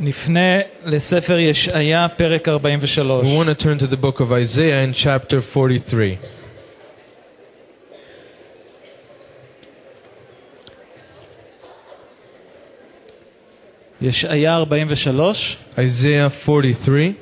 נפנה 0.00 0.60
לספר 0.84 1.38
ישעיה, 1.38 2.08
פרק 2.08 2.48
43. 2.48 3.26
We 3.26 3.38
want 3.38 3.48
to 3.48 3.64
turn 3.64 3.78
to 3.78 3.86
the 3.86 3.96
book 3.96 4.20
of 4.20 4.32
Isaiah 4.32 4.84
in 4.84 4.92
chapter 4.92 5.40
43. 5.40 6.16
ישעיה 14.02 14.56
43. 14.56 15.56
Isaiah 15.78 16.30
43. 16.46 17.12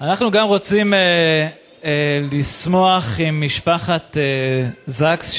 אנחנו 0.00 0.30
גם 0.30 0.46
רוצים 0.46 0.94
אה, 0.94 1.48
אה, 1.84 2.20
לשמוח 2.32 3.04
עם 3.18 3.40
משפחת 3.40 4.16
אה, 4.16 4.68
זקס 4.86 5.34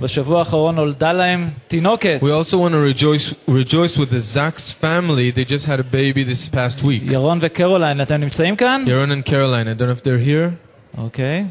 שבשבוע 0.00 0.38
האחרון 0.38 0.74
נולדה 0.74 1.12
להם 1.12 1.48
תינוקת. 1.68 2.18
We 2.22 2.26
also 2.26 2.54
want 2.54 2.72
to 2.72 2.98
rejoice 2.98 3.34
rejoice 3.48 3.96
with 3.98 4.10
the 4.10 4.20
Zach's 4.34 4.70
family. 4.82 5.30
They 5.30 5.44
just 5.44 5.66
had 5.66 5.80
a 5.80 5.84
baby 5.84 6.24
this 6.24 6.48
past 6.48 6.82
week. 6.82 7.12
ירון 7.12 7.38
וקרוליין, 7.42 8.00
אתם 8.00 8.14
נמצאים 8.14 8.56
כאן? 8.56 8.84
Yaron 8.86 9.10
and 9.10 9.28
Caroline. 9.30 9.68
I 9.68 9.80
don't 9.80 9.88
know 9.88 10.00
if 10.00 10.04
they're 10.04 10.26
here. 10.28 10.50
אוקיי. 10.98 11.44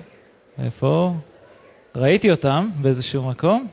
איפה? 0.63 1.13
ראיתי 1.95 2.31
אותם 2.31 2.69
באיזשהו 2.81 3.29
מקום. 3.29 3.67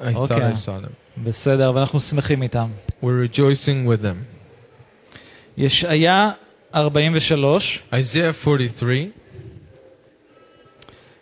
I 0.00 0.02
thought 0.02 0.30
Okay. 0.30 0.34
I 0.34 0.54
saw 0.66 0.84
them. 0.84 0.92
בסדר, 1.24 1.72
ואנחנו 1.74 2.00
שמחים 2.00 2.42
איתם. 2.42 2.68
We're 3.02 3.06
rejoicing 3.36 3.86
with 3.88 4.02
them. 4.04 4.16
ישעיה 5.56 6.30
43, 6.74 7.82
Isaiah 7.92 8.32
43. 8.32 9.08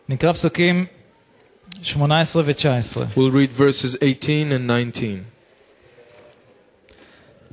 נקרא 0.09 0.33
פסוקים 0.33 0.87
18 1.83 2.43
ו-19. 2.45 3.17
We'll 3.17 3.31
read 3.31 3.53
verses 3.53 3.97
18 4.01 4.53
and 4.53 4.67
19. 4.69 5.23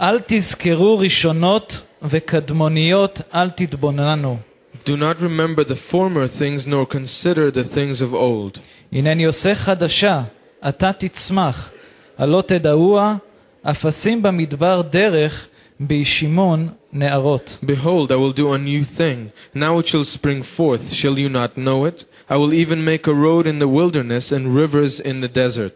אל 0.02 0.20
תזכרו 0.28 1.00
ראשונות 1.00 1.82
וקדמוניות, 2.04 3.22
אל 3.34 3.50
תתבוננו. 3.50 4.38
Do 4.86 4.92
not 4.98 5.22
remember 5.22 5.64
the 5.64 5.76
former 5.76 6.28
things, 6.28 6.66
nor 6.68 6.86
consider 6.86 7.52
the 7.52 7.64
things 7.64 8.02
of 8.02 8.14
old. 8.14 8.60
הנני 8.92 9.24
עושה 9.24 9.56
חדשה, 9.56 10.22
אתה 10.70 10.94
תצמח, 10.94 11.72
הלא 12.18 12.44
תדעוה, 12.48 13.16
אפסים 13.64 14.22
במדבר 14.24 14.82
דרך, 14.82 15.48
בישימון 15.80 16.70
נערות. 16.94 17.60
Behold, 17.64 18.12
I 18.12 18.16
will 18.16 18.34
do 18.34 18.54
a 18.54 18.58
new 18.58 18.84
thing. 18.84 19.32
Now 19.56 19.80
it 19.80 19.88
shall 19.88 20.04
spring 20.04 20.44
forth. 20.44 20.94
Shall 20.94 21.18
you 21.18 21.30
not 21.30 21.58
know 21.58 21.86
it? 21.86 22.06
I 22.30 22.34
will 22.34 22.54
even 22.54 22.86
make 22.86 23.08
a 23.08 23.14
road 23.14 23.48
in 23.48 23.60
the 23.60 23.68
wilderness 23.68 24.32
and 24.32 24.56
rivers 24.56 25.00
in 25.00 25.22
the 25.22 25.28
desert. 25.28 25.74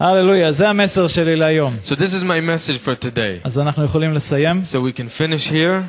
הללויה, 0.00 0.52
זה 0.52 0.68
המסר 0.68 1.08
שלי 1.08 1.36
להיום. 1.36 1.76
So, 1.84 1.94
this 1.94 2.12
is 2.14 2.22
my 2.22 2.40
message 2.40 2.78
for 2.78 2.94
today. 2.94 3.40
אז 3.44 3.58
אנחנו 3.58 3.84
יכולים 3.84 4.12
לסיים. 4.12 4.60
So, 4.72 4.76
we 4.76 4.92
can 4.92 5.08
finish 5.08 5.50
here. 5.50 5.82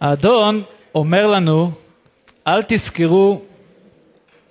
האדון 0.00 0.62
אומר 0.94 1.26
לנו, 1.26 1.70
אל 2.46 2.62
תזכרו 2.68 3.42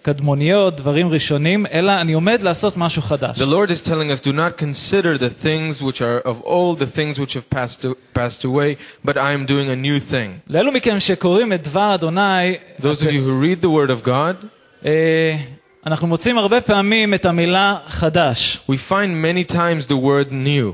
קדמוניות, 0.02 0.76
דברים 0.78 1.08
ראשונים, 1.10 1.66
אלא 1.72 2.02
אני 2.02 2.14
עומד 2.14 2.42
לעשות 2.42 2.78
משהו 2.78 3.02
חדש. 3.02 3.38
The 3.38 3.46
Lord 3.46 3.70
is 3.70 3.82
telling 3.82 4.12
us, 4.12 4.20
do 4.20 4.34
not 4.34 4.58
consider 4.58 5.18
the 5.18 5.46
things 5.46 5.82
which 5.82 6.02
are 6.02 6.28
of 6.30 6.42
old, 6.44 6.80
the 6.80 6.86
things 6.98 7.20
which 7.20 7.34
have 7.34 7.50
passed, 7.50 7.86
passed 8.14 8.44
away, 8.44 8.78
but 9.06 9.18
I 9.18 9.32
am 9.34 9.46
doing 9.46 9.70
a 9.70 9.76
new 9.76 10.12
thing. 10.12 10.40
לאלו 10.50 10.72
מכם 10.72 11.00
שקוראים 11.00 11.54
את 11.54 11.64
דבר 11.68 11.96
אדוני, 11.96 12.56
Those 12.80 13.02
of 13.02 13.12
you 13.12 13.22
who 13.22 13.40
read 13.42 13.62
the 13.62 13.70
Word 13.70 13.90
of 14.04 14.08
God, 14.08 14.46
אה, 14.86 15.36
אנחנו 15.86 16.08
מוצאים 16.08 16.38
הרבה 16.38 16.62
פעמים 16.62 17.14
את 17.14 17.26
המילה 17.26 17.78
חדש. 17.88 18.60
we 18.70 18.76
find 18.92 19.22
many 19.22 19.54
times 19.54 19.88
the 19.88 19.98
word 19.98 20.32
new. 20.32 20.74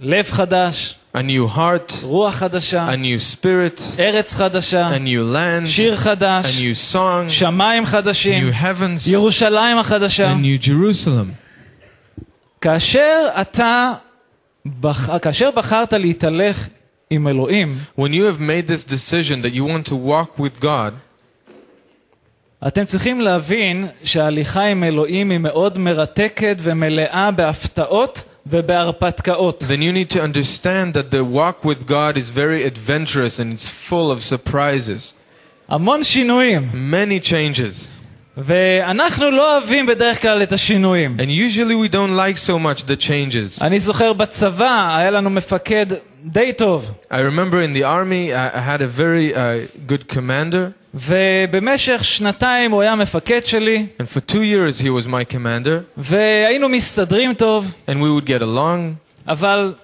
לב 0.00 0.24
חדש, 0.30 0.94
A 1.14 1.18
new 1.18 1.56
heart, 1.56 1.92
רוח 2.02 2.34
חדשה, 2.34 2.88
a 2.92 2.96
new 2.96 3.34
spirit, 3.34 3.80
ארץ 3.98 4.34
חדשה, 4.34 4.96
a 4.96 4.98
new 4.98 5.34
land, 5.34 5.66
שיר 5.66 5.94
a 5.94 5.96
חדש, 5.96 6.58
new 6.58 6.92
song, 6.94 7.30
שמיים 7.30 7.86
חדשים, 7.86 8.48
new 8.48 8.52
heavens, 8.52 9.10
ירושלים 9.10 9.78
החדשה. 9.78 10.32
a 10.32 10.36
new 10.36 10.66
Jerusalem. 10.66 11.32
כאשר 12.60 13.28
אתה, 13.40 13.92
בח... 14.66 15.18
כאשר 15.18 15.50
בחרת 15.50 15.92
להתהלך 15.92 16.68
עם 17.10 17.28
אלוהים, 17.28 17.78
When 17.98 18.12
you 18.12 18.24
have 18.24 18.40
made 18.40 18.66
this 18.68 18.84
decision 18.84 19.42
that 19.42 19.54
you 19.54 19.64
want 19.64 19.86
to 19.90 19.96
walk 19.96 20.38
with 20.38 20.62
God, 20.62 20.92
אתם 22.66 22.84
צריכים 22.84 23.20
להבין 23.20 23.86
שההליכה 24.04 24.62
עם 24.62 24.84
אלוהים 24.84 25.30
היא 25.30 25.38
מאוד 25.38 25.78
מרתקת 25.78 26.56
ומלאה 26.62 27.30
בהפתעות 27.30 28.18
ובהרפתקאות. 28.18 28.29
then 28.45 29.81
you 29.81 29.93
need 29.93 30.09
to 30.09 30.21
understand 30.21 30.93
that 30.93 31.11
the 31.11 31.23
walk 31.23 31.63
with 31.63 31.87
God 31.87 32.17
is 32.17 32.31
very 32.31 32.63
adventurous 32.63 33.39
and 33.39 33.53
it's 33.53 33.69
full 33.69 34.11
of 34.11 34.23
surprises. 34.23 35.13
Many 36.73 37.19
changes. 37.19 37.89
ואנחנו 38.36 39.30
לא 39.30 39.54
אוהבים 39.54 39.86
בדרך 39.86 40.22
כלל 40.22 40.42
את 40.42 40.52
השינויים. 40.52 41.16
And 41.18 41.30
usually 41.30 41.74
we 41.74 41.92
don't 41.92 42.16
like 42.16 42.36
so 42.36 42.58
much 42.58 42.82
the 42.82 42.96
changes. 42.96 43.62
אני 43.64 43.80
זוכר 43.80 44.12
בצבא, 44.12 44.96
היה 44.96 45.10
לנו 45.10 45.30
מפקד 45.30 45.86
די 46.24 46.52
טוב, 46.52 46.90
I 47.10 47.14
remember 47.14 47.60
in 47.60 47.72
the 47.72 47.84
army, 47.84 48.32
I, 48.34 48.58
I 48.58 48.60
had 48.60 48.82
a 48.82 48.86
very 48.86 49.34
uh, 49.34 49.66
good 49.86 50.08
commander, 50.16 50.72
ובמשך 50.94 52.04
שנתיים 52.04 52.70
הוא 52.70 52.82
היה 52.82 52.94
מפקד 52.94 53.46
שלי, 53.46 53.86
and 54.02 54.04
for 54.04 54.20
two 54.32 54.42
years 54.42 54.80
he 54.80 54.90
was 54.90 55.06
my 55.06 55.34
commander, 55.34 55.82
והיינו 55.96 56.68
מסתדרים 56.68 57.34
טוב, 57.34 57.72
and 57.88 57.94
we 57.94 58.20
would 58.20 58.28
get 58.28 58.42
along. 58.42 58.94
אבל 59.28 59.74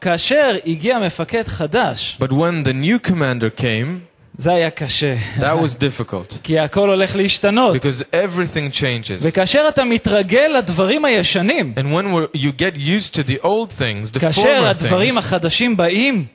כאשר 0.00 0.56
הגיע 0.66 0.98
מפקד 0.98 1.48
חדש, 1.48 2.18
But 2.20 2.32
when 2.32 2.64
the 2.68 2.72
new 2.72 3.08
commander 3.08 3.50
came, 3.60 4.00
זה 4.40 4.52
היה 4.52 4.70
קשה. 4.70 5.16
that 5.38 5.64
was 5.64 5.74
difficult 5.74 6.36
כי 6.42 6.58
הכל 6.58 6.88
הולך 6.88 7.16
להשתנות. 7.16 7.76
because 7.76 8.02
everything 8.12 8.72
changes. 8.80 9.20
וכאשר 9.20 9.64
אתה 9.68 9.84
מתרגל 9.84 10.50
לדברים 10.58 11.04
הישנים, 11.04 11.74
And 11.76 11.84
when 11.94 12.04
we're, 12.12 12.36
you 12.38 12.52
get 12.52 12.76
used 12.76 13.14
to 13.14 13.22
the 13.22 13.38
old 13.44 13.70
things, 13.80 14.16
the 14.16 14.20
כאשר 14.20 14.42
former 14.42 14.66
הדברים 14.66 15.14
things, 15.14 15.18
החדשים 15.18 15.76
באים, 15.76 16.26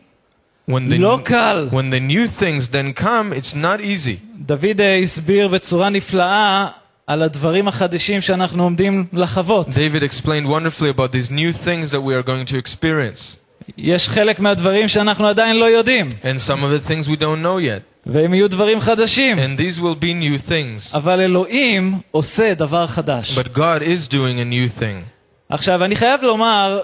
when 0.69 0.73
the, 0.91 0.97
לא 0.99 1.19
קל. 1.23 1.69
when 1.71 1.91
the 1.93 1.99
new 2.11 2.27
things 2.41 2.67
then 2.69 3.03
come, 3.03 3.33
it's 3.33 3.53
not 3.53 3.81
easy. 3.81 4.17
דוד 4.39 4.81
אה, 4.81 4.97
הסביר 4.97 5.47
בצורה 5.47 5.89
נפלאה 5.89 6.67
על 7.07 7.21
הדברים 7.21 7.67
החדשים 7.67 8.21
שאנחנו 8.21 8.63
עומדים 8.63 9.05
לחוות. 9.13 9.67
David 9.67 10.03
explained 10.03 10.47
wonderfully 10.47 10.89
about 10.89 11.11
these 11.11 11.29
new 11.31 11.51
things 11.65 11.91
that 11.91 12.01
we 12.01 12.13
are 12.13 12.23
going 12.23 12.45
to 12.53 12.57
experience. 12.57 13.37
יש 13.77 14.09
חלק 14.09 14.39
מהדברים 14.39 14.87
שאנחנו 14.87 15.27
עדיין 15.27 15.55
לא 15.59 15.65
יודעים, 15.65 16.09
And 16.23 16.39
some 16.39 16.63
of 16.63 16.71
the 16.83 16.89
things 16.89 17.07
we 17.07 17.15
don't 17.17 17.41
know 17.43 17.59
yet. 17.59 17.94
והם 18.06 18.34
יהיו 18.34 18.50
דברים 18.50 18.80
חדשים. 18.80 19.38
And 19.38 19.60
these 19.60 19.78
will 19.78 20.02
be 20.02 20.12
new 20.22 20.50
things. 20.50 20.96
אבל 20.96 21.20
אלוהים 21.20 21.94
עושה 22.10 22.54
דבר 22.54 22.86
חדש. 22.86 23.38
But 23.38 23.56
God 23.56 23.82
is 23.82 24.08
doing 24.08 24.38
a 24.38 24.44
new 24.44 24.80
thing. 24.80 25.02
עכשיו, 25.48 25.84
אני 25.84 25.96
חייב 25.96 26.22
לומר 26.22 26.80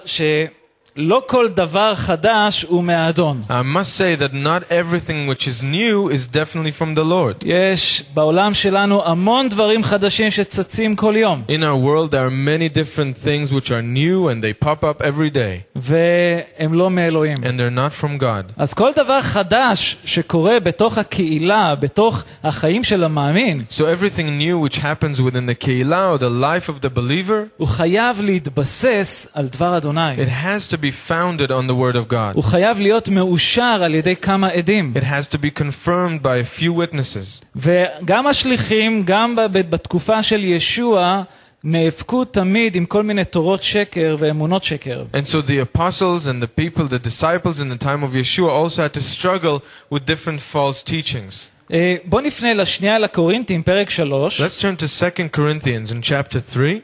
שלא 0.97 1.23
כל 1.27 1.47
דבר 1.49 1.95
חדש 1.95 2.65
הוא 2.69 2.83
מהאדון. 2.83 3.43
I 3.49 3.51
must 3.51 3.93
say 3.97 4.15
that 4.19 4.33
not 4.33 4.63
everything 4.71 5.27
which 5.27 5.47
is 5.47 5.61
new 5.61 6.09
is 6.09 6.25
definitely 6.27 6.71
from 6.71 6.95
the 6.95 7.03
Lord. 7.03 7.43
יש 7.45 8.03
בעולם 8.13 8.53
שלנו 8.53 9.05
המון 9.05 9.49
דברים 9.49 9.83
חדשים 9.83 10.31
שצצים 10.31 10.95
כל 10.95 11.13
יום, 11.17 11.43
In 11.47 11.61
our 11.61 11.77
world, 11.77 12.11
there 12.11 12.25
are 12.27 12.31
many 12.31 12.69
different 12.69 13.15
things 13.23 13.53
which 13.53 13.69
are 13.69 13.81
new 13.83 14.27
and 14.27 14.43
they 14.43 14.65
pop 14.65 14.83
up 14.83 15.01
every 15.03 15.29
day. 15.29 15.61
והם 15.75 16.73
לא 16.73 16.89
מאלוהים. 16.89 17.37
And 17.43 17.47
they're 17.59 17.77
not 17.77 17.93
from 18.03 18.21
God. 18.21 18.51
אז 18.57 18.73
כל 18.73 18.91
דבר 18.95 19.21
חדש 19.21 19.97
שקורה 20.05 20.59
בתוך 20.59 20.97
הקהילה, 20.97 21.75
בתוך 21.75 22.23
החיים 22.43 22.83
של 22.83 23.03
המאמין, 23.03 23.63
So 23.69 23.83
everything 23.83 24.37
new 24.39 24.57
which 24.67 24.77
happens 24.77 25.21
within 25.21 25.45
the 25.45 25.55
Keilah 25.65 26.11
or 26.13 26.17
the 26.17 26.29
life 26.29 26.69
of 26.69 26.81
the 26.81 26.89
believer, 26.89 27.47
הוא 27.57 27.67
חייב 27.67 28.21
להתבסס 28.21 29.27
על 29.33 29.47
דבר 29.47 29.77
אדוני. 29.77 30.15
it 30.17 30.29
has 30.29 30.73
to 30.73 30.80
be 30.81 30.91
founded 31.09 31.49
on 31.51 31.67
the 31.67 31.75
Word 31.75 31.95
of 31.95 32.07
God. 32.09 32.33
הוא 32.35 32.43
חייב 32.43 32.79
להיות 32.79 33.09
מאושר 33.09 33.79
על 33.83 33.95
ידי 33.95 34.15
כמה 34.15 34.47
עדים. 34.47 34.93
It 34.95 35.03
has 35.03 35.27
to 35.35 35.37
be 35.37 35.51
confirmed 35.59 36.21
by 36.23 36.37
a 36.41 36.59
few 36.59 36.71
witnesses. 36.73 37.45
וגם 37.55 38.27
השליחים, 38.27 39.03
גם 39.05 39.35
ב- 39.35 39.41
ב- 39.51 39.69
בתקופה 39.69 40.23
של 40.23 40.43
ישוע, 40.43 41.23
נאבקו 41.63 42.25
תמיד 42.25 42.75
עם 42.75 42.85
כל 42.85 43.03
מיני 43.03 43.25
תורות 43.25 43.63
שקר 43.63 44.15
ואמונות 44.19 44.63
שקר. 44.63 45.03
And 45.13 45.25
so 45.27 45.41
the 45.49 45.77
apostles 45.77 46.27
and 46.27 46.41
the 46.43 46.61
people, 46.61 46.83
the 46.83 46.99
disciples 47.09 47.59
in 47.59 47.69
the 47.69 47.83
time 47.83 48.03
of 48.03 48.13
Yeshua 48.15 48.49
also 48.49 48.81
had 48.81 48.93
to 48.93 49.01
struggle 49.01 49.61
with 49.93 50.05
different 50.05 50.39
false 50.53 50.83
teachings. 50.83 51.47
אה, 51.73 51.95
בואו 52.05 52.21
נפנה 52.21 52.53
לשנייה 52.53 52.99
לקורינתים, 52.99 53.63
פרק 53.63 53.89
3. 53.89 54.41
Let's 54.41 54.61
turn 54.61 54.81
to 54.83 54.87
2 54.87 55.29
Corinthians 55.37 55.91
in 55.91 56.01
chapter 56.03 56.39
3. 56.55 56.79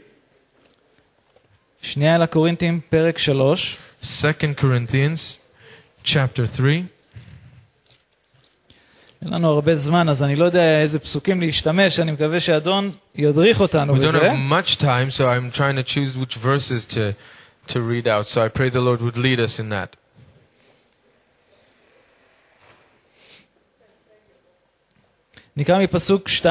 שנייה 1.81 2.17
לקורינתים, 2.17 2.79
פרק 2.89 3.17
3. 3.17 3.77
2 4.01 4.53
Corinthians 4.61 5.37
chapter 6.03 6.45
3. 6.45 6.83
אין 9.21 9.33
לנו 9.33 9.49
הרבה 9.49 9.75
זמן, 9.75 10.09
אז 10.09 10.23
אני 10.23 10.35
לא 10.35 10.45
יודע 10.45 10.81
איזה 10.81 10.99
פסוקים 10.99 11.41
להשתמש, 11.41 11.99
אני 11.99 12.11
מקווה 12.11 12.39
שאדון 12.39 12.91
ידריך 13.15 13.59
אותנו 13.61 13.93
We 13.93 13.99
don't 13.99 13.99
בזה. 14.07 14.31
have 14.31 14.35
much 14.35 14.77
time, 14.77 15.09
so 15.09 15.23
I'm 15.27 15.51
trying 15.57 15.75
to 15.77 15.83
choose 15.83 16.17
which 16.17 16.35
verses 16.35 16.85
to, 16.85 17.13
to 17.73 17.79
read 17.79 18.07
out. 18.07 18.27
So 18.27 18.41
I 18.45 18.49
pray 18.49 18.69
the 18.69 18.81
Lord 18.81 19.01
would 19.01 19.17
lead 19.17 19.39
us 19.39 19.59
in 19.59 19.69
that. 19.69 19.95
נקרא 25.57 25.79
מפסוק 25.83 26.29
2. 26.29 26.49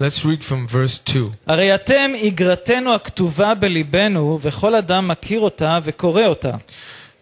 Let's 0.00 0.24
read 0.24 0.42
from 0.42 0.66
verse 0.68 0.98
2. 1.04 1.28
הרי 1.46 1.74
אתם 1.74 2.10
איגרתנו 2.14 2.94
הכתובה 2.94 3.54
בליבנו, 3.54 4.38
וכל 4.42 4.74
אדם 4.74 5.08
מכיר 5.08 5.40
אותה 5.40 5.78
וקורא 5.84 6.26
אותה. 6.26 6.56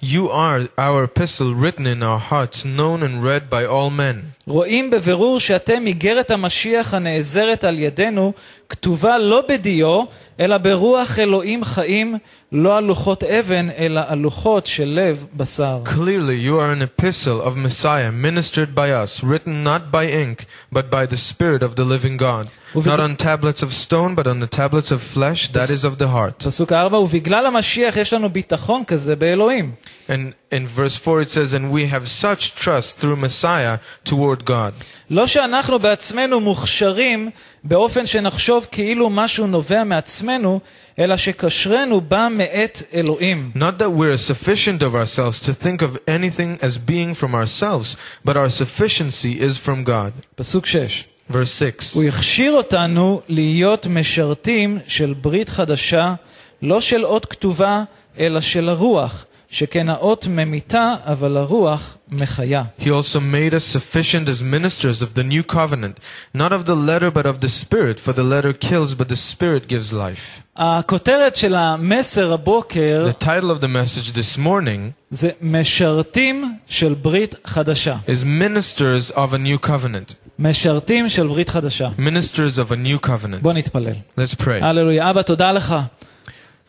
You 0.02 0.30
are 0.30 0.68
our 0.76 1.04
epistle 1.04 1.54
written 1.54 1.86
in 1.86 2.02
our 2.02 2.18
hearts, 2.18 2.64
known 2.64 3.04
and 3.04 3.22
read 3.22 3.48
by 3.48 3.64
all 3.64 3.90
men. 3.90 4.32
רואים 4.46 4.90
בבירור 4.90 5.40
שאתם 5.40 5.86
איגרת 5.86 6.30
המשיח 6.30 6.94
הנעזרת 6.94 7.64
על 7.64 7.78
ידינו, 7.78 8.32
כתובה 8.68 9.18
לא 9.18 9.42
בדיו, 9.48 10.04
אלא 10.40 10.58
ברוח 10.58 11.18
אלוהים 11.18 11.64
חיים, 11.64 12.18
לא 12.52 12.76
על 12.78 12.84
לוחות 12.84 13.24
אבן, 13.24 13.68
אלא 13.70 14.00
על 14.06 14.18
לוחות 14.18 14.66
של 14.66 14.88
לב 14.88 15.26
בשר. 15.36 15.82
Clearly, 15.84 16.46
you 16.46 16.58
are 16.58 16.72
an 16.72 16.82
epistle 16.82 17.40
of 17.46 17.56
Messiah, 17.56 18.10
ministered 18.10 18.74
by 18.74 18.90
us, 18.90 19.22
written 19.22 19.62
not 19.62 19.92
by 19.92 20.06
ink, 20.06 20.46
but 20.72 20.90
by 20.90 21.06
the 21.06 21.16
Spirit 21.16 21.62
of 21.62 21.76
the 21.76 21.84
living 21.84 22.16
God. 22.16 22.48
Not 22.76 23.00
on 23.00 23.16
tablets 23.16 23.62
of 23.62 23.72
stone, 23.72 24.14
but 24.14 24.26
on 24.26 24.40
the 24.40 24.46
tablets 24.46 24.90
of 24.90 25.02
flesh, 25.02 25.48
that 25.48 25.68
is 25.68 25.84
of 25.84 25.98
the 25.98 26.08
heart. 26.08 26.44
פסוק 26.44 26.72
4, 26.72 26.98
ובגלל 26.98 27.46
המשיח 27.46 27.96
יש 27.96 28.12
לנו 28.12 28.28
ביטחון 28.28 28.84
כזה 28.84 29.16
באלוהים. 29.16 29.72
And 30.08 30.32
in 30.50 30.66
verse 30.66 30.96
4 30.96 31.22
it 31.22 31.30
says, 31.30 31.54
And 31.54 31.70
we 31.70 31.86
have 31.86 32.08
such 32.08 32.54
trust 32.54 32.98
through 32.98 33.16
Messiah 33.16 33.78
toward 34.04 34.44
God. 34.44 34.72
לא 35.10 35.26
שאנחנו 35.26 35.78
בעצמנו 35.78 36.40
מוכשרים 36.40 37.30
באופן 37.64 38.06
שנחשוב 38.06 38.66
כאילו 38.70 39.10
משהו 39.10 39.46
נובע 39.46 39.84
מעצמנו, 39.84 40.60
אלא 40.98 41.16
שקשרנו 41.16 42.00
בא 42.00 42.28
מאת 42.30 42.82
אלוהים. 42.94 43.50
Not 43.54 43.82
that 43.82 43.90
we're 43.90 44.16
sufficient 44.16 44.82
of 44.82 44.94
ourselves 44.94 45.40
to 45.40 45.52
think 45.52 45.82
of 45.82 45.98
anything 46.08 46.58
as 46.62 46.78
being 46.78 47.14
from 47.14 47.34
ourselves, 47.34 47.96
but 48.24 48.36
our 48.36 48.48
sufficiency 48.48 49.40
is 49.40 49.58
from 49.58 49.84
God. 49.84 50.12
פסוק 50.34 50.66
6. 50.66 51.04
Verse 51.30 51.62
6. 51.80 51.94
הוא 51.94 52.04
הכשיר 52.04 52.52
אותנו 52.52 53.20
להיות 53.28 53.86
משרתים 53.86 54.78
של 54.88 55.14
ברית 55.20 55.48
חדשה, 55.48 56.14
לא 56.62 56.80
של 56.80 57.04
אות 57.04 57.26
כתובה, 57.26 57.82
אלא 58.18 58.40
של 58.40 58.68
הרוח, 58.68 59.24
שכן 59.50 59.88
האות 59.88 60.26
ממיתה, 60.26 60.94
אבל 61.04 61.36
הרוח 61.36 61.96
מחיה. 62.08 62.64
He 62.80 62.84
also 62.84 63.20
made 63.20 63.52
us 63.54 63.64
sufficient 63.76 64.28
as 64.28 64.42
ministers 64.42 65.02
of 65.02 65.14
the 65.14 65.22
new 65.22 65.42
covenant, 65.54 65.98
not 66.34 66.52
of 66.52 66.64
the 66.66 66.74
letter 66.74 67.10
but 67.10 67.26
of 67.26 67.40
the 67.40 67.48
Spirit, 67.48 68.00
for 68.00 68.12
the 68.12 68.22
letter 68.22 68.52
kills, 68.52 68.94
but 68.94 69.08
the 69.08 69.16
Spirit 69.16 69.68
gives 69.68 69.92
life. 69.92 70.40
הכותרת 70.56 71.36
של 71.36 71.54
המסר 71.54 72.32
הבוקר 72.32 73.12
The 73.20 73.24
title 73.24 73.50
of 73.50 73.60
the 73.60 73.68
message 73.68 74.12
this 74.12 74.38
morning 74.38 74.90
זה 75.10 75.30
משרתים 75.42 76.54
של 76.68 76.94
ברית 76.94 77.34
חדשה. 77.44 77.96
is 78.06 78.24
Ministers 78.24 79.10
of 79.10 79.34
a 79.34 79.38
New 79.38 79.58
Covenant. 79.68 80.14
משרתים 80.38 81.08
של 81.08 81.26
ברית 81.26 81.48
חדשה. 81.48 81.88
Ministers 81.98 82.58
of 82.58 82.72
a 82.72 82.88
New 82.88 83.06
Covenant. 83.06 83.42
בוא 83.42 83.52
נתפלל. 83.52 83.94
Let's 84.18 84.34
pray. 84.42 84.64
הללויה. 84.64 85.10
אבא, 85.10 85.22
תודה 85.22 85.52
לך 85.52 85.74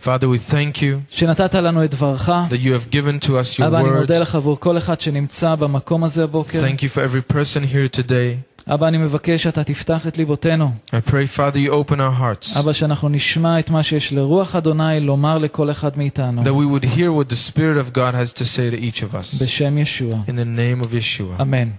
Father, 0.04 0.28
we 0.28 0.52
thank 0.52 0.78
you 0.78 1.00
שנתת 1.10 1.56
לנו 1.56 1.84
את 1.84 1.92
דברך. 1.92 2.30
that 2.30 2.64
you 2.64 2.74
have 2.74 2.92
given 2.94 3.26
to 3.26 3.30
us 3.30 3.60
your 3.60 3.68
אבא, 3.68 3.80
אני 3.80 3.90
word. 3.90 4.00
מודה 4.00 4.20
לך 4.20 4.36
עבור 4.36 4.60
כל 4.60 4.78
אחד 4.78 5.02
שנמצא 5.02 5.56
במקום 5.56 6.04
הזה 6.04 6.24
הבוקר. 6.24 6.62
Thank 6.62 6.80
you 6.80 6.96
for 6.96 7.00
every 7.00 7.34
person 7.34 7.62
here 7.74 7.98
today. 7.98 8.54
אבא, 8.74 8.88
אני 8.88 8.98
מבקש 8.98 9.44
שאתה 9.44 9.64
תפתח 9.64 10.08
את 10.08 10.18
ליבותינו. 10.18 10.72
I 10.88 11.10
pray, 11.10 11.38
Father, 11.38 11.58
you 11.58 11.72
open 11.72 11.96
our 11.96 12.22
hearts, 12.22 12.60
אבא, 12.60 12.74
שאנחנו 12.74 13.10
נשמע 13.10 13.60
את 13.60 13.70
מה 13.70 13.84
שיש 13.84 14.14
לרוח 14.14 14.56
אדוני 14.56 15.00
לומר 15.00 15.38
לכל 15.38 15.72
אחד 15.72 15.98
מאיתנו. 15.98 16.44
that 16.44 16.46
we 16.46 16.82
would 16.82 16.86
hear 16.86 17.12
what 17.12 17.34
the 17.34 17.52
Spirit 17.52 17.78
of 17.78 17.94
God 17.94 18.14
has 18.14 18.32
to 18.40 18.44
say 18.46 18.76
to 18.76 18.78
each 18.82 19.02
of 19.02 19.16
us. 19.16 19.44
בשם 19.44 19.78
ישוע. 19.78 20.18
In 20.28 20.32
the 20.32 20.84
name 20.84 20.86
of 20.86 20.90
Yeshua. 20.90 21.42
אמן. 21.42 21.70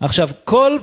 עכשיו, 0.00 0.28
כל 0.44 0.78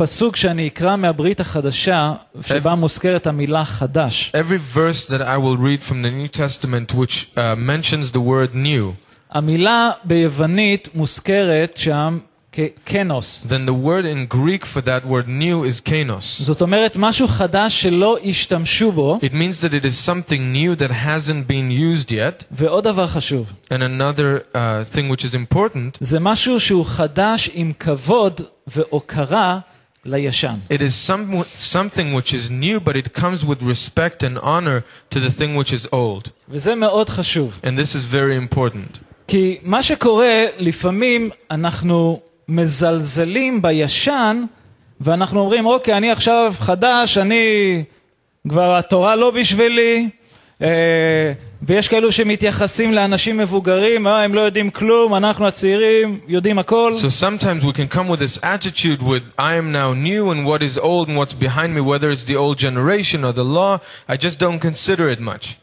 פסוק 0.00 0.36
שאני 0.36 0.68
אקרא 0.68 0.96
מהברית 0.96 1.40
החדשה, 1.40 2.12
שבה 2.46 2.74
מוזכרת 2.74 3.26
המילה 3.26 3.64
חדש. 3.64 4.32
Every 4.34 4.76
verse 4.76 5.06
that 5.06 5.20
I 5.20 5.36
will 5.36 5.58
read 5.58 5.82
from 5.82 6.02
the 6.02 6.10
New 6.10 6.28
Testament 6.28 6.94
which 6.94 7.32
uh, 7.36 7.54
mentions 7.56 8.12
the 8.12 8.20
word 8.20 8.54
new. 8.54 8.94
המילה 9.30 9.90
ביוונית 10.04 10.88
מוזכרת 10.94 11.76
שם 11.76 12.18
כקנוס. 12.52 13.46
Then 13.48 13.66
the 13.66 13.74
word 13.74 14.06
in 14.06 14.34
Greek 14.34 14.64
for 14.64 14.80
that 14.80 15.04
word 15.04 15.28
new 15.28 15.64
is 15.64 15.80
kainos. 15.80 16.42
זאת 16.42 16.62
אומרת 16.62 16.96
משהו 16.96 17.28
חדש 17.28 17.82
שלא 17.82 18.16
השתמשו 18.24 18.92
בו. 18.92 19.18
It 19.22 19.32
means 19.32 19.60
that 19.62 19.74
it 19.74 19.84
is 19.84 20.10
something 20.10 20.52
new 20.54 20.82
that 20.82 20.90
hasn't 20.90 21.46
been 21.46 21.70
used 21.70 22.10
yet. 22.10 22.44
ועוד 22.50 22.84
דבר 22.84 23.06
חשוב. 23.06 23.52
And 23.70 23.82
another 23.82 24.54
uh, 24.54 24.96
thing 24.96 25.10
which 25.14 25.24
is 25.24 25.34
important. 25.34 25.98
זה 26.00 26.20
משהו 26.20 26.60
שהוא 26.60 26.86
חדש 26.86 27.50
עם 27.54 27.72
כבוד 27.78 28.40
והוקרה. 28.66 29.58
לישן. 30.05 30.55
it 30.69 30.81
is 30.81 30.95
some, 30.95 31.43
something 31.43 32.13
which 32.13 32.33
is 32.33 32.49
new, 32.49 32.79
but 32.79 32.95
it 32.95 33.13
comes 33.13 33.45
with 33.45 33.61
respect 33.61 34.23
and 34.23 34.37
honor 34.39 34.83
to 35.09 35.19
the 35.19 35.31
thing 35.31 35.55
which 35.55 35.73
is 35.73 35.87
old. 35.91 36.29
וזה 36.49 36.75
מאוד 36.75 37.09
חשוב. 37.09 37.59
And 37.63 37.77
this 37.77 37.95
is 37.95 38.03
very 38.05 38.35
important. 38.35 38.99
כי 39.27 39.57
מה 39.63 39.83
שקורה, 39.83 40.45
לפעמים 40.57 41.29
אנחנו 41.51 42.21
מזלזלים 42.47 43.61
בישן, 43.61 44.43
ואנחנו 45.01 45.39
אומרים, 45.39 45.65
אוקיי, 45.65 45.97
אני 45.97 46.11
עכשיו 46.11 46.53
חדש, 46.59 47.17
אני... 47.17 47.83
כבר 48.49 48.75
התורה 48.75 49.15
לא 49.15 49.31
בשבילי, 49.31 49.97
אה, 50.03 50.18
ויש 51.67 51.87
כאלו 51.87 52.11
שמתייחסים 52.11 52.93
לאנשים 52.93 53.37
מבוגרים, 53.37 54.07
אה, 54.07 54.23
הם 54.23 54.33
לא 54.33 54.41
יודעים 54.41 54.69
כלום, 54.69 55.15
אנחנו 55.15 55.47
הצעירים 55.47 56.19
יודעים 56.27 56.59
הכל. 56.59 56.93
So 56.95 57.09
sometimes 57.23 57.63
we 57.63 57.73
can 57.73 57.87
come 57.87 58.07
with 58.07 58.19
this 58.19 58.39
attitude 58.43 59.01
with, 59.01 59.33
I 59.37 59.55
am 59.55 59.71
now 59.71 59.93
new 59.93 60.31
and 60.31 60.45
what 60.45 60.61
is 60.61 60.77
old 60.77 61.09
and 61.09 61.17
what's 61.17 61.33
behind 61.33 61.73
me, 61.75 61.81
whether 61.81 62.09
it's 62.11 62.25
the 62.25 62.35
old 62.35 62.57
generation 62.57 63.23
or 63.25 63.33
the 63.33 63.43
law, 63.43 63.79
I 64.07 64.15
just 64.17 64.39
don't 64.39 64.59
consider 64.59 65.09
it 65.09 65.19
much. 65.19 65.57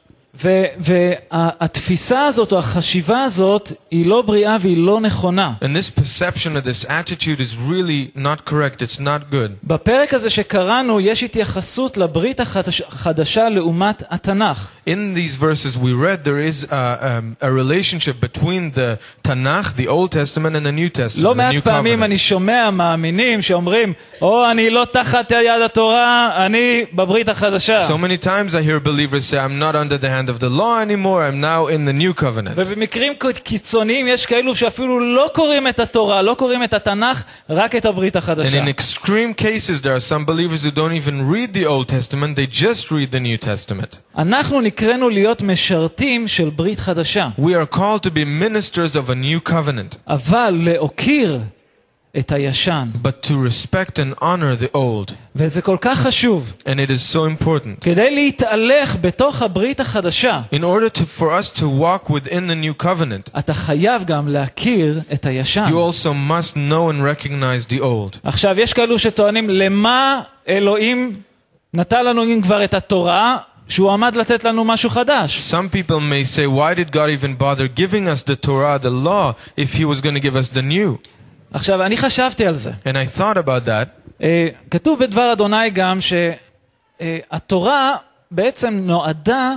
והתפיסה 1.31 2.25
הזאת 2.25 2.53
או 2.53 2.59
החשיבה 2.59 3.21
הזאת 3.23 3.73
היא 3.91 4.07
לא 4.07 4.23
בריאה 4.23 4.57
והיא 4.61 4.77
לא 4.87 5.01
נכונה. 5.01 5.53
And 5.61 5.77
this 5.77 5.91
perception 6.01 6.57
of 6.57 6.65
this 6.65 6.85
attitude 6.89 7.41
is 7.41 7.57
really 7.71 8.11
not 8.19 8.45
correct, 8.51 8.83
it's 8.83 8.99
not 9.01 9.31
good. 9.35 9.51
בפרק 9.65 10.15
הזה 10.15 10.31
שקראנו 10.31 11.01
יש 11.01 11.23
התייחסות 11.23 11.97
לברית 11.97 12.41
החדש- 12.41 12.81
החדשה 12.89 13.49
לעומת 13.49 14.03
התנ"ך. 14.11 14.69
In 14.89 15.15
these 15.15 15.37
verses 15.37 15.77
we 15.77 15.93
read, 15.93 16.25
there 16.25 16.41
is 16.51 16.65
a, 16.65 16.73
um, 16.73 17.37
a 17.41 17.51
relationship 17.51 18.17
between 18.21 18.73
the 18.75 18.99
Tanakh, 19.29 19.77
the 19.77 19.87
Old 19.87 20.11
Testament, 20.11 20.57
and 20.57 20.67
the 20.67 20.73
New 20.73 20.89
Testament, 20.89 21.23
לא 21.25 21.33
the 21.33 21.37
מעט 21.37 21.55
New 21.55 21.61
פעמים 21.61 22.03
אני 22.03 22.15
Covenant. 22.15 22.19
שומע 22.19 22.71
מאמינים 22.71 23.43
שאומרים, 23.43 23.93
או 24.23 24.51
אני 24.51 24.71
לא 24.71 24.87
תחת 24.93 25.31
יד 25.31 25.63
התורה, 25.65 26.31
אני 26.47 26.85
בברית 26.93 27.29
החדשה. 27.29 27.87
So 27.87 27.93
many 27.99 28.25
times 28.25 28.55
I 28.55 28.63
hear 28.69 28.81
believers 28.81 29.25
say, 29.31 29.37
I'm 29.39 29.59
not 29.61 29.75
under 29.77 29.99
the 29.99 30.09
hand 30.09 30.26
of 30.27 30.39
the 30.41 30.49
law 30.49 30.81
anymore, 30.81 31.23
I'm 31.25 31.41
now 31.41 31.67
in 31.67 31.85
the 31.85 31.93
New 31.93 32.13
Covenant. 32.15 32.55
ובמקרים 32.57 33.13
קיצוניים 33.43 34.07
יש 34.07 34.27
כאלו 34.27 34.55
שאפילו 34.55 35.01
לא 35.01 35.31
קוראים 35.35 35.69
את 35.69 35.81
התורה, 35.81 36.23
לא 36.23 36.35
קוראים 36.35 36.65
את 36.65 36.75
התנ"ך, 36.75 37.23
רק 37.51 37.77
את 37.77 37.85
הברית 37.87 38.17
And 38.17 38.19
החדשה. 38.19 38.65
in 38.65 38.69
extreme 38.69 39.35
cases, 39.35 39.81
there 39.83 39.95
are 39.97 40.01
some 40.13 40.25
believers 40.25 40.65
who 40.65 40.71
don't 40.71 40.93
even 40.93 41.23
read 41.33 41.55
the 41.55 41.67
Old 41.67 41.89
Testament, 41.89 42.37
they 42.37 42.47
just 42.47 42.91
read 42.91 43.11
the 43.13 43.21
New 43.21 43.37
Testament. 43.47 43.97
אנחנו 44.19 44.61
נקראנו 44.61 45.09
להיות 45.09 45.43
משרתים 45.43 46.29
של 46.29 46.51
ברית 46.51 46.81
חדשה, 46.81 47.29
We 47.39 47.53
are 47.55 47.77
called 47.77 48.03
to 48.07 48.11
be 48.11 48.25
ministers 48.25 48.97
of 48.97 49.11
a 49.11 49.15
new 49.15 49.51
covenant, 49.51 49.97
אבל 50.09 50.59
להוקיר 50.63 51.39
את 52.19 52.33
הישן, 52.33 52.89
but 53.03 53.27
to 53.27 53.33
respect 53.33 53.99
and 53.99 54.23
honor 54.23 54.55
the 54.63 54.77
old. 54.77 55.13
וזה 55.37 55.63
כל 55.63 55.77
כך 55.81 55.99
חשוב. 55.99 56.53
And 56.67 56.71
it 56.71 56.91
is 56.91 57.15
so 57.15 57.25
important. 57.41 57.81
כדי 57.81 58.15
להתהלך 58.15 58.97
בתוך 59.01 59.43
הברית 59.43 59.81
החדשה, 59.81 60.43
In 60.53 60.59
order 60.59 60.99
to, 60.99 61.03
for 61.21 61.31
us 61.31 61.59
to 61.59 61.63
walk 61.63 62.11
within 62.11 62.47
the 62.49 62.55
new 62.55 62.85
covenant, 62.85 63.39
אתה 63.39 63.55
חייב 63.55 64.05
גם 64.05 64.29
להכיר 64.29 65.01
את 65.13 65.27
הישן. 65.27 65.67
you 65.71 65.75
also 65.93 66.13
must 66.13 66.55
know 66.57 66.91
and 66.91 67.03
recognize 67.03 67.73
the 67.73 67.81
old. 67.81 68.19
עכשיו, 68.25 68.61
יש 68.61 68.73
כאלו 68.73 68.99
שטוענים, 68.99 69.51
למה 69.51 70.23
אלוהים 70.49 71.21
נתן 71.75 72.05
לנו 72.05 72.25
אם 72.25 72.41
כבר 72.43 72.65
את 72.65 72.75
התורה, 72.75 73.39
שהוא 73.69 73.93
עמד 73.93 74.17
לתת 74.17 74.45
לנו 74.45 74.65
משהו 74.65 74.91
חדש? 74.91 75.53
Some 75.53 75.69
people 75.75 76.01
may 76.01 76.25
say, 76.25 76.47
why 76.47 76.75
did 76.75 76.93
God 76.93 77.09
even 77.11 77.37
bother 77.39 77.69
giving 77.81 78.07
us 78.09 78.23
the 78.23 78.37
Torah, 78.37 78.79
the 78.83 78.91
law, 78.91 79.33
if 79.57 79.75
He 79.75 79.85
was 79.85 80.01
going 80.03 80.15
to 80.15 80.21
give 80.21 80.37
us 80.37 80.49
the 80.49 80.63
new? 80.63 80.99
עכשיו, 81.53 81.83
אני 81.83 81.97
חשבתי 81.97 82.47
על 82.47 82.55
זה. 82.55 82.71
And 82.85 82.97
I 82.97 83.19
thought 83.19 83.37
about 83.37 83.67
that. 83.67 83.89
אה, 84.23 84.49
כתוב 84.71 84.99
בדבר 84.99 85.33
אדוני 85.33 85.71
גם 85.71 85.99
שהתורה 87.01 87.97
בעצם 88.31 88.81
נועדה 88.85 89.55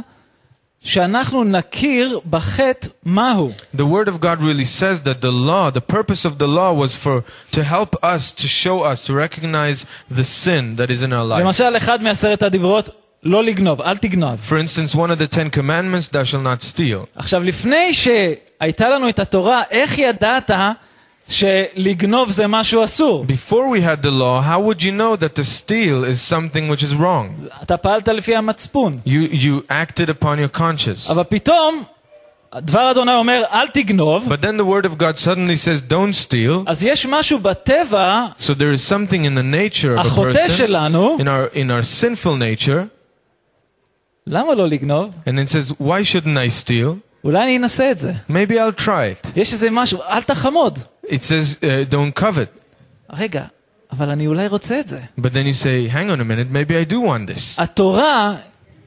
שאנחנו 0.85 1.43
נכיר 1.43 2.19
בחטא 2.29 2.87
מהו. 3.05 3.51
The 3.75 3.79
word 3.79 4.07
of 4.07 4.21
God 4.21 4.39
really 4.41 4.65
says 4.65 5.01
that 5.01 5.21
the 5.21 5.31
law, 5.31 5.69
the 5.71 5.81
purpose 5.81 6.25
of 6.25 6.37
the 6.37 6.47
law 6.47 6.73
was 6.73 6.95
for 6.95 7.23
to 7.51 7.63
help 7.63 7.95
us, 8.03 8.31
to 8.31 8.47
show 8.47 8.83
us, 8.83 9.05
to 9.05 9.13
recognize 9.13 9.85
the 10.11 10.23
sin 10.23 10.75
that 10.75 10.89
is 10.89 11.01
in 11.01 11.13
our 11.13 11.25
life. 11.25 11.39
למשל, 11.39 11.77
אחד 11.77 12.01
מעשרת 12.03 12.43
הדיברות, 12.43 12.89
לא 13.23 13.43
לגנוב, 13.43 13.81
אל 13.81 13.97
תגנוב. 13.97 14.39
For 14.49 14.57
instance, 14.57 14.95
one 14.95 15.09
of 15.09 15.19
the 15.19 15.27
Ten 15.27 15.49
Commandments, 15.49 16.07
thou 16.07 16.23
shalt 16.23 16.43
not 16.43 16.61
steal. 16.61 17.05
עכשיו, 17.15 17.43
לפני 17.43 17.93
שהייתה 17.93 18.89
לנו 18.89 19.09
את 19.09 19.19
התורה, 19.19 19.63
איך 19.71 19.97
ידעת 19.97 20.51
שלגנוב 21.29 22.31
זה 22.31 22.47
משהו 22.47 22.83
אסור? 22.83 23.25
Before 23.27 23.69
we 23.69 23.81
had 23.81 24.03
the 24.03 24.11
law, 24.11 24.41
how 24.41 24.59
would 24.59 24.83
you 24.83 24.91
know 24.91 25.15
that 25.15 25.35
to 25.35 25.43
steal 25.43 26.03
is 26.03 26.21
something 26.21 26.69
which 26.69 26.83
is 26.83 26.95
wrong? 26.95 27.47
אתה 27.63 27.77
פעלת 27.77 28.07
לפי 28.07 28.35
המצפון. 28.35 28.99
You, 29.05 29.27
you 29.31 29.63
acted 29.69 30.09
upon 30.09 30.37
your 30.37 30.59
conscience. 30.59 31.11
אבל 31.11 31.23
פתאום, 31.23 31.83
דבר 32.55 32.91
אדוני 32.91 33.13
אומר, 33.13 33.43
אל 33.51 33.67
תגנוב, 33.67 34.27
But 34.27 34.41
then 34.41 34.57
the 34.57 34.65
word 34.65 34.85
of 34.85 34.97
God 34.97 35.17
suddenly 35.17 35.57
says, 35.57 35.81
don't 35.81 36.13
steal. 36.13 36.63
אז 36.65 36.83
יש 36.83 37.05
משהו 37.05 37.39
בטבע 37.39 38.27
So 38.39 38.53
there 38.53 38.71
is 38.71 38.83
something 38.83 39.25
in 39.25 39.33
the 39.35 39.43
nature 39.43 39.95
of 39.95 40.05
a 40.05 40.07
החוטא 40.07 40.45
person, 40.45 40.57
שלנו, 40.57 41.17
in 41.19 41.27
our, 41.27 41.55
in 41.55 41.71
our 41.71 41.83
sinful 41.83 42.37
nature, 42.37 42.87
למה 44.27 44.53
לא 44.55 44.67
לגנוב? 44.67 45.11
and 45.25 45.39
it 45.39 45.47
says, 45.47 45.71
why 45.79 46.03
shouldn't 46.03 46.37
I 46.37 46.49
steal? 46.49 46.99
אולי 47.23 47.43
אני 47.43 47.57
אנסה 47.57 47.91
את 47.91 47.99
זה. 47.99 48.13
Maybe 48.29 48.51
I'll 48.51 48.81
try 48.81 49.25
it. 49.25 49.29
יש 49.35 49.53
איזה 49.53 49.69
משהו, 49.71 49.99
אל 50.09 50.21
תחמוד. 50.21 50.79
It 51.05 51.23
says, 51.23 51.57
uh, 51.61 51.91
don't 51.91 52.21
covet. 52.21 52.61
רגע, 53.09 53.45
אבל 53.91 54.09
אני 54.09 54.27
אולי 54.27 54.47
רוצה 54.47 54.79
את 54.79 54.87
זה. 54.87 54.99
But 55.19 55.23
then 55.23 55.45
you 55.45 55.53
say, 55.53 55.93
hang 55.93 56.09
on 56.09 56.19
a 56.19 56.25
minute, 56.25 56.51
maybe 56.51 56.75
I 56.75 56.91
do 56.91 56.95
want 56.95 57.35
this. 57.35 57.61
התורה 57.61 58.35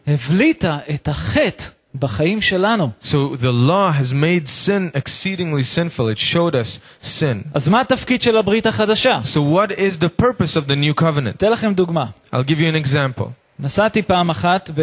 הבליטה 0.07 0.79
את 0.95 1.09
החטא 1.09 1.65
בחיים 1.95 2.41
שלנו. 2.41 2.91
So 3.03 3.37
the 3.41 3.53
law 3.53 3.93
has 3.93 4.13
made 4.13 4.49
sin 4.49 4.91
exceedingly 4.95 5.65
sinful. 5.77 6.09
It 6.09 6.19
showed 6.19 6.55
us 6.55 6.81
sin. 7.03 7.49
אז 7.55 7.69
מה 7.69 7.81
התפקיד 7.81 8.23
של 8.23 8.37
הברית 8.37 8.67
החדשה? 8.67 9.21
So 9.25 9.39
what 9.39 9.71
is 9.71 9.99
the 9.99 10.23
purpose 10.23 10.57
of 10.57 10.69
the 10.69 10.75
new 10.75 11.01
covenant? 11.03 11.37
אתן 11.37 11.53
לכם 11.53 11.75
דוגמה. 11.75 12.07
I'll 12.33 12.37
give 12.37 12.61
you 12.61 12.73
an 12.73 12.87
example. 12.87 13.27
נסעתי 13.61 14.03
פעם 14.03 14.31
אחת 14.31 14.71
ב... 14.75 14.83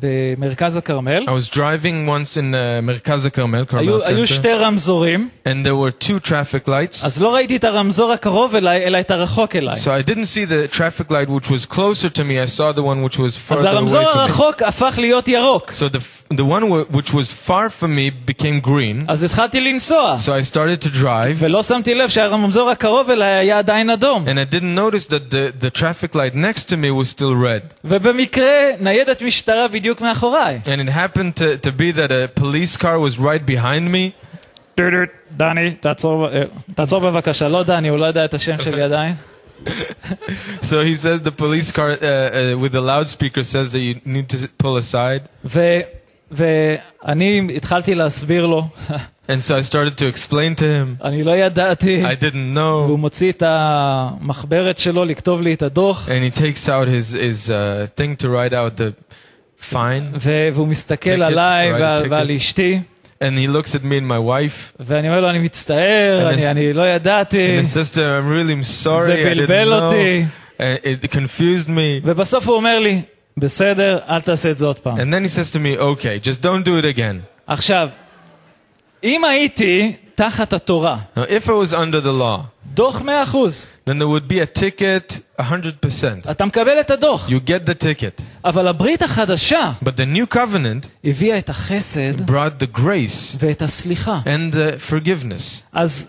במרכז 0.00 0.76
הכרמל, 0.76 1.24
I 1.28 1.30
was 1.30 1.48
driving 1.48 2.06
once 2.08 2.36
in 2.36 2.52
uh, 2.54 2.82
Merkaz 2.82 3.30
Carmel, 3.30 3.64
Carmel 3.72 3.78
היו, 3.78 3.98
היו 4.06 4.24
Center, 4.24 4.26
שתי 4.26 4.52
רמזורים, 4.52 5.28
and 5.44 5.64
there 5.64 5.76
were 5.76 6.04
two 6.06 6.18
traffic 6.28 6.66
lights. 6.68 7.06
אז 7.06 7.22
לא 7.22 7.34
ראיתי 7.34 7.56
את 7.56 7.64
הרמזור 7.64 8.12
הקרוב 8.12 8.54
אליי, 8.54 8.84
אלא 8.84 9.00
את 9.00 9.10
הרחוק 9.10 9.56
אליי. 9.56 9.76
So 9.76 9.86
I 9.86 10.10
didn't 10.10 10.26
see 10.26 10.44
the 10.44 10.76
traffic 10.76 11.10
light 11.10 11.28
which 11.28 11.48
was 11.48 11.64
closer 11.66 12.08
to 12.08 12.24
me. 12.24 12.40
I 12.40 12.46
saw 12.46 12.72
the 12.72 12.82
one 12.82 13.02
which 13.08 13.18
was 13.18 13.52
אז 13.52 13.60
further 13.60 13.66
הרמזור 13.66 14.00
away 14.02 14.04
from 14.04 14.16
me. 14.16 14.18
הרחוק 14.20 14.62
הפך 14.62 14.94
להיות 14.98 15.28
ירוק. 15.28 15.70
So 15.70 15.88
the 15.94 15.98
f- 16.00 16.36
the 16.36 16.44
one 16.44 16.62
wh- 16.62 16.96
which 16.96 17.12
was 17.14 17.28
far 17.48 17.68
from 17.70 17.94
me 17.94 18.10
became 18.30 18.60
green. 18.66 19.04
אז 19.08 19.22
התחלתי 19.24 19.60
לנסוע, 19.60 20.16
So 20.18 20.30
I 20.32 20.42
started 20.54 20.82
to 20.86 20.88
drive, 21.02 21.36
ולא 21.36 21.62
שמתי 21.62 21.94
לב 21.94 22.08
שהרמזור 22.08 22.70
הקרוב 22.70 23.10
אליי 23.10 23.28
היה 23.34 23.58
עדיין 23.58 23.90
אדום. 23.90 24.24
and 24.26 24.38
I 24.38 24.54
didn't 24.54 24.74
notice 24.74 25.06
that 25.06 25.30
the 25.30 25.64
the 25.64 25.70
traffic 25.70 26.14
light 26.14 26.34
next 26.34 26.64
to 26.68 26.76
me 26.76 26.90
was 27.02 27.08
still 27.08 27.34
red. 27.34 27.62
ובמקרה 27.84 28.50
ניידת 28.80 29.22
משטרה 29.22 29.66
בדיוק 29.78 30.00
מאחוריי. 30.00 30.60
And 30.64 30.88
it 30.88 30.92
happened 30.92 31.36
to, 31.36 31.56
to 31.66 31.72
be 31.72 31.92
that 31.92 32.10
a 32.10 32.28
police 32.40 32.76
car 32.76 32.98
was 32.98 33.18
right 33.18 33.46
behind 33.46 33.92
me. 33.92 34.12
דני, 35.36 35.70
תעצור, 35.80 36.28
אה, 36.28 36.42
תעצור 36.74 37.00
בבקשה, 37.00 37.48
לא 37.48 37.62
דני, 37.62 37.88
הוא 37.88 37.98
לא 37.98 38.06
יודע 38.06 38.24
את 38.24 38.34
השם 38.34 38.58
שלי 38.58 38.82
עדיין. 38.82 39.14
So 40.62 40.82
he 40.82 40.94
says 40.94 41.22
the 41.22 41.32
police 41.32 41.70
car 41.72 41.90
uh, 41.90 41.94
uh, 41.94 42.58
with 42.58 42.72
the 42.72 42.80
loudspeaker 42.80 43.44
says 43.44 43.72
that 43.72 43.80
you 43.80 43.94
need 44.04 44.28
to 44.28 44.36
pull 44.58 44.76
aside. 44.76 45.22
ו, 45.44 45.80
ואני 46.30 47.48
התחלתי 47.56 47.94
להסביר 47.94 48.46
לו, 48.46 48.68
And 49.28 49.40
so 49.40 49.56
I 49.56 49.62
started 49.62 49.96
to 49.98 50.06
explain 50.06 50.54
to 50.54 50.64
him. 50.64 51.04
אני 51.04 51.22
לא 51.24 51.36
ידעתי, 51.36 52.04
I 52.06 52.14
didn't 52.22 52.58
והוא 52.58 52.96
know. 52.96 53.00
מוציא 53.00 53.32
את 53.32 53.42
המחברת 53.46 54.78
שלו 54.78 55.04
לכתוב 55.04 55.40
לי 55.40 55.54
את 55.54 55.62
הדוח, 55.62 56.08
And 56.08 56.34
he 56.34 56.38
takes 56.40 56.68
out 56.68 56.88
his, 56.88 57.12
his 57.12 57.50
uh, 57.50 57.86
thing 57.96 58.16
to 58.16 58.28
write 58.28 58.52
out 58.52 58.76
the 58.76 58.92
fine. 59.72 59.74
ו- 60.20 60.48
והוא 60.54 60.68
מסתכל 60.68 61.10
Ticket, 61.10 61.24
עליי 61.24 61.72
right, 61.72 61.80
ועל, 61.80 62.02
ticket. 62.04 62.08
ועל 62.10 62.30
אשתי, 62.30 62.80
And 63.22 63.36
he 63.38 63.48
looks 63.48 63.70
at 63.74 63.82
me 63.84 63.96
and 64.00 64.08
my 64.10 64.18
wife. 64.28 64.72
ואני 64.80 65.08
אומר 65.08 65.20
לו, 65.20 65.30
אני 65.30 65.38
מצטער, 65.38 66.20
And 66.30 66.34
אני, 66.34 66.42
his- 66.42 66.50
אני 66.50 66.72
לא 66.72 66.88
ידעתי, 66.88 67.58
And 67.60 67.64
his 67.64 67.78
sister, 67.78 67.96
I'm 67.98 68.28
really 68.28 68.64
sorry. 68.84 69.02
זה 69.06 69.14
I 69.14 69.34
didn't 69.34 69.38
בלבל 69.46 69.72
אותי, 69.72 70.24
know. 70.24 70.60
And 70.60 71.04
it 71.04 71.10
confused 71.16 71.68
me. 71.68 72.00
ובסוף 72.04 72.46
הוא 72.48 72.56
אומר 72.56 72.78
לי, 72.78 73.02
בסדר, 73.36 73.98
אל 74.08 74.20
תעשה 74.20 74.50
את 74.50 74.58
זה 74.58 74.66
עוד 74.66 74.78
פעם. 74.78 74.96
And 74.98 75.14
then 75.14 75.24
he 75.26 75.30
says 75.30 75.50
to 75.54 75.58
me, 75.58 75.78
okay, 75.80 76.26
just 76.28 76.40
don't 76.42 76.64
do 76.64 76.84
it 76.84 76.96
again. 76.96 77.20
עכשיו, 77.46 77.88
אם 79.04 79.24
הייתי 79.24 79.92
תחת 80.14 80.52
התורה, 80.52 80.98
Now, 81.16 81.20
if 81.20 81.46
I 81.46 81.50
was 81.50 81.72
under 81.72 82.00
the 82.00 82.12
law, 82.20 82.40
דוח 82.74 83.00
100%, 83.00 83.06
then 83.86 83.98
there 83.98 84.08
would 84.08 84.28
be 84.28 84.40
a 84.40 84.58
ticket 84.60 85.20
100%. 85.40 86.30
אתה 86.30 86.44
מקבל 86.44 86.80
את 86.80 86.90
הדוח. 86.90 87.28
You 87.28 87.48
get 87.48 87.68
the 87.68 87.74
ticket. 87.84 88.22
אבל 88.44 88.68
הברית 88.68 89.02
החדשה 89.02 89.72
But 89.84 89.88
the 89.96 90.16
new 90.16 90.34
covenant 90.36 90.86
הביאה 91.04 91.38
את 91.38 91.48
החסד 91.50 92.30
brought 92.30 92.62
the 92.62 92.78
grace 92.78 93.36
ואת 93.38 93.62
הסליחה. 93.62 94.20
and 94.24 94.54
the 94.54 94.90
forgiveness. 94.90 95.60
אז 95.72 96.08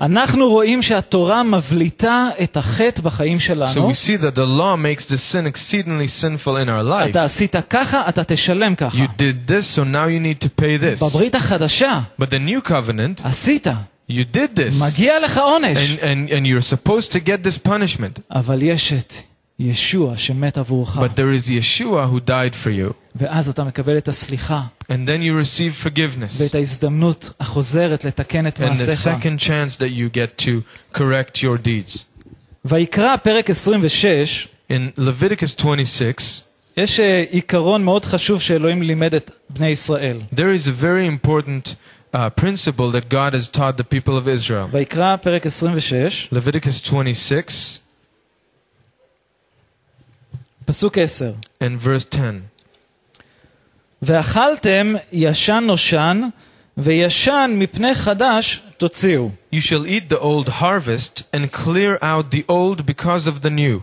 אנחנו 0.00 0.48
רואים 0.48 0.82
שהתורה 0.82 1.42
מבליטה 1.42 2.28
את 2.42 2.56
החטא 2.56 3.02
בחיים 3.02 3.38
So 3.38 3.40
שלנו. 3.40 3.90
we 3.90 3.94
see 3.94 4.16
that 4.22 4.34
the 4.34 4.46
law 4.46 4.76
makes 4.76 5.06
the 5.06 5.16
sin 5.18 5.46
exceedingly 5.46 6.08
sinful 6.22 6.56
in 6.56 6.68
our 6.68 6.82
life. 6.82 7.10
אתה 7.10 7.24
עשית 7.24 7.56
ככה, 7.70 8.08
אתה 8.08 8.24
תשלם 8.24 8.74
ככה. 8.74 8.96
You 8.98 9.08
did 9.18 9.50
this, 9.50 9.78
so 9.78 9.82
now 9.84 10.06
you 10.06 10.20
need 10.20 10.46
to 10.46 10.60
pay 10.60 10.76
this. 10.78 11.04
בברית 11.04 11.34
החדשה 11.34 12.00
But 12.20 12.24
the 12.26 12.38
new 12.48 12.68
covenant, 12.68 13.26
עשית, 13.26 13.66
you 14.10 14.24
did 14.36 14.58
this. 14.58 14.82
מגיע 14.92 15.20
לך 15.20 15.38
עונש. 15.38 15.78
And, 15.78 16.00
and, 16.02 16.30
and 16.32 16.46
you're 16.46 16.74
supposed 16.76 17.12
to 17.12 17.18
get 17.18 17.42
this 17.48 17.58
punishment. 17.68 18.20
אבל 18.32 18.62
יש 18.62 18.92
את 18.92 19.12
ישוע 19.58 20.16
שמת 20.16 20.58
עבורך, 20.58 20.96
But 20.96 21.16
there 21.16 21.32
is 21.32 21.48
Yeshua 21.48 22.06
who 22.12 22.20
died 22.20 22.54
for 22.64 22.70
you. 22.70 22.92
ואז 23.14 23.48
אתה 23.48 23.64
מקבל 23.64 23.98
את 23.98 24.08
הסליחה 24.08 24.62
And 24.90 25.06
then 25.08 25.20
you 25.22 25.34
receive 25.44 25.72
forgiveness. 25.88 26.40
ואת 26.42 26.54
ההזדמנות 26.54 27.30
החוזרת 27.40 28.04
לתקן 28.04 28.46
את 28.46 28.58
And 28.60 28.62
the 28.62 28.66
מעשיך. 28.68 29.08
second 29.08 29.38
chance 29.40 29.76
that 29.76 29.90
you 29.90 30.08
get 30.16 30.42
to 30.46 30.62
correct 30.98 31.36
your 31.42 31.58
deeds. 31.66 32.04
ויקרא 32.64 33.16
פרק 33.16 33.50
26, 33.50 34.48
In 34.70 34.98
Leviticus 34.98 35.54
26, 35.56 36.42
יש 36.76 37.00
אה, 37.00 37.24
עיקרון 37.30 37.84
מאוד 37.84 38.04
חשוב 38.04 38.40
שאלוהים 38.40 38.82
לימד 38.82 39.14
את 39.14 39.30
בני 39.50 39.66
ישראל. 39.68 40.20
there 40.34 40.52
is 40.64 40.66
a 40.68 40.72
very 40.82 41.06
important 41.06 41.74
uh, 42.14 42.18
principle 42.40 42.90
that 42.92 43.08
God 43.08 43.32
has 43.34 43.48
taught 43.48 43.76
the 43.76 43.84
people 43.84 44.16
of 44.18 44.28
Israel. 44.28 44.66
ויקרא 44.70 45.16
פרק 45.16 45.46
26, 45.46 46.28
Leviticus 46.32 46.80
26 46.82 47.78
פסוק 50.64 50.98
10. 50.98 51.32
and 51.62 51.80
verse 51.80 52.04
10. 52.04 52.20
ואכלתם 54.02 54.94
ישן 55.12 55.64
נושן, 55.66 56.22
וישן 56.78 57.50
מפני 57.54 57.94
חדש 57.94 58.60
תוציאו. 58.76 59.30
You 59.54 59.58
shall 59.60 59.86
eat 59.86 60.08
the 60.12 60.18
old 60.20 60.48
harvest 60.48 61.22
and 61.32 61.52
clear 61.52 61.98
out 62.02 62.30
the 62.30 62.44
old 62.48 62.86
because 62.86 63.26
of 63.26 63.42
the 63.42 63.50
new. 63.50 63.80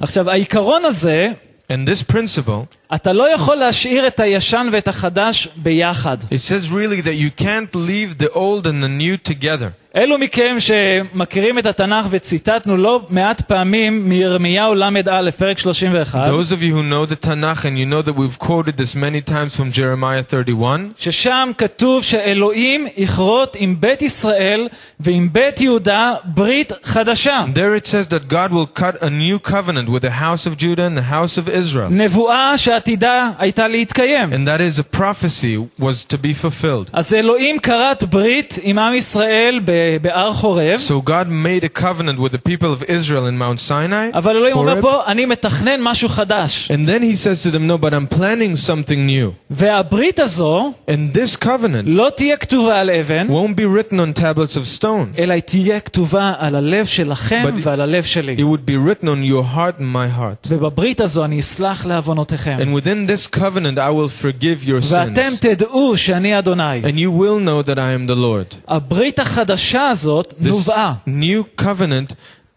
עכשיו, 0.00 0.30
העיקרון 0.30 0.84
הזה, 0.84 1.32
And 1.70 1.88
this 1.88 2.02
principle, 2.02 2.76
אתה 2.94 3.12
לא 3.12 3.34
יכול 3.34 3.56
להשאיר 3.56 4.06
את 4.06 4.20
הישן 4.20 4.68
ואת 4.72 4.88
החדש 4.88 5.48
ביחד. 5.56 6.18
it 6.30 6.40
says 6.40 6.70
really 6.70 7.00
that 7.00 7.14
you 7.14 7.30
can't 7.42 7.74
leave 7.74 8.18
the 8.18 8.30
old 8.34 8.66
and 8.66 8.82
the 8.82 8.88
new 8.88 9.16
together. 9.16 9.72
אלו 9.96 10.18
מכם 10.18 10.56
שמכירים 10.58 11.58
את 11.58 11.66
התנ"ך 11.66 12.06
וציטטנו 12.10 12.76
לא 12.76 13.06
מעט 13.08 13.40
פעמים 13.40 14.08
מירמיהו 14.08 14.74
ל"א, 14.74 15.30
פרק 15.38 15.58
31, 15.58 16.28
Those 16.28 16.50
of 16.52 16.62
you 16.62 16.72
who 16.74 16.82
know 16.82 17.04
the 17.06 17.26
Tanakh 17.26 17.64
and 17.64 17.76
you 17.78 17.84
know 17.86 18.02
that 18.02 18.14
we've 18.16 18.38
quoted 18.38 18.76
this 18.78 18.94
many 18.94 19.20
times 19.20 19.54
from 19.56 19.70
Jeremiah 19.70 20.22
31, 20.22 20.92
ששם 20.98 21.50
כתוב 21.58 22.02
שאלוהים 22.02 22.86
יכרות 22.96 23.56
עם 23.58 23.76
בית 23.80 24.02
ישראל 24.02 24.68
ועם 25.00 25.32
בית 25.32 25.60
יהודה 25.60 26.14
ברית 26.24 26.72
חדשה. 26.82 27.44
there 27.54 27.76
it 27.76 27.86
says 27.86 28.08
that 28.08 28.28
God 28.32 28.50
will 28.52 28.80
cut 28.80 29.02
a 29.02 29.10
new 29.10 29.38
covenant 29.38 29.88
with 29.88 30.02
the 30.02 30.10
house 30.22 30.46
of 30.46 30.56
Judah 30.56 30.86
and 30.86 30.96
the 30.96 31.12
house 31.12 31.36
of 31.38 31.48
Israel. 31.48 31.88
נבואה 31.90 32.58
שעתידה 32.58 33.30
הייתה 33.38 33.68
להתקיים. 33.68 34.32
And 34.32 34.46
that 34.48 34.60
is 34.60 34.78
a 34.78 34.96
prophecy 34.96 35.82
was 35.82 36.14
to 36.14 36.16
be 36.16 36.32
fulfilled. 36.44 36.90
אז 36.92 37.14
אלוהים 37.14 37.58
כרת 37.58 38.04
ברית 38.04 38.58
עם 38.62 38.78
עם 38.78 38.94
ישראל 38.94 39.60
ב- 39.64 39.70
ב- 39.70 39.75
בהר 39.76 40.32
חורב, 40.32 40.80
So 40.80 41.08
God 41.08 41.26
made 41.28 41.64
a 41.64 41.80
covenant 41.82 42.18
with 42.18 42.32
the 42.32 42.48
people 42.50 42.72
of 42.72 42.82
Israel 42.88 43.26
in 43.26 43.38
Mount 43.38 43.60
Sinai. 43.68 44.10
אבל 44.14 44.36
אלוהים 44.36 44.56
אומר 44.56 44.78
Horeb. 44.78 44.82
פה, 44.82 45.00
אני 45.06 45.26
מתכנן 45.26 45.80
משהו 45.82 46.08
חדש. 46.08 46.70
And 46.70 46.88
then 46.88 47.02
he 47.02 47.16
says 47.16 47.42
to 47.46 47.50
them, 47.50 47.66
No, 47.66 47.78
but 47.78 47.92
I'm 47.94 48.06
planning 48.18 48.56
something 48.56 49.06
new. 49.06 49.30
והברית 49.50 50.20
הזו 50.20 50.72
And 50.88 51.16
this 51.16 51.36
covenant 51.44 51.84
לא 51.86 52.08
תהיה 52.16 52.36
כתובה 52.36 52.80
על 52.80 52.90
אבן, 52.90 53.26
won't 53.28 53.56
be 53.56 53.64
written 53.64 53.94
on 53.94 54.20
tablets 54.20 54.56
of 54.56 54.80
stone. 54.80 55.18
אלא 55.18 55.32
היא 55.34 55.42
תהיה 55.42 55.80
כתובה 55.80 56.32
על 56.38 56.54
הלב 56.54 56.86
שלכם 56.86 57.42
But- 57.46 57.52
ועל 57.62 57.80
הלב 57.80 58.04
שלי. 58.04 58.36
It 58.36 58.40
would 58.40 58.66
be 58.70 58.76
written 58.76 59.04
on 59.06 59.22
your 59.32 59.56
heart 59.56 59.80
and 59.80 59.84
my 59.94 60.18
heart. 60.20 60.48
ובברית 60.48 61.00
הזו 61.00 61.24
אני 61.24 61.40
אסלח 61.40 61.86
לעוונותיכם. 61.86 62.56
And 62.60 62.80
within 62.82 63.06
this 63.10 63.26
covenant, 63.38 63.78
I 63.78 63.90
will 63.90 64.08
forgive 64.22 64.64
your 64.66 64.80
ואתם 64.92 65.22
sins. 65.22 65.40
תדעו 65.40 65.96
שאני 65.96 66.38
אדוני. 66.38 66.82
And 66.82 66.96
you 66.98 67.10
will 67.10 67.40
know 67.40 67.68
that 67.68 67.76
I 67.78 67.92
am 67.98 68.10
the 68.10 68.16
Lord. 68.16 68.56
הברית 68.68 69.18
החדשה 69.18 69.65
הזאת 69.66 70.34
This 70.42 70.48
נובעה. 70.48 70.94
new 71.06 71.60
covenant, 71.62 72.14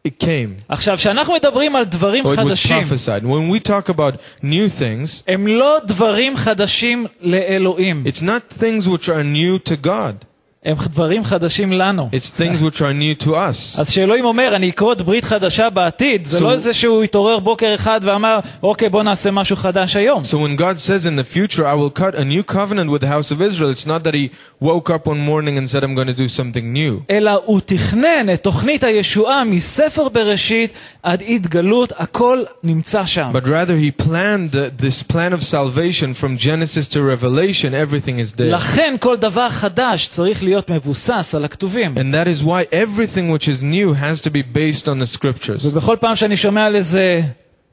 it 0.08 0.24
came. 0.24 0.62
עכשיו, 0.70 0.98
כשאנחנו 0.98 1.34
מדברים 1.34 1.76
על 1.76 1.84
דברים 1.84 2.26
Or 2.26 2.28
it 2.28 2.40
was 2.40 2.42
חדשים, 2.50 2.84
prophesied. 2.84 3.24
When 3.24 3.50
we 3.50 3.60
talk 3.68 3.90
about 3.90 4.16
new 4.44 4.70
things, 4.80 5.24
הם 5.28 5.48
לא 5.48 5.78
דברים 5.86 6.38
חדשים 6.38 7.06
לאלוהים, 7.22 8.04
it's 8.08 8.22
not 8.22 8.60
things 8.60 8.88
which 8.88 9.08
are 9.10 9.24
new 9.24 9.70
to 9.70 9.76
God. 9.88 10.26
הם 10.66 10.76
דברים 10.84 11.24
חדשים 11.24 11.72
לנו. 11.74 12.10
It's 12.12 12.30
things 12.42 12.60
which 12.62 12.78
are 12.80 12.94
new 12.94 13.24
to 13.26 13.28
us. 13.28 13.80
אז 13.82 13.90
כשאלוהים 13.90 14.26
אומר, 14.26 14.52
אני 14.56 14.70
אכרות 14.70 15.02
ברית 15.02 15.26
חדשה 15.26 15.70
בעתיד, 15.70 16.26
זה 16.26 16.40
So- 16.40 16.44
לא 16.44 16.52
איזה 16.52 16.74
שהוא 16.74 17.04
התעורר 17.04 17.40
בוקר 17.40 17.76
אחד 17.76 18.00
ואמר, 18.04 18.40
אוקיי, 18.64 18.90
בוא 18.90 19.04
נעשה 19.04 19.32
משהו 19.32 19.56
חדש 19.56 19.96
היום. 19.96 20.22
So 20.24 20.36
when 20.36 20.60
God 20.60 20.80
says 20.80 21.06
in 21.06 21.16
the 21.16 21.36
future, 21.38 21.66
I 21.66 21.76
will 21.76 22.00
cut 22.00 22.16
a 22.16 22.24
new 22.24 22.44
covenant 22.56 22.90
with 22.90 23.02
the 23.02 23.08
house 23.08 23.32
of 23.32 23.42
Israel, 23.42 23.70
it's 23.70 23.86
not 23.86 24.04
that 24.04 24.14
he 24.16 24.30
woke 24.60 24.90
up 24.90 25.06
one 25.06 25.20
morning 25.20 25.56
and 25.60 25.70
said, 25.70 25.84
I'm 25.84 25.94
going 25.94 26.08
to 26.08 26.20
do 26.24 26.28
something 26.28 26.74
new. 26.74 27.04
אלא 27.10 27.32
הוא 27.46 27.62
תכנן 27.66 28.28
את 28.34 28.44
תוכנית 28.44 28.84
הישועה 28.84 29.44
מספר 29.44 30.10
בראשית 30.10 30.72
עד 31.04 31.24
התגלות, 31.28 31.94
הכל 31.98 32.44
נמצא 32.64 33.06
שם. 33.06 33.32
But 33.34 33.46
rather, 33.48 33.78
he 33.78 34.04
planned 34.06 34.56
uh, 34.56 34.84
this 34.84 35.04
plan 35.14 35.32
of 35.34 35.44
salvation 35.44 36.14
from 36.16 36.38
Genesis 36.38 36.88
to 36.88 37.00
Revelation, 37.02 37.74
everything 37.74 38.18
is 38.20 38.38
there. 38.38 38.44
לכן 38.56 38.96
כל 39.00 39.16
דבר 39.18 39.50
חדש 39.50 40.08
צריך 40.08 40.44
להיות 40.44 40.49
מבוסס 40.70 41.36
על 41.36 41.46
הכתובים. 41.46 41.98
And 41.98 42.14
that 42.14 42.28
is 42.28 42.44
why 42.44 42.66
everything 42.72 43.30
which 43.30 43.48
is 43.48 43.62
new 43.62 43.94
has 43.94 44.22
to 44.22 44.30
be 44.30 44.42
based 44.42 44.88
on 44.88 45.00
the 45.00 45.18
scriptures. 45.18 45.66
ובכל 45.66 45.98
פעם 46.00 46.16
שאני 46.16 46.38
שומע 46.38 46.66
על 46.66 46.76
איזה 46.76 47.22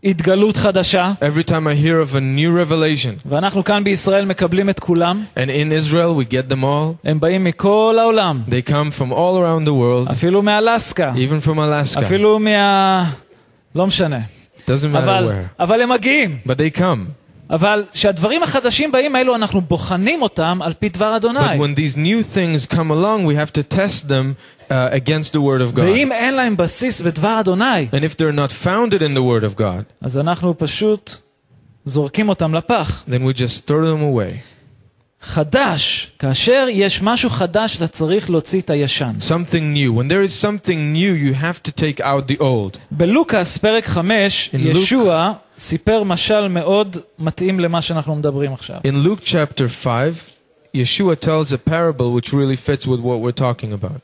התגלות 0.05 0.57
חדשה, 0.57 1.13
Every 1.21 1.45
time 1.49 1.67
I 1.67 1.75
hear 1.75 2.01
of 2.01 2.15
a 2.15 2.21
new 2.21 2.71
revelation, 2.71 3.29
ואנחנו 3.29 3.65
כאן 3.65 3.85
בישראל 3.85 4.25
מקבלים 4.25 4.71
את 4.71 4.81
כולם, 4.81 5.25
and 5.37 5.49
in 5.49 5.73
Israel 5.73 6.17
we 6.19 6.33
get 6.33 6.53
them 6.53 6.63
all, 6.63 6.95
הם 7.05 7.21
באים 7.21 7.45
מכל 7.45 7.97
העולם, 8.01 8.43
they 8.49 8.69
come 8.71 8.99
from 8.99 9.13
all 9.13 9.37
around 9.37 9.69
the 9.69 9.75
world, 9.75 10.13
אפילו 10.13 10.43
מאלסקה, 10.43 11.13
even 11.15 11.47
from 11.47 11.57
Alaska. 11.59 11.99
אפילו 11.99 12.39
מה... 12.39 13.11
לא 13.75 13.87
משנה. 13.87 14.21
Doesn't 14.67 14.93
matter 14.93 14.99
אבל, 14.99 15.29
where. 15.29 15.63
אבל 15.63 15.81
הם 15.81 15.93
מגיעים. 15.93 16.37
But 16.47 16.51
they 16.51 16.79
come. 16.79 17.23
אבל 17.51 17.85
כשהדברים 17.93 18.43
החדשים 18.43 18.93
באים 18.93 19.17
האלו, 19.17 19.35
אנחנו 19.35 19.61
בוחנים 19.61 20.23
אותם 20.23 20.59
על 20.63 20.73
פי 20.79 20.89
דבר 20.89 21.17
אדוני. 21.17 21.39
But 21.41 21.61
when 21.61 21.75
these 21.79 21.97
new 21.97 22.23
things 22.37 22.67
come 22.75 22.91
along, 22.91 23.25
we 23.27 23.35
have 23.35 23.53
to 23.53 23.63
test 23.77 24.09
them 24.09 24.35
uh, 24.71 24.73
against 24.93 25.33
the 25.33 25.41
Word 25.41 25.61
of 25.61 25.77
God. 25.77 25.81
ואם 25.85 26.13
אין 26.13 26.35
להם 26.35 26.57
בסיס 26.57 27.01
בדבר 27.01 27.41
אדוני, 27.41 27.89
And 27.93 28.05
if 28.05 28.17
they're 28.17 28.37
not 28.37 28.53
founded 28.67 29.03
in 29.03 29.15
the 29.15 29.23
Word 29.23 29.45
of 29.45 29.61
God, 29.61 29.83
אז 30.01 30.19
אנחנו 30.19 30.59
פשוט 30.59 31.15
זורקים 31.85 32.29
אותם 32.29 32.55
לפח. 32.55 33.05
then 33.09 33.23
we 33.25 33.39
just 33.39 33.67
throw 33.69 33.83
them 33.85 34.03
away. 34.03 34.39
חדש, 35.23 36.13
כאשר 36.19 36.67
יש 36.71 37.03
משהו 37.03 37.31
חדש, 37.31 37.77
אתה 37.77 37.89
צריך 37.89 38.31
להוציא 38.31 38.61
את 38.61 38.71
הישן. 38.71 39.13
Something 39.21 39.75
new. 39.77 39.93
When 39.99 40.09
there 40.09 40.23
is 40.29 40.35
something 40.47 40.93
new, 40.95 41.15
you 41.15 41.35
have 41.35 41.63
to 41.63 41.71
take 41.73 42.01
out 42.01 42.29
the 42.33 42.41
old. 42.41 42.79
בלוקאס, 42.91 43.59
פרק 43.59 43.85
5, 43.87 44.51
In 44.53 44.57
Luke- 44.57 44.59
ישוע 44.79 45.33
סיפר 45.59 46.03
משל 46.03 46.49
מאוד 46.49 46.97
מתאים 47.19 47.61
למה 47.61 47.83
שאנחנו 47.83 48.15
מדברים 48.15 48.53
עכשיו. 48.53 48.77
In 48.87 49.07
Luke 49.07 49.25
chapter 49.25 49.69
5, 49.85 50.31
Yeshua 50.77 51.15
tells 51.21 51.53
a 51.53 51.59
parable 51.71 52.13
which 52.17 52.33
really 52.33 52.57
fits 52.57 52.87
with 52.87 53.01
what 53.01 53.19
we're 53.21 53.41
talking 53.41 53.73
about. 53.83 54.01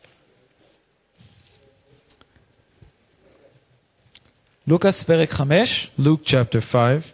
לוקאס, 4.67 5.03
פרק 5.03 5.33
5, 5.33 5.87
Luke 6.01 6.25
chapter 6.25 6.61
5. 6.73 7.13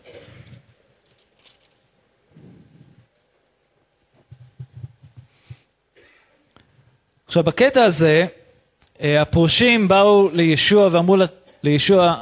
עכשיו, 7.28 7.42
בקטע 7.42 7.82
הזה, 7.84 8.26
אה, 9.02 9.22
הפרושים 9.22 9.88
באו 9.88 10.28
לישוע 10.32 10.88
ואמרו 10.92 11.16
ל- 11.16 11.24
לישוע, 11.62 12.14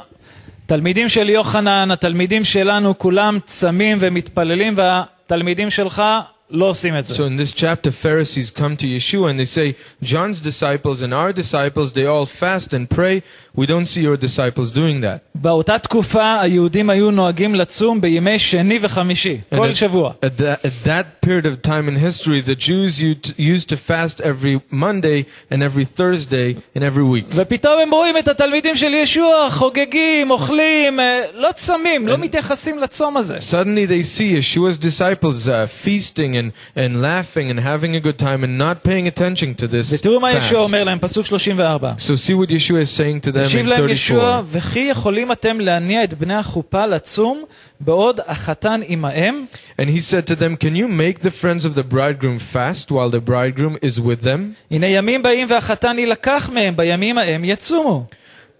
תלמידים 0.65 1.09
של 1.09 1.29
יוחנן, 1.29 1.91
התלמידים 1.91 2.43
שלנו, 2.43 2.97
כולם 2.97 3.39
צמים 3.45 3.97
ומתפללים, 4.01 4.73
והתלמידים 4.77 5.69
שלך 5.69 6.03
לא 6.49 6.65
עושים 6.65 6.97
את 6.97 7.05
זה. 7.05 7.13
So 7.15 7.17
in 7.17 7.37
this 7.37 7.51
chapter, 7.55 7.89
Pharisees 7.91 8.51
come 8.59 8.75
to 8.77 8.85
Yeshua 8.85 9.29
and 9.31 9.39
they 9.39 9.45
say, 9.45 9.73
John's 10.03 10.39
disciples 10.41 11.01
and 11.01 11.13
our 11.13 11.33
disciples, 11.33 11.93
they 11.93 12.05
all 12.05 12.25
fast 12.41 12.73
and 12.73 12.89
pray. 12.97 13.21
We 13.57 13.65
don't 13.67 13.85
see 13.85 14.01
your 14.01 14.17
disciples 14.17 14.71
doing 14.71 15.01
that. 15.01 15.19
באותה 15.35 15.79
תקופה 15.79 16.41
היהודים 16.41 16.89
היו 16.89 17.11
נוהגים 17.11 17.55
לצום 17.55 18.01
בימי 18.01 18.39
שני 18.39 18.79
וחמישי, 18.81 19.37
And 19.51 19.55
כל 19.57 19.69
at- 19.71 19.73
שבוע. 19.73 20.13
At 20.25 20.37
that, 20.41 20.65
at 20.65 20.87
that 20.87 21.25
period 21.27 21.45
of 21.45 21.61
time 21.67 21.87
in 21.87 21.95
history, 21.95 22.41
the 22.41 22.55
Jews 22.55 22.99
used, 23.01 23.33
used 23.37 23.69
to 23.69 23.77
fast 23.77 24.21
every 24.21 24.59
Monday 24.71 25.25
and 25.51 25.61
every 25.63 25.85
Thursday 25.85 26.57
and 26.75 26.83
every 26.83 27.03
week. 27.03 27.25
ופתאום 27.35 27.79
הם 27.81 27.91
רואים 27.93 28.17
את 28.17 28.27
התלמידים 28.27 28.75
של 28.75 28.93
ישוע 28.93 29.47
חוגגים, 29.51 30.31
אוכלים, 30.31 30.99
אה, 30.99 31.21
לא 31.35 31.49
צמים, 31.55 32.07
לא 32.07 32.17
מתייחסים 32.17 32.79
לצום 32.79 33.17
הזה. 33.17 33.37
Suddenly 33.37 33.85
they 33.87 34.03
see 34.03 34.33
Yeshua's 34.39 34.77
disciples 34.77 35.47
uh, 35.47 35.67
feasting 35.85 36.35
and, 36.35 36.51
and 36.75 37.01
laughing 37.01 37.49
and 37.51 37.59
having 37.59 37.95
a 37.95 37.99
good 37.99 38.17
time 38.17 38.43
and 38.43 38.57
not 38.57 38.83
paying 38.83 39.07
attention 39.07 39.53
to 39.63 39.67
this 39.67 39.93
ותראו 39.93 40.19
מה 40.19 40.31
ישוע 40.31 40.59
אומר 40.59 40.77
fast. 40.81 40.85
להם, 40.85 40.99
פסוק 40.99 41.25
34. 41.25 41.93
So 41.99 42.15
see 42.15 42.33
what 42.33 42.49
Yeshua 42.49 42.81
is 42.81 42.91
saying 42.91 43.21
to 43.27 43.31
them 43.31 43.43
השיב 43.47 43.65
in 43.65 43.69
להם 43.69 43.89
ישוע, 43.89 44.17
34. 44.17 44.43
וכי 44.51 44.79
יכולים 44.79 45.31
אתם 45.31 45.59
להניע 45.59 46.03
את 46.03 46.13
בני 46.13 46.33
החופה 46.33 46.85
לצום 46.85 47.43
בעוד 47.79 48.19
החתן 48.27 48.79
עמהם? 48.87 49.45
And 49.79 49.85
he 49.85 49.99
said 49.99 50.27
to 50.27 50.35
them, 50.35 50.57
Can 50.57 50.75
you 50.75 50.87
make 50.87 51.19
the 51.19 51.31
friends 51.31 51.65
of 51.65 51.75
the 51.75 51.83
bridegroom 51.83 52.39
fast 52.39 52.91
while 52.91 53.09
the 53.09 53.21
bridegroom 53.29 53.77
is 53.81 53.99
with 53.99 54.23
them? 54.23 54.53
הנה 54.71 54.87
ימים 54.87 55.23
באים 55.23 55.47
והחתן 55.49 55.99
יילקח 55.99 56.49
מהם, 56.53 56.75
בימים 56.75 57.17
ההם 57.17 57.45
יצומו. 57.45 58.05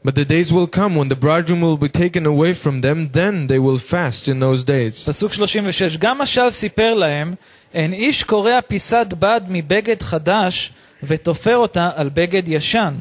But 0.05 0.15
the 0.15 0.25
days 0.25 0.51
will 0.51 0.67
come 0.67 0.95
when 0.97 1.07
the 1.07 1.15
bridegroom 1.15 1.61
will 1.61 1.77
be 1.77 1.87
taken 1.87 2.25
away 2.25 2.53
from 2.53 2.81
them, 2.81 3.09
then 3.13 3.47
they 3.47 3.59
will 3.59 3.79
fast 3.79 4.27
in 4.27 4.39
those 4.39 4.63
days. 4.63 5.09
פסוק 5.09 5.33
36, 5.33 5.97
גם 5.97 6.17
משל 6.17 6.49
סיפר 6.49 6.93
להם, 6.93 7.33
אין 7.73 7.93
איש 7.93 8.23
קורע 8.23 8.59
פיסת 8.67 9.07
בד 9.19 9.41
מבגד 9.49 10.01
חדש 10.01 10.71
ותופר 11.03 11.55
אותה 11.55 11.89
על 11.95 12.09
בגד 12.13 12.43
ישן. 12.47 12.93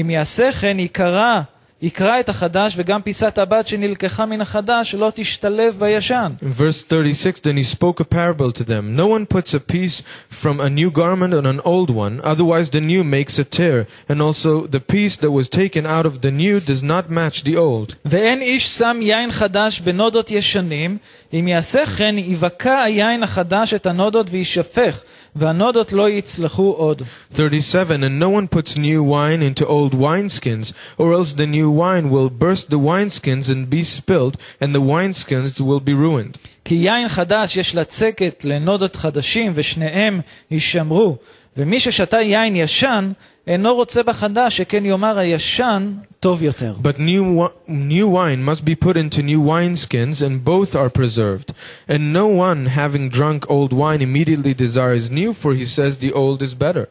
אם 0.00 0.10
יעשה 0.10 0.52
כן, 0.52 0.78
יקרע, 0.78 1.42
יקרע 1.82 2.20
את 2.20 2.28
החדש, 2.28 2.74
וגם 2.76 3.02
פיסת 3.02 3.38
הבד 3.38 3.66
שנלקחה 3.66 4.26
מן 4.26 4.40
החדש 4.40 4.94
לא 4.94 5.12
תשתלב 5.14 5.76
בישן. 5.78 6.32
In 6.40 6.60
verse 6.60 6.84
36, 6.84 7.40
then 7.40 7.56
he 7.56 7.64
spoke 7.64 8.00
a 8.00 8.04
parable 8.04 8.52
to 8.52 8.64
them. 8.64 8.94
No 8.96 9.06
one 9.08 9.26
puts 9.26 9.52
a 9.54 9.60
piece 9.60 10.02
from 10.30 10.60
a 10.60 10.70
new 10.70 10.90
garment 10.92 11.34
on 11.34 11.44
an 11.44 11.60
old 11.64 11.90
one, 11.90 12.20
otherwise 12.22 12.70
the 12.70 12.80
new 12.80 13.02
makes 13.02 13.38
a 13.38 13.44
tear, 13.44 13.86
and 14.08 14.22
also 14.22 14.66
the 14.76 14.80
piece 14.80 15.16
that 15.16 15.32
was 15.32 15.48
taken 15.48 15.84
out 15.84 16.06
of 16.06 16.14
the 16.20 16.30
new 16.30 16.60
does 16.60 16.82
not 16.84 17.10
match 17.10 17.42
the 17.42 17.56
old. 17.56 17.96
ואין 18.04 18.40
איש 18.40 18.78
שם 18.78 18.98
יין 19.00 19.32
חדש 19.32 19.80
בנודות 19.80 20.30
ישנים, 20.30 20.98
אם 21.32 21.48
יעשה 21.48 21.86
כן, 21.86 22.14
יבקע 22.18 22.82
היין 22.82 23.22
החדש 23.22 23.74
את 23.74 23.86
הנודות 23.86 24.26
ויישפך, 24.30 25.00
והנודות 25.36 25.92
לא 25.92 26.10
יצלחו 26.10 26.72
עוד. 26.72 27.02
37, 27.34 28.02
and 28.02 28.18
no 28.20 28.28
one 28.28 28.46
puts 28.56 28.76
new 28.76 29.02
wine 29.02 29.42
into 29.42 29.66
old 29.66 29.94
wineskins, 29.94 30.72
or 30.98 31.12
else 31.12 31.32
the 31.32 31.46
new 31.46 31.70
wine 31.70 32.10
will 32.10 32.30
burst 32.30 32.70
the 32.70 32.78
wineskins 32.78 33.50
and 33.50 33.70
be 33.70 33.82
spilled, 33.82 34.36
and 34.60 34.74
the 34.74 34.80
wineskins 34.80 35.60
will 35.60 35.80
be 35.80 35.94
ruined. 35.94 36.38
כי 36.64 36.74
יין 36.74 37.08
חדש 37.08 37.56
יש 37.56 37.74
לצקת 37.74 38.44
לנודות 38.44 38.96
חדשים, 38.96 39.52
ושניהם 39.54 40.20
יישמרו. 40.50 41.16
ומי 41.56 41.80
ששתה 41.80 42.20
יין 42.20 42.56
ישן, 42.56 43.12
אינו 43.46 43.74
רוצה 43.74 44.02
בחדש, 44.02 44.56
שכן 44.56 44.84
יאמר 44.84 45.18
הישן 45.18 45.92
טוב 46.20 46.42
יותר. 46.42 46.74
But 46.82 46.98
new, 46.98 47.22
wi- 47.22 47.70
new 47.70 48.06
wine 48.06 48.42
must 48.48 48.64
be 48.64 48.76
put 48.84 48.96
into 48.96 49.22
new 49.22 49.40
wineskins, 49.40 50.22
and 50.22 50.44
both 50.44 50.76
are 50.76 50.88
preserved. 50.98 51.52
And 51.88 52.12
no 52.12 52.26
one, 52.28 52.66
having 52.66 53.08
drunk 53.08 53.50
old 53.50 53.72
wine, 53.72 54.00
immediately 54.00 54.54
desires 54.54 55.10
new, 55.10 55.32
for 55.32 55.54
he 55.54 55.64
says 55.64 55.98
the 55.98 56.12
old 56.12 56.40
is 56.42 56.54
better. 56.54 56.86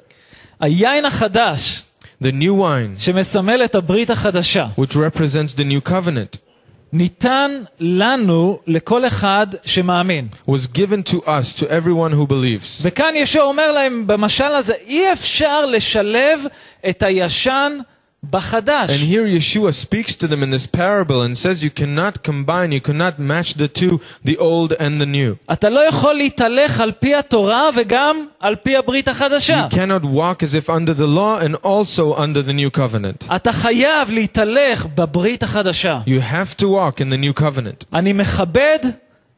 היין 0.60 1.06
החדש, 1.06 1.84
The 2.24 2.32
new 2.32 2.54
wine, 2.54 3.00
שמסמל 3.00 3.62
את 3.66 3.76
הברית 3.76 4.10
החדשה, 4.10 4.68
which 4.78 4.92
represents 4.96 5.54
the 5.56 5.64
new 5.64 5.90
covenant, 5.90 6.38
ניתן 6.99 7.63
לנו, 7.81 8.59
לכל 8.67 9.07
אחד 9.07 9.47
שמאמין. 9.65 10.29
was 10.51 10.67
given 10.75 11.11
to 11.11 11.17
us, 11.17 11.61
to 11.61 11.65
everyone 11.65 12.13
who 12.13 12.27
believes. 12.27 12.81
וכאן 12.83 13.13
ישוע 13.17 13.43
אומר 13.43 13.73
להם 13.73 14.07
במשל 14.07 14.45
הזה, 14.45 14.75
אי 14.87 15.13
אפשר 15.13 15.67
לשלב 15.67 16.41
את 16.89 17.03
הישן 17.03 17.79
בחדש. 18.30 18.90
And 18.90 19.02
here 19.02 19.26
Yeshua 19.26 19.74
speaks 19.74 20.14
to 20.16 20.28
them 20.28 20.44
in 20.44 20.52
this 20.52 20.68
parable 20.68 21.24
and 21.24 21.36
says 21.36 21.64
you 21.64 21.72
cannot 21.72 22.22
combine, 22.22 22.72
you 22.72 22.80
cannot 22.80 23.18
match 23.18 23.56
the 23.56 23.68
two, 23.68 24.00
the 24.24 24.38
old 24.38 24.74
and 24.74 25.02
the 25.02 25.06
new. 25.06 25.36
אתה 25.54 25.70
לא 25.70 25.80
יכול 25.88 26.14
להתהלך 26.16 26.80
על 26.80 26.92
פי 26.92 27.16
התורה 27.16 27.70
וגם 27.76 28.26
על 28.40 28.56
פי 28.56 28.78
הברית 28.78 29.08
החדשה. 29.08 29.68
You 29.72 29.76
cannot 29.76 30.04
walk 30.04 30.44
as 30.44 30.54
if 30.54 30.70
under 30.70 30.94
the 30.94 31.08
law 31.08 31.40
and 31.40 31.56
also 31.64 32.14
under 32.14 32.44
the 32.44 32.54
new 32.54 32.70
covenant. 32.70 33.36
אתה 33.36 33.52
חייב 33.54 34.10
להתהלך 34.12 34.86
בברית 34.96 35.44
החדשה. 35.44 36.02
You 36.06 36.22
have 36.34 36.56
to 36.58 36.66
walk 36.66 37.02
in 37.02 37.10
the 37.10 37.18
new 37.18 37.42
covenant. 37.42 37.86
אני 37.94 38.14
מכבד 38.14 38.80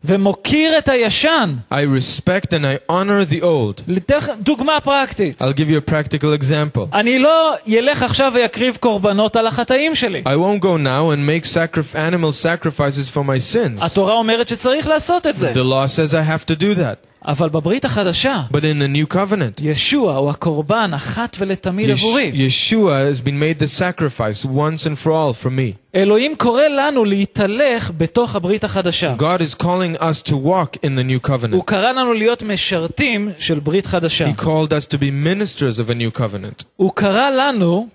ומוקיר 0.05 0.77
את 0.77 0.89
הישן. 0.89 1.55
I 1.71 1.75
respect 1.75 2.47
and 2.47 2.65
I 2.65 2.91
honor 2.91 3.31
the 3.33 3.41
old. 3.43 3.81
לתך 3.87 4.29
דוגמה 4.39 4.79
פרקטית. 4.83 5.41
I'll 5.41 5.45
give 5.45 5.69
you 5.69 5.87
a 5.87 5.91
practical 5.91 6.41
example. 6.41 6.81
אני 6.93 7.19
לא 7.19 7.53
ילך 7.65 8.03
עכשיו 8.03 8.31
ויקריב 8.35 8.77
קורבנות 8.79 9.35
על 9.35 9.47
החטאים 9.47 9.95
שלי. 9.95 10.23
I 10.25 10.31
won't 10.37 10.61
go 10.63 10.77
now 10.77 11.11
and 11.15 11.19
make 11.25 11.45
sacrif- 11.53 11.95
animal 11.95 12.31
sacrifices 12.43 13.09
for 13.15 13.23
my 13.23 13.53
sins. 13.53 13.85
התורה 13.85 14.13
אומרת 14.13 14.47
שצריך 14.49 14.87
לעשות 14.87 15.27
את 15.27 15.37
זה. 15.37 15.51
The 15.53 15.55
law 15.55 15.87
says 15.87 16.13
I 16.13 16.23
have 16.39 16.45
to 16.53 16.55
do 16.59 16.75
that. 16.79 17.16
אבל 17.27 17.49
בברית 17.49 17.85
החדשה, 17.85 18.43
But 18.51 18.55
in 18.61 18.79
the 18.81 19.11
new 19.11 19.13
covenant, 19.15 19.61
ישוע 19.61 20.15
הוא 20.15 20.29
הקורבן 20.29 20.91
אחת 20.93 21.35
ולתמיד 21.39 21.89
Yesh- 21.89 21.93
עבורי. 21.93 22.31
Yeshua 22.47 23.11
has 23.15 23.21
been 23.21 23.39
made 23.39 23.59
the 23.63 23.67
sacrifice 23.79 24.45
once 24.45 24.85
and 24.85 24.97
for 25.05 25.11
all 25.11 25.33
for 25.45 25.49
me. 25.49 25.73
אלוהים 25.95 26.35
קורא 26.35 26.61
לנו 26.63 27.05
להתהלך 27.05 27.91
בתוך 27.97 28.35
הברית 28.35 28.63
החדשה. 28.63 29.15
God 29.19 29.41
is 29.41 29.55
calling 29.63 29.97
us 30.01 30.21
to 30.29 30.33
walk 30.33 30.77
in 30.83 30.97
the 30.97 31.03
new 31.03 31.27
covenant. 31.29 31.53
הוא 31.53 31.63
קרא 31.65 31.91
לנו 31.91 32.13
להיות 32.13 32.43
משרתים 32.43 33.31
של 33.39 33.59
ברית 33.59 33.85
חדשה. 33.85 34.27
He 34.29 34.41
called 34.41 34.69
us 34.71 34.85
to 34.93 34.97
be 34.97 35.09
ministers 35.25 35.79
of 35.79 35.89
a 35.89 35.93
new 35.93 36.19
covenant. 36.19 36.63
הוא 36.75 36.91
קרא 36.95 37.29
לנו 37.29 37.87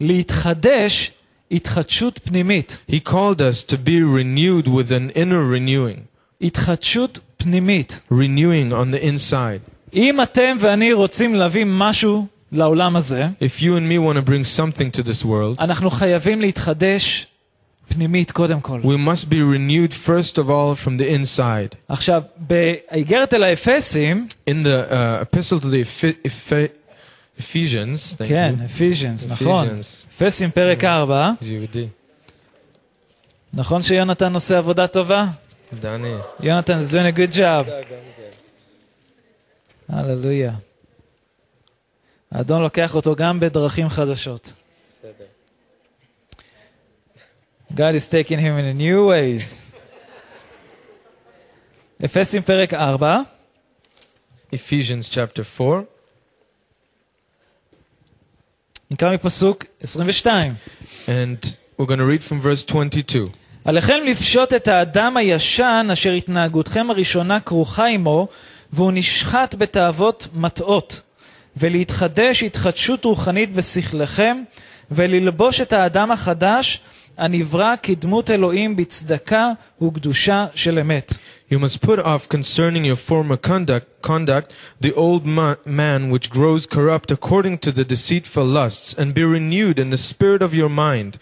להתחדש 0.00 1.10
התחדשות 1.50 2.20
פנימית. 2.24 2.78
He 2.90 3.00
called 3.08 3.38
us 3.40 3.62
to 3.72 3.76
be 3.76 4.02
renewed 4.02 4.66
with 4.68 4.90
an 4.90 5.10
inner 5.16 5.44
renewing, 5.54 6.00
התחדשות 6.42 7.18
פנימית. 7.40 8.00
renewing 8.12 8.72
on 8.72 8.94
the 8.94 9.02
inside. 9.04 9.70
אם 9.94 10.20
אתם 10.22 10.56
ואני 10.60 10.92
רוצים 10.92 11.34
להביא 11.34 11.64
משהו 11.68 12.26
לעולם 12.52 12.96
הזה, 12.96 13.26
If 13.40 13.60
you 13.60 13.64
and 13.78 13.88
me 13.90 13.98
want 13.98 14.26
to 14.26 14.30
bring 14.30 14.44
something 14.58 14.90
to 15.00 15.02
this 15.02 15.24
world, 15.24 15.58
אנחנו 15.60 15.90
חייבים 15.90 16.40
להתחדש 16.40 17.26
פנימית 17.88 18.30
קודם 18.30 18.60
כל. 18.60 18.80
we 18.84 18.96
must 19.08 19.24
be 19.24 19.34
renewed 19.56 19.92
first 20.06 20.32
of 20.38 20.48
all 20.48 20.84
from 20.86 20.98
the 21.00 21.08
inside. 21.08 21.74
עכשיו, 21.88 22.22
באיגרת 22.36 23.34
אל 23.34 23.42
האפסים, 23.42 24.26
In 24.50 24.64
the 24.64 24.90
uh, 24.92 24.94
epistle 25.24 25.60
to 25.60 25.66
the 25.66 25.82
Ephi- 25.84 26.26
Ephi- 26.28 26.72
Ephesians, 27.40 28.14
thank 28.18 28.28
כן, 28.28 28.54
you. 28.58 28.64
אפיז'נס, 28.64 29.26
נכון. 29.28 29.66
Ephesians. 29.68 30.06
אפסים 30.16 30.50
פרק 30.50 30.84
4, 30.84 31.32
יהודי. 31.42 31.86
נכון 33.54 33.82
שיונתן 33.82 34.34
עושה 34.34 34.58
עבודה 34.58 34.86
טובה? 34.86 35.26
דני. 35.80 36.14
יונתן 36.40 36.78
is 36.78 36.92
doing 36.92 37.14
a 37.14 37.18
good 37.18 37.36
job. 37.36 37.70
הללויה. 39.88 40.52
האדון 42.30 42.62
לוקח 42.62 42.94
אותו 42.94 43.16
גם 43.16 43.40
בדרכים 43.40 43.88
חדשות. 43.88 44.52
God 47.72 47.94
is 47.94 48.08
taking 48.08 48.38
him 48.38 48.56
in 48.58 48.78
new 48.78 49.08
ways. 49.10 49.56
אפסים 52.04 52.42
פרק 52.42 52.74
4, 52.74 53.20
Ephesians 54.54 55.08
chapter 55.10 55.42
4, 55.60 55.80
נקרא 58.90 59.14
מפסוק 59.14 59.64
22. 59.84 60.54
and 61.08 61.56
we're 61.78 61.86
going 61.86 61.98
to 61.98 62.06
read 62.06 62.22
from 62.24 62.40
verse 62.40 62.62
22. 62.62 63.26
עליכם 63.64 63.98
לפשוט 64.06 64.52
את 64.52 64.68
האדם 64.68 65.16
הישן 65.16 65.88
אשר 65.92 66.12
התנהגותכם 66.12 66.90
הראשונה 66.90 67.40
כרוכה 67.40 67.86
עמו 67.86 68.28
והוא 68.72 68.92
נשחט 68.94 69.54
בתאוות 69.54 70.28
מטעות 70.34 71.00
ולהתחדש 71.56 72.42
התחדשות 72.42 73.04
רוחנית 73.04 73.52
בשכלכם 73.52 74.42
וללבוש 74.90 75.60
את 75.60 75.72
האדם 75.72 76.10
החדש 76.10 76.80
הנברא 77.18 77.74
כדמות 77.82 78.30
אלוהים 78.30 78.76
בצדקה 78.76 79.52
וקדושה 79.82 80.46
של 80.54 80.78
אמת. 80.78 81.12
You 81.50 81.58
must 81.58 81.80
put 81.80 82.00
off 82.00 82.28
concerning 82.28 82.84
your 82.84 82.96
former 82.96 83.36
conduct, 83.36 84.02
conduct 84.02 84.52
the 84.80 84.92
old 84.92 85.24
ma- 85.24 85.54
man 85.64 86.10
which 86.10 86.28
grows 86.28 86.66
corrupt 86.66 87.10
according 87.12 87.58
to 87.58 87.70
the 87.70 87.84
deceitful 87.84 88.44
lusts, 88.44 88.94
and 88.98 89.14
be 89.14 89.22
renewed 89.22 89.78
in 89.78 89.90
the 89.90 90.02
spirit 90.10 90.42
of 90.42 90.52
your 90.52 90.68
mind, 90.68 91.18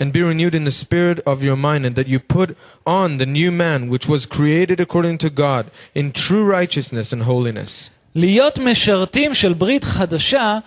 and 0.00 0.12
be 0.12 0.22
renewed 0.22 0.54
in 0.54 0.64
the 0.64 0.70
spirit 0.70 1.20
of 1.26 1.42
your 1.42 1.56
mind, 1.56 1.86
and 1.86 1.94
that 1.96 2.08
you 2.08 2.18
put 2.18 2.56
on 2.86 3.18
the 3.18 3.26
new 3.26 3.52
man 3.52 3.88
which 3.88 4.08
was 4.08 4.26
created 4.26 4.80
according 4.80 5.18
to 5.18 5.30
God 5.30 5.70
in 5.94 6.12
true 6.12 6.44
righteousness 6.44 7.12
and 7.12 7.22
holiness. 7.22 7.90
להיות 8.14 8.58
משרתים 8.58 9.34
של 9.34 9.52
ברית 9.52 9.84
חדשה, 9.84 10.58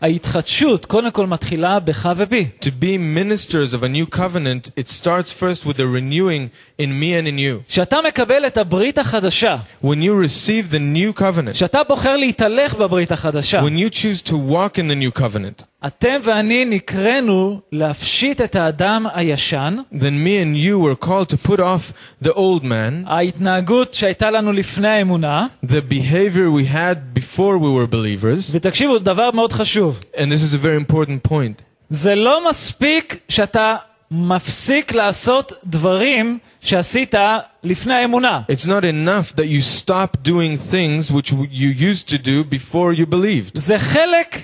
ההתחדשות 0.00 0.86
קודם 0.86 1.10
כל 1.10 1.26
מתחילה 1.26 1.80
בך 1.80 2.08
ובי. 2.16 2.46
To 2.60 2.70
be 2.80 2.98
ministers 2.98 3.74
of 3.74 3.82
a 3.82 3.88
new 3.88 4.06
covenant, 4.06 4.70
it 4.76 4.88
starts 4.88 5.32
first 5.32 5.66
with 5.66 5.78
a 5.80 5.86
renewing 5.86 6.50
in 6.78 6.82
me 7.00 7.14
and 7.14 7.26
in 7.26 7.38
you. 7.38 7.68
כשאתה 7.68 7.98
מקבל 8.08 8.46
את 8.46 8.56
הברית 8.56 8.98
החדשה, 8.98 9.56
When 9.84 9.86
you 9.86 10.14
receive 10.28 10.70
the 10.70 10.78
new 10.96 11.20
covenant, 11.20 11.52
כשאתה 11.52 11.80
בוחר 11.88 12.16
להתהלך 12.16 12.74
בברית 12.74 13.12
החדשה, 13.12 13.60
when 13.60 13.78
you 13.78 13.94
choose 13.94 14.22
to 14.22 14.32
walk 14.32 14.78
in 14.78 14.88
the 14.88 14.94
new 14.94 15.20
covenant, 15.20 15.64
אתם 15.86 16.20
ואני 16.22 16.64
נקראנו 16.64 17.60
להפשיט 17.72 18.40
את 18.40 18.56
האדם 18.56 19.06
הישן, 19.14 19.76
then 19.92 20.24
me 20.24 20.38
and 20.42 20.56
you 20.56 20.78
were 20.78 21.06
called 21.06 21.28
to 21.28 21.48
put 21.48 21.60
off 21.60 21.92
the 22.26 22.32
old 22.32 22.62
man, 22.62 23.06
ההתנהגות 23.06 23.94
שהייתה 23.94 24.30
לנו 24.30 24.52
לפני 24.52 24.88
האמונה, 24.88 25.46
the 25.66 25.92
behavior 25.92 26.50
we 26.50 26.66
had 26.74 27.14
before 27.14 27.58
we 27.58 27.70
were 27.70 27.86
believers. 27.86 28.50
ותקשיבו, 28.52 28.98
דבר 28.98 29.30
מאוד 29.30 29.52
חשוב. 29.52 30.00
And 30.14 30.18
this 30.18 30.42
is 30.42 30.54
a 30.54 30.58
very 30.58 30.78
important 30.78 31.28
point. 31.30 31.62
זה 31.90 32.14
לא 32.14 32.48
מספיק 32.50 33.20
שאתה 33.28 33.76
מפסיק 34.10 34.92
לעשות 34.92 35.52
דברים 35.64 36.38
שעשית 36.60 37.14
לפני 37.62 37.94
האמונה. 37.94 38.40
It's 38.50 38.66
not 38.66 38.82
enough 38.84 39.34
that 39.36 39.46
you 39.46 39.62
stop 39.82 40.16
doing 40.24 40.56
things 40.72 41.10
which 41.12 41.32
you 41.50 41.68
used 41.68 42.08
to 42.08 42.18
do 42.18 42.44
before 42.44 42.92
you 42.92 43.06
believed. 43.06 43.50
זה 43.54 43.78
חלק, 43.78 44.38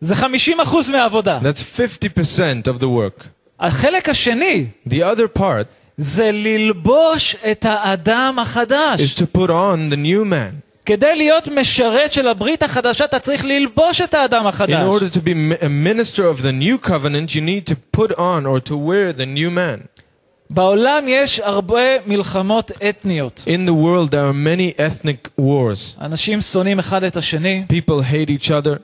זה 0.00 0.14
50% 0.14 0.92
מהעבודה. 0.92 1.38
That's 1.42 1.62
50% 1.62 2.68
of 2.68 2.80
the 2.80 2.86
work. 2.86 3.24
החלק 3.60 4.08
השני 4.08 4.66
The 4.88 4.92
other 5.02 5.38
part 5.38 5.64
זה 5.96 6.30
ללבוש 6.32 7.36
את 7.50 7.64
האדם 7.68 8.36
החדש. 8.38 9.00
is 9.00 9.14
to 9.18 9.26
put 9.36 9.50
on 9.50 9.90
the 9.92 9.96
new 9.96 10.24
man. 10.24 10.60
כדי 10.86 11.16
להיות 11.16 11.48
משרת 11.48 12.12
של 12.12 12.28
הברית 12.28 12.62
החדשה, 12.62 13.04
אתה 13.04 13.18
צריך 13.18 13.44
ללבוש 13.44 14.00
את 14.00 14.14
האדם 14.14 14.44
In 14.44 14.48
החדש. 14.48 15.00
order 15.00 15.14
to 15.16 15.18
be 15.20 15.62
a 15.62 15.68
minister 15.68 16.20
of 16.22 16.42
the 16.42 16.52
new 16.52 16.88
covenant, 16.88 17.34
you 17.34 17.40
need 17.40 17.66
to 17.72 17.74
put 17.98 18.12
on 18.12 18.46
or 18.46 18.60
to 18.68 18.76
wear 18.76 19.12
the 19.18 19.26
new 19.26 19.50
man. 19.50 19.86
בעולם 20.50 21.04
יש 21.08 21.40
הרבה 21.40 21.80
מלחמות 22.06 22.72
אתניות. 22.88 23.44
In 23.46 23.68
the 23.68 23.72
world, 23.72 24.10
there 24.10 24.30
are 24.30 24.32
many 24.32 24.78
ethnic 24.80 25.40
wars. 25.40 26.00
אנשים 26.00 26.40
שונאים 26.40 26.78
אחד 26.78 27.04
את 27.04 27.16
השני. 27.16 27.64
People 27.68 28.02
hate 28.12 28.30
each 28.30 28.48
other. 28.50 28.78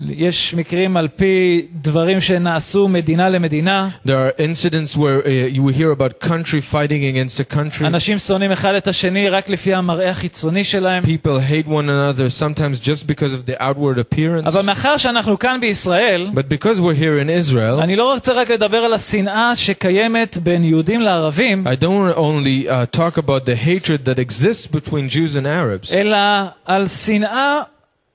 יש 0.00 0.54
מקרים 0.54 0.96
על 0.96 1.08
פי 1.08 1.66
דברים 1.72 2.20
שנעשו 2.20 2.88
מדינה 2.88 3.28
למדינה. 3.28 3.88
There 4.06 4.10
are 4.10 4.40
incidents 4.40 4.96
where 4.96 5.24
uh, 5.24 5.56
you 5.56 5.62
will 5.62 5.74
hear 5.80 5.90
about 5.90 6.28
country 6.28 6.60
fighting 6.60 7.02
against 7.04 7.40
a 7.40 7.54
country. 7.54 7.86
אנשים 7.86 8.18
שונאים 8.18 8.52
אחד 8.52 8.74
את 8.74 8.88
השני 8.88 9.28
רק 9.28 9.48
לפי 9.48 9.74
המראה 9.74 10.10
החיצוני 10.10 10.64
שלהם. 10.64 11.04
People 11.04 11.40
hate 11.50 11.68
one 11.68 11.88
another 11.88 12.28
sometimes 12.40 12.80
just 12.80 13.06
because 13.06 13.32
of 13.32 13.46
the 13.50 13.62
outward 13.62 13.98
appearance. 13.98 14.46
אבל 14.46 14.62
מאחר 14.62 14.96
שאנחנו 14.96 15.38
כאן 15.38 15.58
בישראל, 15.60 16.30
But 16.34 16.48
because 16.48 16.80
we're 16.80 17.00
here 17.00 17.18
in 17.18 17.30
Israel, 17.30 17.82
אני 17.82 17.96
לא 17.96 18.12
רוצה 18.12 18.32
רק 18.32 18.50
לדבר 18.50 18.78
על 18.78 18.94
השנאה 18.94 19.56
שקיימת 19.56 20.38
בין 20.42 20.64
יהודים 20.64 21.00
לערבים, 21.00 21.66
I 21.66 21.82
don't 21.82 21.84
want 21.84 22.16
to 22.16 22.18
only 22.18 22.68
uh, 22.68 22.98
talk 22.98 23.16
about 23.18 23.46
the 23.46 23.56
hatred 23.56 24.04
that 24.04 24.18
exists 24.18 24.66
between 24.66 25.08
Jews 25.08 25.36
and 25.36 25.46
Arabs, 25.46 25.94
אלא 25.94 26.16
על 26.64 26.86
שנאה 26.88 27.62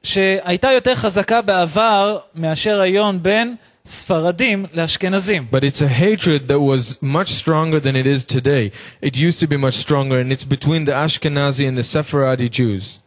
שהייתה 0.05 0.71
יותר 0.71 0.95
חזקה 0.95 1.41
בעבר 1.41 2.17
מאשר 2.35 2.79
היום 2.81 3.23
בין 3.23 3.55
ספרדים 3.85 4.65
לאשכנזים. 4.73 5.45
but 5.51 5.63
it's 5.63 5.81
a 5.81 5.87
hatred 5.87 6.47
that 6.47 6.59
was 6.59 6.97
much 7.01 7.29
stronger 7.29 7.79
than 7.79 7.95
it 7.95 8.05
is 8.05 8.23
today. 8.23 8.71
It 9.01 9.15
used 9.17 9.39
to 9.39 9.47
be 9.47 9.57
much 9.57 9.73
stronger, 9.75 10.19
and 10.19 10.31
it's 10.31 10.43
between 10.45 10.85
the 10.85 10.91
Ashkenazi 10.93 11.67
and 11.67 11.77
the 11.77 11.83
Sephardi 11.83 12.49
Jews. 12.49 12.99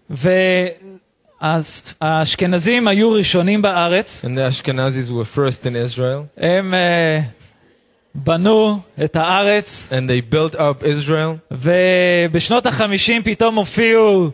והאשכנזים 1.41 2.89
היו 2.89 3.13
ראשונים 3.13 3.63
בארץ, 3.63 4.25
And 4.25 4.29
the 4.39 4.49
Ashkenazis 4.51 5.11
were 5.11 5.25
first 5.39 5.67
in 5.67 5.75
Israel. 5.77 6.27
הם, 6.39 6.75
אה, 6.75 7.21
בנו 8.15 8.79
את 9.05 9.17
הארץ, 9.17 9.89
and 9.91 10.09
they 10.11 10.21
built 10.35 10.55
up 10.55 10.83
Israel. 10.83 11.39
ובשנות 11.51 12.67
החמישים 12.67 13.23
פתאום 13.23 13.55
הופיעו 13.55 14.31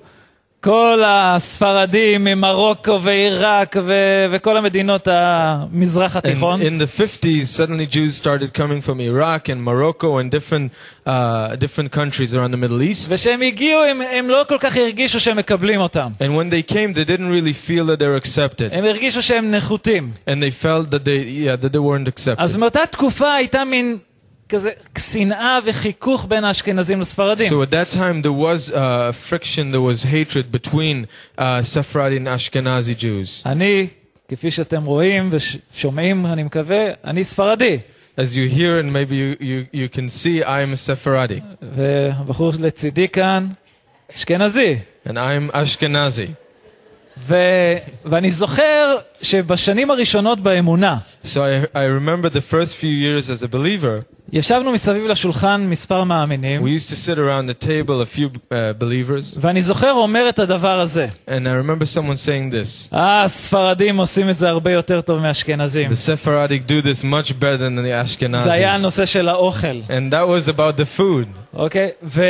כל 0.64 1.00
הספרדים 1.06 2.24
ממרוקו 2.24 3.02
ועיראק 3.02 3.76
ו- 3.82 4.26
וכל 4.30 4.56
המדינות 4.56 5.08
המזרח 5.10 6.16
And 6.16 6.18
התיכון. 6.18 6.60
in 6.60 6.64
the 6.64 7.00
50s, 7.00 7.46
suddenly 7.60 7.86
Jews 7.86 8.16
started 8.16 8.52
coming 8.52 8.82
from 8.82 9.00
Iraq 9.00 9.48
and 9.48 9.62
Morocco 9.64 10.18
and 10.18 10.30
different, 10.30 10.70
uh, 11.06 11.56
different 11.56 11.90
countries 11.92 12.34
around 12.34 12.50
the 12.50 12.58
Middle 12.58 12.82
East. 12.82 13.06
וכשהם 13.08 13.40
הגיעו 13.42 13.82
הם, 13.82 14.00
הם 14.00 14.28
לא 14.28 14.44
כל 14.48 14.56
כך 14.60 14.76
הרגישו 14.76 15.20
שהם 15.20 15.36
מקבלים 15.36 15.80
אותם. 15.80 16.08
And 16.20 16.30
when 16.36 16.50
they 16.52 16.72
came, 16.72 16.92
they 16.94 17.06
didn't 17.10 17.30
really 17.30 17.54
feel 17.68 17.86
that 17.86 17.98
they 17.98 18.06
were 18.06 18.20
accepted. 18.26 18.68
הם 18.72 18.84
הרגישו 18.84 19.22
שהם 19.22 19.50
נחותים. 19.50 20.12
And 20.26 20.42
they 20.42 20.64
felt 20.64 20.90
that 20.90 21.04
they, 21.04 21.24
yeah, 21.46 21.64
that 21.64 21.72
they 21.72 21.78
weren't 21.80 22.08
accepted. 22.08 22.34
אז 22.38 22.56
מאותה 22.56 22.86
תקופה 22.90 23.34
הייתה 23.34 23.64
מין 23.64 23.98
כזה 24.48 24.70
שנאה 24.98 25.58
וחיכוך 25.66 26.24
בין 26.28 26.44
האשכנזים 26.44 27.00
לספרדים. 27.00 27.52
So 27.52 27.62
at 27.62 27.70
that 27.70 27.94
time, 27.94 28.22
there 28.22 28.32
was 28.32 28.70
uh, 28.70 29.12
friction, 29.12 29.70
there 29.70 29.80
was 29.80 30.02
hatred 30.04 30.50
between 30.52 31.06
uh, 31.38 31.62
Sephardi 31.62 32.16
and 32.16 32.26
Ashkenazi 32.28 32.94
Jews. 32.98 33.42
אני, 33.46 33.86
כפי 34.28 34.50
שאתם 34.50 34.84
רואים 34.84 35.30
ושומעים, 35.32 36.26
אני 36.26 36.42
מקווה, 36.42 36.86
אני 37.04 37.24
ספרדי. 37.24 37.78
As 38.18 38.34
you 38.34 38.48
hear 38.48 38.78
and 38.78 38.92
maybe 38.92 39.14
you, 39.16 39.36
you, 39.40 39.66
you 39.72 39.88
can 39.88 40.08
see, 40.08 40.42
I'm 40.44 40.72
a 40.72 40.76
Sephardi 40.76 41.40
והבחור 41.76 42.52
לצידי 42.60 43.08
כאן, 43.08 43.46
אשכנזי. 44.14 44.78
and 45.06 45.12
I'm 45.12 45.50
Ashkenazi. 45.54 46.30
ו... 47.18 47.34
ואני 48.04 48.30
זוכר 48.30 48.96
שבשנים 49.22 49.90
הראשונות 49.90 50.40
באמונה, 50.40 50.96
So 51.24 51.38
I, 51.42 51.76
I 51.76 51.84
remember 51.84 52.28
the 52.28 52.40
first 52.40 52.76
few 52.76 52.88
years 52.90 53.30
as 53.30 53.42
a 53.42 53.48
believer, 53.48 54.04
ישבנו 54.34 54.72
מסביב 54.72 55.06
לשולחן 55.06 55.66
מספר 55.70 56.04
מאמינים, 56.04 56.62
we 56.64 56.80
used 56.80 56.88
to 56.90 56.96
sit 56.96 57.18
around 57.18 57.48
the 57.48 57.64
table, 57.66 58.00
a 58.00 58.16
few 58.16 58.28
uh, 58.28 58.54
believers, 58.82 59.38
ואני 59.40 59.62
זוכר 59.62 59.92
אומר 59.92 60.28
את 60.28 60.38
הדבר 60.38 60.80
הזה, 60.80 61.08
and 61.26 61.30
I 61.30 61.66
remember 61.66 61.84
someone 61.84 62.16
saying 62.16 62.52
this. 62.52 62.94
אה, 62.94 63.22
הספרדים 63.22 63.96
עושים 63.96 64.30
את 64.30 64.36
זה 64.36 64.48
הרבה 64.48 64.72
יותר 64.72 65.00
טוב 65.00 65.20
מהאשכנזים. 65.20 65.90
The 65.90 65.92
Sephardic 65.92 66.70
do 66.70 66.82
this 66.86 67.02
much 67.02 67.32
better 67.32 67.58
than 67.58 67.76
the 67.76 68.38
זה 68.38 68.52
היה 68.52 68.74
Ashkenazis. 68.74 68.78
הנושא 68.78 69.06
של 69.06 69.28
האוכל, 69.28 69.80
And 69.88 70.12
that 70.12 70.26
was 70.26 70.48
about 70.48 70.76
the 70.80 70.98
food. 70.98 71.26
אוקיי? 71.54 71.90
ו... 72.02 72.22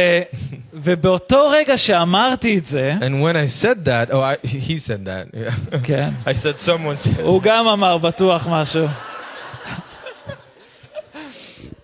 ובאותו 0.74 1.48
רגע 1.52 1.76
שאמרתי 1.76 2.58
את 2.58 2.64
זה, 2.66 2.94
And 3.00 3.22
when 3.22 3.36
I 3.36 3.62
said 3.62 3.84
that, 3.84 4.10
oh, 4.12 4.20
I, 4.20 4.46
he 4.46 4.78
said 4.78 5.04
that. 5.06 5.34
Yeah. 5.34 5.78
כן, 5.82 6.10
I 6.26 6.30
said 6.30 6.58
someone 6.66 7.06
said. 7.06 7.20
הוא 7.22 7.42
גם 7.42 7.68
אמר 7.68 7.98
בטוח 7.98 8.46
משהו. 8.50 8.86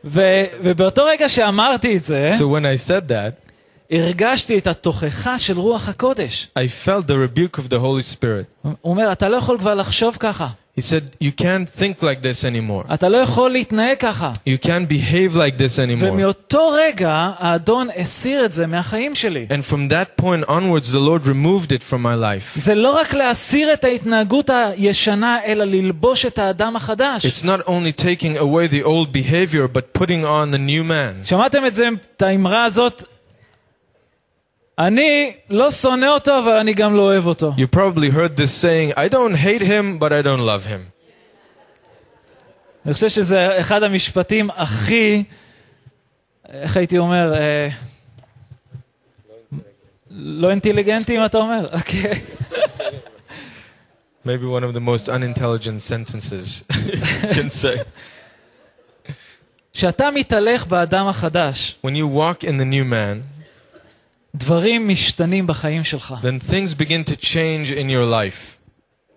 ו... 0.05 0.21
ובאותו 0.63 1.05
רגע 1.05 1.29
שאמרתי 1.29 1.97
את 1.97 2.03
זה, 2.03 2.31
So 2.37 2.41
when 2.41 2.63
I 2.63 2.87
said 2.89 3.09
that, 3.09 3.51
הרגשתי 3.91 4.57
את 4.57 4.67
התוכחה 4.67 5.39
של 5.39 5.59
רוח 5.59 5.89
הקודש. 5.89 6.47
I 6.59 6.87
felt 6.87 7.07
the 7.07 7.13
rebuke 7.13 7.57
of 7.57 7.67
the 7.69 7.77
Holy 7.81 8.15
Spirit. 8.15 8.45
הוא 8.63 8.73
אומר, 8.85 9.11
אתה 9.11 9.29
לא 9.29 9.37
יכול 9.37 9.57
כבר 9.57 9.75
לחשוב 9.75 10.17
ככה. 10.19 10.47
He 10.76 10.82
said, 10.82 11.16
You 11.20 11.32
can't 11.32 11.68
think 11.80 12.02
like 12.02 12.20
this 12.20 12.44
anymore. 12.44 12.94
אתה 12.94 13.08
לא 13.08 13.16
יכול 13.16 13.50
להתנהג 13.50 13.96
ככה. 13.98 14.32
You 14.46 14.66
can't 14.66 14.88
behave 14.88 15.34
like 15.34 15.56
this 15.58 15.78
anymore. 15.78 16.04
ומאותו 16.04 16.68
רגע 16.68 17.30
האדון 17.38 17.88
הסיר 17.96 18.44
את 18.44 18.52
זה 18.52 18.66
מהחיים 18.66 19.14
שלי. 19.14 19.46
And 19.50 19.72
from 19.72 19.88
that 19.90 20.22
point 20.22 20.44
onwards, 20.48 20.90
the 20.92 21.00
Lord 21.00 21.26
removed 21.26 21.72
it 21.72 21.82
from 21.90 22.02
my 22.02 22.14
life. 22.14 22.60
זה 22.60 22.74
לא 22.74 22.96
רק 22.96 23.14
להסיר 23.14 23.72
את 23.72 23.84
ההתנהגות 23.84 24.50
הישנה, 24.50 25.38
אלא 25.46 25.64
ללבוש 25.64 26.26
את 26.26 26.38
האדם 26.38 26.76
החדש. 26.76 27.26
It's 27.26 27.44
not 27.44 27.66
only 27.66 28.02
taking 28.02 28.36
away 28.36 28.68
the 28.68 28.82
old 28.84 29.12
behavior, 29.12 29.68
but 29.68 29.98
putting 30.02 30.24
on 30.24 30.50
the 30.50 30.58
new 30.58 30.84
man. 30.84 31.24
שמעתם 31.24 31.66
את 31.66 31.74
זה, 31.74 31.88
את 32.16 32.22
האמרה 32.22 32.64
הזאת? 32.64 33.02
אני 34.87 35.33
לא 35.49 35.71
שונא 35.71 36.05
אותו, 36.05 36.39
אבל 36.39 36.57
אני 36.57 36.73
גם 36.73 36.95
לא 36.95 37.01
אוהב 37.01 37.27
אותו. 37.27 37.53
You 37.57 37.75
probably 37.75 38.09
heard 38.09 38.35
this 38.37 38.51
saying, 38.51 38.93
I 38.97 39.07
don't 39.07 39.35
hate 39.35 39.61
him, 39.61 39.99
but 39.99 40.11
I 40.11 40.21
don't 40.23 40.41
love 40.41 40.65
him. 40.65 40.91
אני 42.85 42.93
חושב 42.93 43.09
שזה 43.09 43.59
אחד 43.59 43.83
המשפטים 43.83 44.49
הכי, 44.49 45.23
איך 46.49 46.77
הייתי 46.77 46.97
אומר, 46.97 47.33
אה, 47.33 47.69
לא 50.09 50.49
אינטליגנטיים 50.49 51.25
אתה 51.25 51.37
אומר? 51.37 51.65
אוקיי. 51.73 52.21
Maybe 54.25 54.45
one 54.45 54.63
of 54.63 54.73
the 54.73 54.79
most 54.79 55.09
unintelligent 55.09 55.81
sentences 55.81 56.63
you 56.71 57.33
can 57.33 57.49
say. 57.49 57.83
כשאתה 59.73 60.11
מתהלך 60.11 60.67
באדם 60.67 61.07
החדש, 61.07 61.75
When 61.85 61.95
you 61.95 62.07
walk 62.07 62.43
in 62.43 62.57
the 62.57 62.65
new 62.65 62.85
man, 62.85 63.40
דברים 64.34 64.88
משתנים 64.88 65.46
בחיים 65.46 65.84
שלך. 65.84 66.14
then 66.22 66.50
things 66.50 66.74
begin 66.74 67.10
to 67.10 67.16
change 67.24 67.70
in 67.70 67.88
your 67.90 68.06
life. 68.12 68.56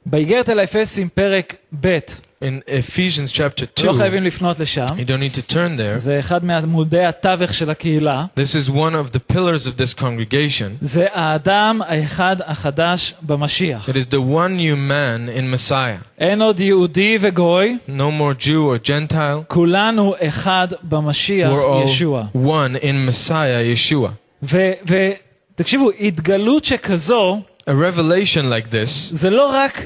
באיגרת 0.05 0.49
אל 0.49 0.59
האפסים 0.59 1.09
פרק 1.09 1.55
ב', 1.81 1.97
In 2.43 2.61
Ephesians 2.69 3.31
chapter 3.33 3.65
2, 3.75 3.85
לא 3.87 3.91
you 3.91 3.97
חייבים 3.97 4.23
לפנות 4.23 4.59
לשם, 4.59 4.85
don't 4.85 5.19
need 5.19 5.35
to 5.37 5.51
turn 5.51 5.77
there. 5.77 5.97
זה 5.97 6.19
אחד 6.19 6.45
מעמודי 6.45 7.05
התווך 7.05 7.53
של 7.53 7.69
הקהילה, 7.69 8.25
This 8.37 8.55
is 8.55 8.69
one 8.69 8.73
of 8.95 9.11
the 9.13 9.33
pillars 9.33 9.67
of 9.67 9.77
this 9.81 9.99
congregation. 10.01 10.71
זה 10.81 11.07
האדם 11.13 11.81
האחד 11.87 12.35
החדש 12.45 13.13
במשיח. 13.21 13.89
It 13.89 13.93
is 13.93 14.05
the 14.11 14.21
one 14.21 14.55
new 14.57 14.75
man 14.89 15.37
in 15.37 15.69
Messiah. 15.69 16.03
אין 16.19 16.41
עוד 16.41 16.59
יהודי 16.59 17.17
וגוי, 17.21 17.77
No 17.87 17.91
more 18.19 18.43
Jew 18.43 18.47
or 18.47 18.87
Gentile. 18.87 19.43
כולנו 19.47 20.13
אחד 20.27 20.67
במשיח 20.83 21.51
We're 21.51 21.85
all 21.85 21.89
ישוע. 21.89 22.23
one 22.33 22.81
in 22.83 23.05
Messiah, 23.09 23.61
Yeshua. 23.75 24.09
ותקשיבו, 24.42 25.90
התגלות 26.00 26.64
שכזו, 26.64 27.40
A 27.68 27.72
revelation 27.72 28.44
like 28.50 28.66
this, 28.66 28.90
זה 29.10 29.30
לא 29.30 29.50
רק, 29.52 29.80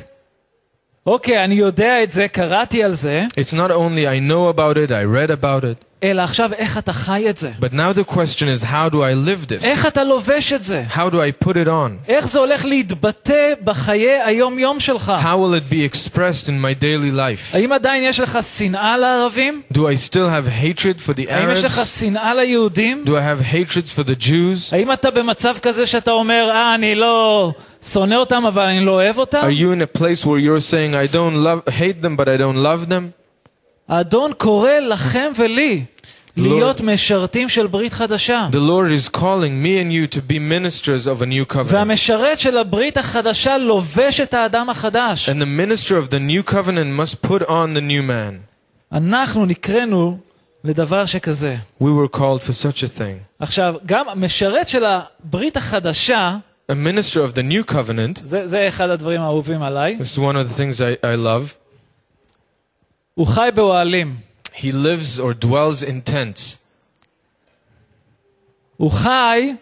אוקיי, 1.06 1.44
אני 1.44 1.54
יודע 1.54 2.02
את 2.02 2.12
זה, 2.12 2.28
קראתי 2.28 2.84
על 2.84 2.94
זה, 2.94 3.24
it's 3.40 3.52
not 3.54 3.70
only 3.70 4.04
I 4.06 4.30
know 4.30 4.56
about 4.58 4.76
it, 4.76 4.90
I 4.90 5.04
read 5.04 5.30
about 5.42 5.64
it, 5.64 5.84
אלא 6.03 6.21
עכשיו 6.21 6.53
איך 6.53 6.77
אתה 6.77 6.93
חי 6.93 7.29
את 7.29 7.37
זה. 7.37 7.51
but 7.61 7.73
now 7.73 7.93
the 7.93 8.13
question 8.13 8.47
is 8.55 8.63
how 8.63 8.89
do 8.89 8.95
I 8.95 9.13
live 9.27 9.47
this? 9.47 9.63
איך 9.65 9.85
אתה 9.87 10.03
לובש 10.03 10.53
את 10.53 10.63
זה? 10.63 10.83
How 10.91 11.09
do 11.13 11.15
I 11.15 11.45
put 11.45 11.51
it 11.53 11.67
on? 11.67 11.91
איך 12.07 12.27
זה 12.27 12.39
הולך 12.39 12.65
להתבטא 12.65 13.53
בחיי 13.63 14.21
היום-יום 14.25 14.79
שלך? 14.79 15.13
How 15.21 15.37
will 15.37 15.55
it 15.55 15.73
be 15.73 15.93
expressed 15.93 16.47
in 16.47 16.59
my 16.61 16.73
daily 16.83 17.15
life? 17.15 17.55
האם 17.55 17.71
עדיין 17.71 18.03
יש 18.03 18.19
לך 18.19 18.37
שנאה 18.57 18.97
לערבים? 18.97 19.61
Do 19.73 19.77
I 19.77 20.09
still 20.09 20.29
have 20.29 20.47
hatred 20.63 20.99
for 21.07 21.13
the 21.13 21.31
האם 21.31 21.49
יש 21.51 21.63
לך 21.63 21.77
Arabs? 21.77 21.85
שנאה 21.99 22.33
ליהודים? 22.33 23.03
Do 23.05 23.09
I 23.09 23.11
have 23.11 23.53
hatreds 23.53 23.91
for 23.99 24.03
the 24.03 24.23
Jews? 24.23 24.71
האם 24.71 24.91
אתה 24.93 25.11
במצב 25.11 25.55
כזה 25.61 25.87
שאתה 25.87 26.11
אומר, 26.11 26.49
אה, 26.51 26.75
אני 26.75 26.95
לא 26.95 27.51
שונא 27.83 28.15
אותם, 28.15 28.45
אבל 28.45 28.61
אני 28.61 28.85
לא 28.85 28.91
אוהב 28.91 29.17
אותם? 29.17 29.41
Are 29.41 29.59
you 29.59 29.71
in 29.71 29.81
a 29.81 29.99
place 29.99 30.25
where 30.25 30.39
you're 30.39 30.71
saying 30.71 30.93
I 30.95 31.15
don't 31.15 31.37
love 31.43 31.73
hate 31.73 32.01
them 32.01 32.15
but 32.17 32.27
I 32.27 32.37
don't 32.37 32.57
love 32.57 32.89
them? 32.89 33.16
האדון 33.89 34.31
קורא 34.37 34.71
לכם 34.71 35.31
ולי 35.35 35.85
להיות 36.37 36.81
משרתים 36.81 37.49
של 37.49 37.67
ברית 37.67 37.93
חדשה. 37.93 38.47
The 38.51 38.55
Lord 38.55 38.91
is 38.91 39.09
calling 39.09 39.63
me 39.63 39.77
and 39.79 39.91
you 39.91 40.07
to 40.15 40.19
be 40.19 40.39
ministers 40.39 41.07
of 41.07 41.21
a 41.21 41.25
new 41.25 41.53
covenant. 41.53 41.73
והמשרת 41.73 42.39
של 42.39 42.57
הברית 42.57 42.97
החדשה 42.97 43.57
לובש 43.57 44.19
את 44.19 44.33
האדם 44.33 44.69
החדש. 44.69 45.29
And 45.29 45.33
the 45.33 45.45
minister 45.45 45.91
of 45.91 46.09
the 46.09 46.19
new 46.19 46.51
covenant 46.51 46.99
must 46.99 47.27
put 47.27 47.41
on 47.41 47.73
the 47.75 47.81
new 47.81 48.01
man. 48.01 48.39
אנחנו 48.91 49.45
נקראנו 49.45 50.17
לדבר 50.63 51.05
שכזה. 51.05 51.55
We 51.81 51.85
were 51.85 52.17
called 52.17 52.41
for 52.41 52.53
such 52.53 52.83
a 52.83 52.99
thing. 52.99 53.23
עכשיו, 53.39 53.75
גם 53.85 54.09
המשרת 54.09 54.67
של 54.67 54.83
הברית 54.85 55.57
החדשה, 55.57 56.37
A 56.71 56.75
minister 56.75 57.19
of 57.19 57.35
the 57.35 57.43
new 57.43 57.71
covenant, 57.73 58.19
זה, 58.23 58.47
זה 58.47 58.67
אחד 58.67 58.89
הדברים 58.89 59.21
האהובים 59.21 59.61
עליי, 59.63 59.97
this 59.99 60.17
is 60.17 60.17
one 60.17 60.35
of 60.35 60.49
the 60.49 60.57
things 60.57 60.79
I, 60.79 61.05
I 61.05 61.15
love. 61.15 61.56
הוא 63.17 63.27
חי 63.27 63.49
באוהלים. 63.55 64.15
He 64.55 64.71
lives 64.71 65.19
or 65.19 65.33
dwells 65.45 65.83
in 65.83 66.09
tents. 66.09 66.57
הוא 68.77 68.91
חי 68.91 69.53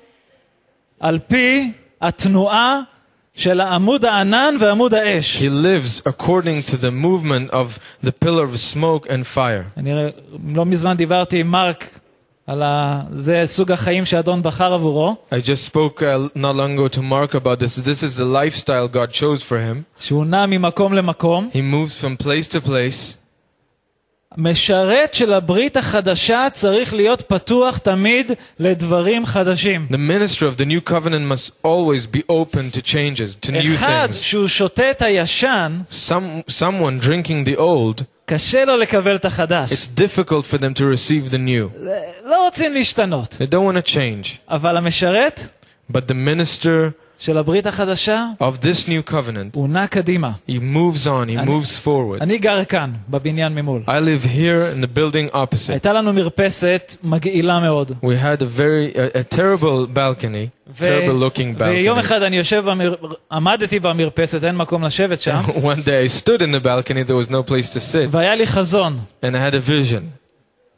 על 1.00 1.20
פי 1.20 1.72
התנועה 2.02 2.82
של 3.34 3.62
עמוד 3.62 4.06
הענן 4.06 4.56
ועמוד 4.60 4.94
האש. 4.94 5.38
He 5.38 5.50
lives 5.50 6.02
according 6.06 6.72
to 6.72 6.78
the 6.78 6.92
movement 6.92 7.52
of 7.52 7.80
the 8.04 8.12
pillar 8.12 8.46
of 8.46 8.58
smoke 8.58 9.08
and 9.08 9.26
fire. 9.36 9.64
אני 9.78 9.92
לא 10.56 10.66
מזמן 10.66 10.98
דיברתי 10.98 11.40
עם 11.40 11.48
מרק 11.48 12.00
על 12.48 12.64
ה... 12.64 13.02
זה 13.12 13.42
סוג 13.46 13.72
החיים 13.72 14.06
שהאדון 14.06 14.44
בחר 14.44 14.74
עבורו, 14.74 15.16
I 15.32 15.36
just 15.36 15.74
spoke 15.74 16.02
uh, 16.02 16.38
not 16.38 16.56
long 16.56 16.74
ago 16.78 16.88
to 16.88 17.02
Mark 17.02 17.34
about 17.34 17.60
this. 17.60 17.76
This 17.76 18.04
is 18.04 18.16
the 18.16 18.26
lifestyle 18.26 18.88
God 18.88 19.12
chose 19.12 19.44
for 19.44 19.58
him. 19.58 19.84
שהוא 20.00 20.26
נע 20.26 20.46
ממקום 20.46 20.94
למקום. 20.94 21.50
He 21.54 21.62
moves 21.62 22.04
from 22.04 22.24
place 22.24 22.48
to 22.48 22.68
place. 22.68 23.18
משרת 24.38 25.14
של 25.14 25.34
הברית 25.34 25.78
החדשה 25.78 26.48
צריך 26.54 26.94
להיות 26.94 27.22
פתוח 27.22 27.78
תמיד 27.78 28.32
לדברים 28.60 29.26
חדשים. 29.26 29.88
The 29.92 29.94
minister 29.94 30.42
of 30.42 30.62
the 30.62 30.66
new 30.66 30.90
covenant 30.90 31.26
must 31.32 31.52
always 31.66 32.06
be 32.08 32.22
open 32.30 32.72
to 32.78 32.82
changes, 32.82 33.36
to 33.46 33.52
new 33.52 33.76
אחד 33.76 34.08
things. 34.12 34.16
שהוא 34.16 34.48
שותה 34.48 34.92
את 34.92 35.02
הישן, 35.02 35.78
Some, 35.92 36.50
someone 36.52 37.04
drinking 37.06 37.46
the 37.56 37.58
old 37.60 38.04
קשה 38.26 38.66
לו 38.66 38.78
לקבל 38.78 39.16
את 39.16 39.26
החדש. 39.26 39.72
It's 39.72 40.00
difficult 40.00 40.46
for 40.54 40.58
them 40.58 40.74
to 40.78 40.82
receive 40.82 41.32
the 41.34 41.38
new. 41.38 41.80
לא 42.26 42.46
רוצים 42.46 42.74
להשתנות. 42.74 43.38
They 43.40 43.54
don't 43.54 43.74
want 43.76 43.88
to 43.88 43.92
change. 43.94 44.28
אבל 44.50 44.78
המשרת 44.78 45.42
But 45.92 46.02
the 46.08 46.14
minister 46.14 46.94
של 47.20 47.38
הברית 47.38 47.66
החדשה, 47.68 48.26
of 48.42 48.64
this 48.66 48.88
new 48.88 49.12
covenant, 49.12 49.50
הוא 49.54 49.70
נע 49.70 49.88
קדימה. 49.88 50.32
he 50.50 50.54
moves 50.54 51.06
on, 51.06 51.30
he 51.30 51.40
אני- 51.40 51.46
moves 51.46 51.86
forward. 51.86 52.22
אני 52.22 52.38
גר 52.38 52.64
כאן, 52.64 52.92
בבניין 53.10 53.56
ממול. 53.56 53.84
I 53.88 53.90
live 53.90 54.26
here 54.26 54.76
in 54.76 54.84
the 54.84 54.98
building 54.98 55.36
opposite. 55.36 55.70
הייתה 55.72 55.94
לנו 55.94 56.14
מרפסת 56.14 56.96
מגעילה 57.04 57.60
מאוד. 57.60 57.92
We 57.92 58.24
had 58.24 58.42
a 58.42 58.58
very 58.60 58.96
a, 58.98 59.18
a 59.18 59.36
terrible 59.36 59.88
balcony, 59.94 60.50
ו- 60.80 60.86
terrible 60.88 61.38
looking 61.38 61.64
ויום 61.64 61.98
balcony. 61.98 62.02
אחד 62.02 62.22
אני 62.22 62.38
יושב, 62.38 62.64
במר... 62.66 62.96
עמדתי 63.32 63.80
במרפסת, 63.80 64.44
אין 64.44 64.56
מקום 64.58 64.84
לשבת 64.84 65.22
שם, 65.22 65.40
One 65.48 65.86
day 65.86 66.08
I 66.08 66.22
stood 66.24 66.42
in 66.42 66.52
the 66.56 66.64
balcony, 66.66 67.04
there 67.08 67.28
was 67.28 67.30
no 67.30 67.44
place 67.52 67.70
to 67.74 67.80
sit, 67.80 68.08
והיה 68.12 68.36
לי 68.36 68.48
חזון, 68.48 69.00
and 69.24 69.36
I 69.36 69.52
had 69.52 69.56
a 69.56 69.70
vision 69.70 70.04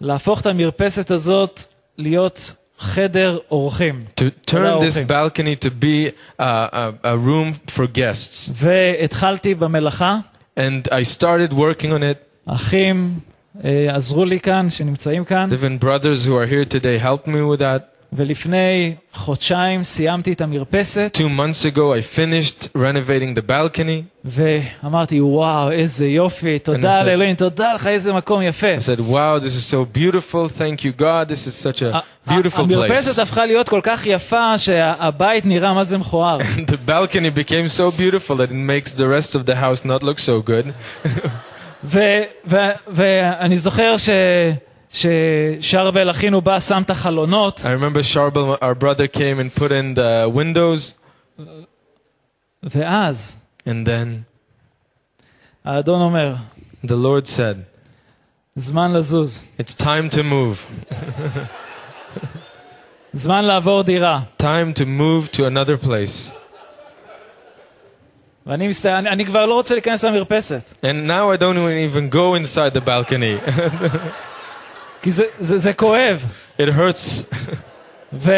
להפוך 0.02 0.42
את 0.42 0.46
המרפסת 0.46 1.12
הזאת 1.12 1.60
להיות 1.98 2.54
חדר 2.80 3.38
אורחים. 3.52 4.04
to 4.16 4.50
turn 4.50 4.54
this 4.54 4.98
אורחים. 4.98 5.08
balcony 5.08 5.56
to 5.66 5.70
be 5.84 6.10
a, 6.40 6.44
a, 6.44 6.92
a 7.04 7.18
room 7.18 7.72
for 7.72 7.86
guests. 7.98 8.50
והתחלתי 8.54 9.56
במלאכה, 9.56 10.18
And 10.58 10.88
I 10.92 11.04
started 11.04 11.54
working 11.54 11.92
on 11.92 12.04
it. 12.04 12.18
האחים 12.48 13.20
אה, 13.64 13.96
עזרו 13.96 14.26
לי 14.26 14.40
כאן, 14.40 14.70
שנמצאים 14.70 15.26
כאן, 15.26 15.50
Different 15.52 15.84
brothers 15.84 16.26
who 16.26 16.36
are 16.36 16.48
here 16.48 16.66
today 16.66 16.98
helped 17.04 17.28
me 17.28 17.42
with 17.54 17.60
that. 17.60 17.82
ולפני 18.16 18.94
חודשיים 19.14 19.84
סיימתי 19.84 20.34
את 20.34 20.42
המרפסת, 20.42 21.18
Two 21.22 21.40
months 21.40 21.76
ago, 21.76 21.78
I 21.78 22.18
finished 22.18 22.68
renovating 22.76 23.36
the 23.40 23.50
balcony. 23.50 24.04
ואמרתי, 24.26 25.22
וואו, 25.22 25.72
איזה 25.72 26.08
יופי, 26.08 26.60
תודה 26.60 27.00
אני- 27.02 27.08
לאלוהים, 27.08 27.36
תודה 27.36 27.74
לך, 27.74 27.88
איזה 27.88 28.14
מקום 28.14 28.42
יפה. 28.42 28.76
I 28.78 28.80
said, 28.80 29.00
Wow, 29.00 29.40
this 29.44 29.56
is 29.58 29.74
so 29.74 29.98
beautiful. 29.98 30.60
Thank 30.60 30.84
you, 30.84 31.02
God. 31.02 31.28
This 31.30 31.48
is 31.48 31.56
such 31.68 31.82
a 31.82 31.96
ה- 31.96 32.30
beautiful 32.32 32.60
המרפסת 32.60 33.18
place. 33.20 33.22
הפכה 33.22 33.46
להיות 33.46 33.70
כל 33.70 33.80
כך 33.84 34.06
יפה 34.06 34.58
שהבית 34.58 35.46
נראה 35.46 35.74
מה 35.74 35.84
זה 35.84 35.98
מכוער. 35.98 36.36
The 36.58 36.90
balcony 36.90 37.38
became 37.50 37.78
so 37.78 38.00
beautiful 38.00 38.36
that 38.36 38.50
it 38.50 38.54
makes 38.70 38.94
the 38.98 39.08
rest 39.18 39.36
of 39.36 39.46
the 39.50 39.56
house 39.56 39.86
not 39.86 40.04
look 40.04 40.20
so 40.20 40.50
good. 40.50 40.68
ו- 41.84 42.00
ו- 42.48 42.58
ואני 42.88 43.58
זוכר 43.58 43.98
ש... 43.98 44.10
ששרבל 44.94 46.10
אחינו 46.10 46.42
בא, 46.42 46.60
שם 46.60 46.82
את 46.86 46.90
החלונות, 46.90 47.60
I 47.60 47.64
remember 47.64 48.04
Sharbel, 48.04 48.58
our 48.62 48.76
brother, 48.76 49.08
came 49.08 49.40
and 49.40 49.54
put 49.60 49.72
in 49.72 49.96
the 49.96 50.30
windows, 50.30 50.94
ואז 52.64 53.38
and 53.68 53.88
then 53.88 54.24
האדון 55.66 56.02
אומר, 56.02 56.36
the 56.86 56.96
Lord 56.96 57.28
said, 57.28 57.58
זמן 58.56 58.94
לזוז, 58.94 59.44
It's 59.60 59.74
time 59.74 60.10
to 60.16 60.24
move. 60.24 60.90
זמן 63.14 63.46
לעבור 63.46 63.84
דירה. 63.84 64.22
Time 64.42 64.74
to 64.80 64.86
move 64.86 65.32
to 65.32 65.40
another 65.40 65.78
place. 65.86 66.32
ואני 68.46 68.68
מסת... 68.68 68.86
אני, 68.86 69.10
אני 69.10 69.26
כבר 69.26 69.46
לא 69.46 69.54
רוצה 69.54 69.76
להיכנס 69.76 70.04
למרפסת, 70.04 70.74
And 70.84 71.08
now 71.08 71.30
I 71.30 71.38
don't 71.38 71.58
even 71.58 72.10
go 72.10 72.36
inside 72.36 72.74
the 72.74 72.82
balcony. 72.82 73.38
כי 75.02 75.12
זה, 75.12 75.24
זה, 75.40 75.58
זה 75.58 75.74
כואב. 75.74 76.26
it 76.58 76.70
hurts. 76.78 77.36
ו... 78.14 78.32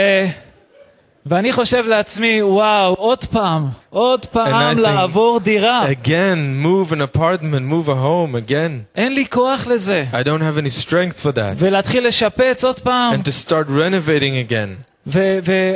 ואני 1.27 1.53
חושב 1.53 1.85
לעצמי, 1.87 2.43
וואו, 2.43 2.93
עוד 2.93 3.25
פעם, 3.25 3.67
עוד 3.89 4.25
פעם 4.25 4.77
think- 4.77 4.81
לעבור 4.81 5.39
דירה. 5.39 5.85
Again, 5.91 6.63
move 6.65 6.91
an 6.91 7.17
apartment, 7.17 7.63
move 7.71 7.87
a 7.87 7.95
home 7.95 8.47
again. 8.47 8.71
אין 8.95 9.13
לי 9.13 9.25
כוח 9.29 9.67
לזה. 9.67 10.05
I 10.11 10.15
don't 10.23 10.41
have 10.41 10.57
any 10.61 10.83
strength 10.85 11.19
for 11.23 11.31
that. 11.35 11.55
ולהתחיל 11.57 12.07
לשפץ 12.07 12.63
עוד 12.63 12.79
פעם. 12.79 13.13
And 13.15 13.23
to 13.23 13.31
start 13.47 13.67
renovating 13.69 14.49
again. 14.51 14.91
ו- 15.07 15.39
ו- 15.45 15.75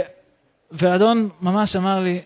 ואדון 0.71 1.29
ממש 1.41 1.75
אמר 1.75 1.99
לי, 1.99 2.19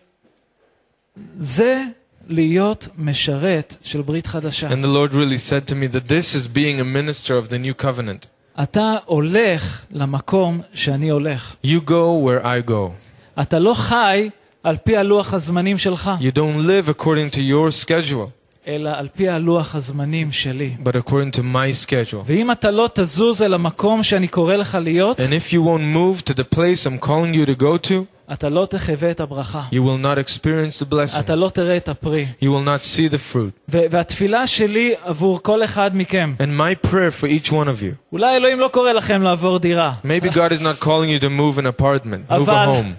זה 1.40 1.82
להיות 2.28 2.88
משרת 2.98 3.76
של 3.84 4.02
ברית 4.02 4.28
חדשה. 4.28 4.70
And 4.70 4.84
the 4.84 4.88
Lord 4.88 5.14
really 5.14 5.38
said 5.50 5.68
to 5.70 5.76
me 5.76 5.88
that 5.96 6.08
this 6.08 6.36
is 6.36 6.48
being 6.48 6.80
a 6.82 6.84
minister 6.84 7.34
of 7.38 7.50
the 7.50 7.58
new 7.58 7.74
covenant. 7.86 8.28
אתה 8.64 8.96
הולך 9.06 9.82
למקום 9.92 10.62
שאני 10.74 11.10
הולך. 11.10 11.56
You 11.66 11.80
go 11.90 11.92
where 12.26 12.44
I 12.46 12.70
go. 12.70 12.92
אתה 13.42 13.60
לא 13.60 13.74
חי 13.74 14.30
על 14.64 14.78
פי 14.84 14.98
הלוח 14.98 15.34
הזמנים 15.34 15.78
שלך, 15.78 16.12
You 16.20 16.36
don't 16.38 16.62
live 16.68 16.90
according 17.02 17.36
to 17.36 17.40
your 17.40 17.86
schedule, 17.86 18.30
אלא 18.68 18.90
על 18.96 19.08
פי 19.16 19.30
הלוח 19.30 19.76
הזמנים 19.76 20.32
שלי. 20.32 20.76
but 20.84 20.96
according 21.10 21.36
to 21.38 21.40
my 21.40 21.86
schedule. 21.88 22.24
ואם 22.26 22.52
אתה 22.52 22.72
לא 22.72 22.90
תזוז 22.94 23.42
אל 23.42 23.54
המקום 23.54 24.04
שאני 24.04 24.28
קורא 24.28 24.56
לך 24.56 24.78
להיות, 24.82 25.20
And 25.20 25.24
if 25.24 25.52
you 25.54 25.60
won't 25.60 25.96
move 25.96 26.32
to 26.32 26.34
the 26.34 26.56
place 26.56 26.86
I'm 26.86 27.06
calling 27.06 27.34
you 27.34 27.46
to 27.46 27.56
go 27.62 27.78
to, 27.90 28.06
אתה 28.34 28.50
לא 28.50 28.66
תחווה 28.70 29.12
את 29.12 29.20
הברכה. 29.20 29.64
you 29.72 29.76
will 29.76 30.04
not 30.06 30.18
experience 30.30 30.82
the 30.82 30.94
blessing. 30.94 31.20
אתה 31.20 31.36
לא 31.36 31.50
תראה 31.50 31.78
את 31.78 31.90
הפרי. 31.90 32.26
You 32.42 32.46
will 32.46 32.66
not 32.68 32.84
see 32.84 33.10
the 33.14 33.34
fruit. 33.34 33.52
ו- 33.70 33.80
והתפילה 33.92 34.48
שלי 34.48 34.94
עבור 35.04 35.40
כל 35.44 35.64
אחד 35.64 35.92
מכם, 35.94 36.36
And 36.40 36.60
my 36.60 36.88
prayer 36.88 37.22
for 37.22 37.28
each 37.28 37.50
one 37.50 37.68
of 37.68 37.82
you. 37.82 37.96
אולי 38.12 38.36
אלוהים 38.38 38.60
לא 38.60 38.68
קורא 38.68 38.92
לכם 38.92 39.22
לעבור 39.22 39.60
דירה, 39.60 39.94
Maybe 40.06 40.30
God 40.30 40.52
is 40.52 40.62
not 40.62 40.80
calling 40.84 41.10
you 41.10 41.20
to 41.20 41.30
move 41.30 41.58
an 41.60 41.82
apartment, 41.82 42.30
move 42.32 42.32
a 42.32 42.36
אבל- 42.36 42.68
home, 42.68 42.94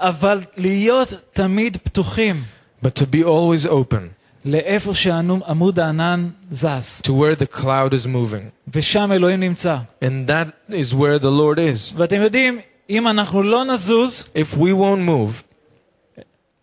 אבל 0.00 0.40
להיות 0.56 1.12
תמיד 1.32 1.76
פתוחים 1.76 2.42
but 2.84 2.88
to 2.88 3.02
be 3.14 3.24
always 3.24 3.66
open 3.70 4.02
לאיפה 4.44 4.94
שעמוד 4.94 5.80
הענן 5.80 6.28
זז, 6.50 7.02
to 7.04 7.10
where 7.10 7.36
the 7.42 7.56
cloud 7.60 7.92
is 7.92 8.06
moving. 8.06 8.72
ושם 8.74 9.12
אלוהים 9.12 9.40
נמצא. 9.40 9.76
And 10.04 10.28
that 10.30 10.72
is 10.72 10.94
where 10.94 11.18
the 11.22 11.30
Lord 11.30 11.58
is. 11.58 11.94
ואתם 11.96 12.20
יודעים, 12.20 12.58
אם 12.90 13.08
אנחנו 13.08 13.42
לא 13.42 13.64
נזוז, 13.64 14.28
If 14.34 14.56
we 14.56 14.72
won't 14.74 15.08
move, 15.08 15.42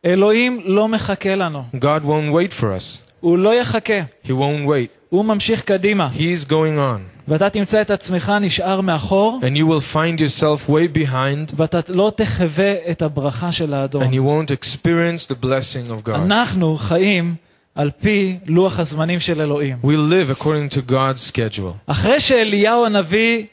אלוהים 0.06 0.62
לא 0.66 0.88
מחכה 0.88 1.36
לנו. 1.36 1.64
God 1.76 2.02
won't 2.06 2.34
wait 2.34 2.54
for 2.60 2.64
us. 2.64 3.02
הוא 3.20 3.38
לא 3.38 3.54
יחכה, 3.62 4.00
He 4.26 4.30
won't 4.30 4.68
wait. 4.68 4.88
הוא 5.10 5.26
ממשיך 5.26 5.62
קדימה. 5.62 6.10
He's 6.16 6.46
going 6.50 6.78
on. 6.78 7.00
ואתה 7.28 7.50
תמצא 7.50 7.82
את 7.82 7.92
עצמך 7.92 8.34
נשאר 8.42 8.82
מאחור, 8.82 9.40
And 9.44 9.56
you 9.58 9.66
will 9.70 9.94
find 9.94 10.20
yourself 10.20 10.70
way 10.70 10.98
behind 10.98 11.54
ואתה 11.56 11.80
לא 11.90 12.12
תחווה 12.16 12.74
את 12.92 13.02
הברכה 13.02 13.52
של 13.52 13.74
האדון. 13.74 14.04
and 14.04 14.14
you 14.14 14.20
won't 14.24 14.52
experience 14.52 15.26
the 15.32 15.44
blessing 15.46 15.90
of 15.90 16.08
God. 16.10 16.16
אנחנו 16.16 16.76
חיים 16.78 17.36
על 17.76 17.92
פי 18.02 18.38
לוח 18.46 18.80
הזמנים 18.80 19.20
של 19.20 19.42
אלוהים. 19.42 19.78
We 19.84 19.88
live 20.12 20.42
according 20.42 20.74
to 20.78 20.92
God's 20.92 21.32
schedule. 21.32 21.74
אחרי 21.88 22.20
שאליהו 22.20 22.86
הנביא 22.86 23.44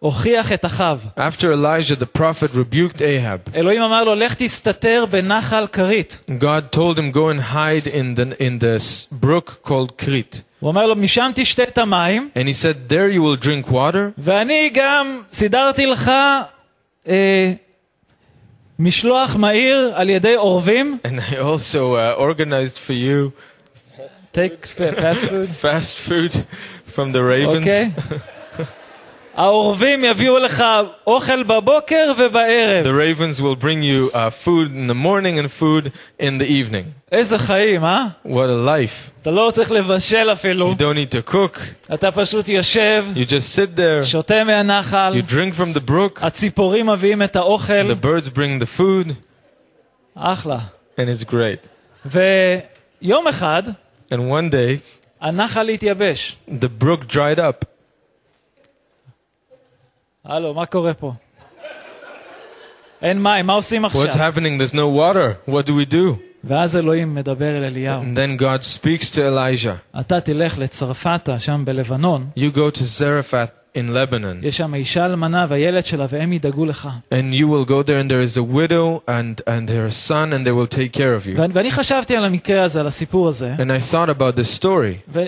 הוכיח 0.00 0.52
את 0.52 0.64
אחאב, 0.64 1.06
After 1.18 1.42
Elijah 1.44 1.96
the 1.96 2.18
prophet 2.18 2.54
rebuked 2.54 2.98
Ahab, 3.00 3.54
אלוהים 3.54 3.82
אמר 3.82 4.04
לו, 4.04 4.14
לך 4.14 4.34
תסתתר 4.34 5.04
בנחל 5.10 5.66
כרית. 5.72 6.20
God 6.30 6.76
told 6.76 6.98
him 6.98 7.12
go 7.12 7.28
and 7.28 7.40
hide 7.54 7.86
in 7.86 8.14
the 8.18 8.40
in 8.40 8.58
the 8.62 8.76
s- 8.78 9.06
brook 9.24 9.68
called 9.68 10.04
Crete. 10.04 10.36
הוא 10.60 10.68
אומר 10.68 10.86
לו, 10.86 10.96
משם 10.96 11.30
תשתה 11.34 11.62
את 11.62 11.78
המים, 11.78 12.30
And 12.34 12.48
he 12.48 12.52
said, 12.52 12.88
There 12.92 13.08
you 13.10 13.22
will 13.22 13.44
drink 13.46 13.70
water, 13.72 14.12
ואני 14.18 14.70
גם 14.74 15.20
סידרתי 15.32 15.86
לך 15.86 16.10
אה, 17.08 17.52
משלוח 18.78 19.36
מהיר 19.36 19.92
על 19.94 20.10
ידי 20.10 20.34
עורבים. 20.34 20.98
and 21.06 21.20
I 21.32 21.36
also 21.36 21.94
uh, 21.94 22.18
organized 22.20 22.78
for 22.78 22.92
you 22.92 23.32
take 24.32 24.66
fast 24.66 25.24
food. 25.30 25.48
fast 25.48 25.94
food 26.08 26.32
from 26.94 27.12
the 27.12 27.22
ravens. 27.22 27.56
אוקיי? 27.56 27.90
העורבים 29.36 30.04
יביאו 30.04 30.38
לך 30.38 30.64
אוכל 31.06 31.42
בבוקר 31.42 32.12
ובערב. 32.18 32.86
The 32.86 32.88
ravens 32.88 33.40
will 33.40 33.62
bring 33.62 33.82
you 33.82 34.10
uh, 34.14 34.30
food 34.30 34.70
in 34.72 34.86
the 34.86 34.94
morning 34.94 35.38
and 35.38 35.50
food 35.50 35.92
in 36.20 36.38
the 36.38 36.46
evening. 36.48 36.84
איזה 37.12 37.38
חיים, 37.38 37.84
אה? 37.84 38.04
What 38.26 38.28
a 38.28 38.66
life. 38.66 39.10
אתה 39.22 39.30
לא 39.30 39.50
צריך 39.52 39.70
לבשל 39.70 40.28
אפילו. 40.32 40.72
You 40.72 40.76
don't 40.76 40.96
need 40.96 41.14
to 41.28 41.32
cook. 41.32 41.60
אתה 41.94 42.10
פשוט 42.12 42.48
יושב, 42.48 43.04
You 43.14 43.26
just 43.30 43.54
sit 43.58 43.76
there. 43.78 44.04
שותה 44.04 44.44
מהנחל, 44.44 45.14
You 45.16 45.30
drink 45.32 45.54
from 45.60 45.76
the 45.78 45.90
brook. 45.90 46.18
הציפורים 46.26 46.86
מביאים 46.86 47.22
את 47.22 47.36
האוכל. 47.36 47.90
The 47.92 48.04
birds 48.04 48.28
bring 48.28 48.62
the 48.62 48.78
food. 48.80 49.12
אחלה. 50.14 50.58
And 50.98 51.00
it's 51.00 51.24
great. 51.30 51.68
ויום 52.06 53.28
אחד 53.28 53.62
And 54.12 54.16
one 54.30 54.50
day, 54.52 54.78
הנחל 55.20 55.68
התייבש. 55.68 56.36
the 56.60 56.82
brook 56.84 57.06
dried 57.08 57.38
up. 57.38 57.64
הלו, 60.24 60.54
מה 60.54 60.66
קורה 60.66 60.94
פה? 60.94 61.12
אין 63.02 63.22
מים, 63.22 63.46
מה 63.46 63.52
עושים 63.52 63.84
What's 63.84 63.88
עכשיו? 63.88 64.32
happening? 64.32 64.58
There's 64.58 64.74
no 64.74 64.88
water. 64.88 65.50
What 65.50 65.66
do 65.66 65.70
we 65.74 65.92
do? 65.92 66.18
ואז 66.44 66.76
אלוהים 66.76 67.14
מדבר 67.14 67.56
אל 67.58 67.64
אליהו. 67.64 68.02
And 68.02 68.16
then 68.16 68.42
God 68.42 68.64
speaks 68.64 69.10
to 69.10 69.18
Elijah. 69.18 70.00
אתה 70.00 70.20
תלך 70.20 70.58
לצרפתה, 70.58 71.38
שם 71.38 71.62
בלבנון, 71.64 72.26
You 72.36 72.56
go 72.56 72.70
to 72.78 72.82
Zarephath 72.82 73.76
in 73.76 73.90
Lebanon. 73.92 74.46
יש 74.46 74.56
שם 74.56 74.74
אישה 74.74 75.06
אלמנה 75.06 75.46
והילד 75.48 75.84
שלה, 75.84 76.06
והם 76.10 76.32
ידאגו 76.32 76.66
לך. 76.66 76.88
And 77.12 77.34
you 77.34 77.46
will 77.48 77.68
go 77.68 77.82
there, 77.82 77.98
and 78.02 78.10
there 78.10 78.22
is 78.22 78.36
a 78.36 78.42
widow 78.42 79.02
and, 79.08 79.40
and 79.46 79.68
her 79.70 79.90
son, 79.90 80.32
and 80.32 80.46
they 80.46 80.52
will 80.52 80.76
take 80.76 80.92
care 80.92 81.14
of 81.14 81.26
you. 81.26 81.40
ואני, 81.40 81.52
ואני 81.52 81.70
חשבתי 81.70 82.16
על 82.16 82.24
המקרה 82.24 82.62
הזה, 82.62 82.80
על 82.80 82.86
הסיפור 82.86 83.28
הזה, 83.28 83.54
And 83.58 83.70
I 83.70 83.92
thought 83.92 84.08
about 84.18 84.36
this 84.40 84.60
story. 84.62 85.12
ו, 85.12 85.24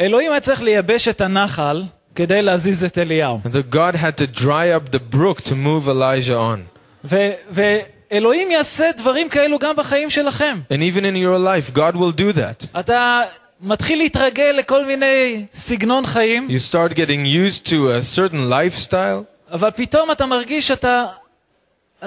אלוהים 0.00 0.30
היה 0.30 0.40
צריך 0.40 0.62
לייבש 0.62 1.08
את 1.08 1.20
הנחל 1.20 1.82
כדי 2.14 2.42
להזיז 2.42 2.84
את 2.84 2.98
אליהו. 2.98 3.40
And 3.44 3.48
that 3.48 3.74
God 3.74 3.94
had 3.96 4.16
to 4.20 4.40
dry 4.40 4.70
up 4.76 4.90
the 4.96 5.14
brook 5.14 5.40
to 5.42 5.52
move 5.54 5.88
Elijah 5.88 6.36
on. 6.36 6.58
ו- 7.04 7.32
ואלוהים 7.50 8.50
יעשה 8.50 8.90
דברים 8.96 9.28
כאלו 9.28 9.58
גם 9.58 9.76
בחיים 9.76 10.10
שלכם. 10.10 10.60
And 10.72 10.76
even 10.76 11.00
in 11.02 11.16
your 11.16 11.38
life, 11.38 11.76
God 11.76 11.94
will 11.96 12.18
do 12.20 12.36
that. 12.38 12.80
אתה 12.80 13.22
מתחיל 13.60 13.98
להתרגל 13.98 14.54
לכל 14.58 14.84
מיני 14.86 15.46
סגנון 15.54 16.06
חיים, 16.06 16.48
You 16.50 16.72
start 16.72 16.92
getting 16.94 17.26
used 17.26 17.66
to 17.66 17.72
a 17.72 18.16
certain 18.16 18.50
lifestyle, 18.50 19.52
אבל 19.52 19.70
פתאום 19.70 20.10
אתה 20.10 20.26
מרגיש 20.26 20.68
שאתה... 20.68 21.04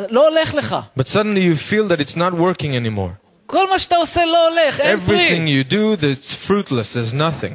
לא 0.10 0.28
הולך 0.28 0.54
לך. 0.56 0.76
but 1.00 1.04
suddenly 1.08 1.40
you 1.42 1.56
feel 1.72 1.88
that 1.92 2.00
it's 2.00 2.16
not 2.16 2.34
working 2.34 2.74
anymore. 2.76 3.14
כל 3.46 3.70
מה 3.70 3.80
שאתה 3.80 3.96
עושה 3.96 4.26
לא 4.26 4.48
הולך, 4.48 4.80
אין 4.80 4.98
Everything 4.98 5.06
פרי. 5.08 5.64
you 5.64 5.72
do, 5.72 6.02
that's 6.02 6.48
fruitless, 6.48 6.94
there's 6.94 7.14
nothing. 7.16 7.54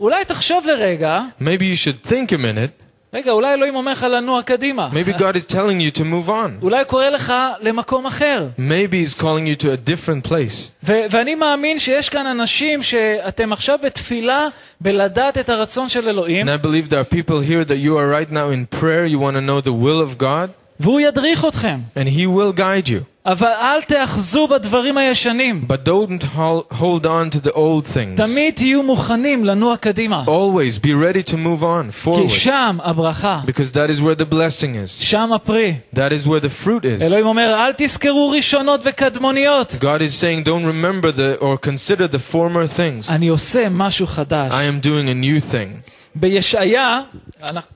ואולי 0.00 0.24
תחשוב 0.24 0.66
לרגע, 0.66 1.20
Maybe 1.40 1.44
you 1.62 1.76
should 1.76 2.08
think 2.08 2.32
a 2.32 2.38
minute. 2.38 2.82
רגע, 3.14 3.30
אולי 3.32 3.54
אלוהים 3.54 3.76
אומר 3.76 3.92
לך 3.92 4.02
לנוע 4.02 4.42
קדימה. 4.42 4.88
Maybe 4.92 5.12
God 5.18 5.36
is 5.36 5.52
telling 5.52 5.80
you 5.80 5.98
to 5.98 6.02
move 6.02 6.28
on. 6.28 6.62
אולי 6.62 6.84
קורא 6.84 7.08
לך 7.08 7.32
למקום 7.60 8.06
אחר. 8.06 8.46
Maybe 8.58 8.94
He's 9.06 9.14
calling 9.22 9.46
you 9.46 9.56
to 9.64 9.66
a 9.66 9.76
different 9.90 10.28
place. 10.30 10.70
ו- 10.84 10.92
ואני 11.10 11.34
מאמין 11.34 11.78
שיש 11.78 12.08
כאן 12.08 12.26
אנשים 12.26 12.82
שאתם 12.82 13.52
עכשיו 13.52 13.78
בתפילה 13.82 14.46
בלדעת 14.80 15.38
את 15.38 15.48
הרצון 15.48 15.88
של 15.88 16.08
אלוהים, 16.08 16.48
And 16.48 16.62
I 16.62 16.66
believe 16.66 16.90
there 16.90 17.00
are 17.00 17.14
people 17.16 17.40
here 17.40 17.64
that 17.64 17.78
you 17.78 17.96
are 17.96 18.08
right 18.10 18.30
now 18.32 18.50
in 18.50 18.78
prayer, 18.80 19.06
you 19.06 19.18
want 19.18 19.36
to 19.36 19.40
know 19.40 19.60
the 19.60 19.72
will 19.72 20.00
of 20.00 20.18
God, 20.22 20.48
והוא 20.80 21.00
ידריך 21.00 21.44
אתכם. 21.48 21.78
and 21.96 22.08
He 22.08 22.26
will 22.26 22.52
guide 22.58 22.88
you. 22.88 23.00
אבל 23.26 23.46
אל 23.46 23.82
תאחזו 23.82 24.48
בדברים 24.48 24.98
הישנים. 24.98 25.66
But 25.68 25.88
don't 25.88 26.22
hol- 26.36 26.74
hold 26.74 27.04
on 27.04 27.36
to 27.36 27.46
the 27.46 27.52
old 27.52 27.84
things. 27.86 28.16
תמיד 28.16 28.54
תהיו 28.54 28.82
מוכנים 28.82 29.44
לנוע 29.44 29.76
קדימה. 29.76 30.24
Always 30.26 30.78
be 30.78 30.88
ready 30.90 31.30
to 31.30 31.34
move 31.34 31.62
on 31.62 31.92
כי 31.92 32.10
forward. 32.10 32.28
שם 32.28 32.78
הברכה, 32.82 33.40
Because 33.46 33.72
that 33.74 33.90
is 33.90 34.00
where 34.00 34.20
the 34.20 34.32
blessing 34.32 34.74
is. 34.86 35.02
שם 35.04 35.30
הפרי. 35.32 35.74
That 35.94 36.12
is 36.12 36.26
where 36.26 36.40
the 36.44 36.66
fruit 36.66 36.84
is. 37.00 37.02
אלוהים 37.02 37.26
אומר, 37.26 37.54
אל 37.66 37.72
תזכרו 37.76 38.30
ראשונות 38.36 38.80
וקדמוניות. 38.84 39.72
God 39.80 40.00
is 40.00 40.14
saying, 40.22 40.44
don't 40.46 40.64
remember 40.64 41.10
the 41.12 41.42
or 41.42 41.56
consider 41.68 42.06
the 42.14 42.32
former 42.32 42.66
things. 42.78 43.10
אני 43.10 43.28
עושה 43.28 43.68
משהו 43.70 44.06
חדש. 44.06 44.52
I 44.52 44.54
am 44.54 44.84
doing 44.86 45.08
a 45.08 45.14
new 45.24 45.52
thing. 45.52 45.90
בישעיה, 46.14 47.00
אנחנו- 47.42 47.70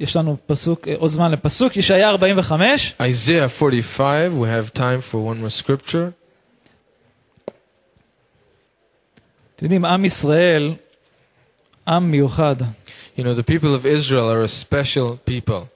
יש 0.00 0.16
לנו 0.16 0.36
פסוק, 0.46 0.88
או 0.88 1.08
זמן 1.08 1.30
לפסוק, 1.30 1.76
ישעיה 1.76 2.08
45, 2.08 2.94
Isaiah 3.00 3.48
45, 3.48 4.32
we 4.32 4.46
have 4.46 4.74
time 4.74 5.00
for 5.00 5.16
one 5.16 5.40
more 5.40 5.62
scripture. 5.62 6.10
אתם 9.56 9.64
יודעים, 9.64 9.84
עם 9.84 10.04
ישראל, 10.04 10.74
עם 11.88 12.10
מיוחד. 12.10 12.56
You 13.16 13.20
know, 13.20 13.34
the 13.34 13.42
people 13.42 13.74
of 13.74 13.86
Israel 13.86 14.30
are 14.30 14.42
a 14.42 14.48
special 14.48 15.30
people. 15.30 15.66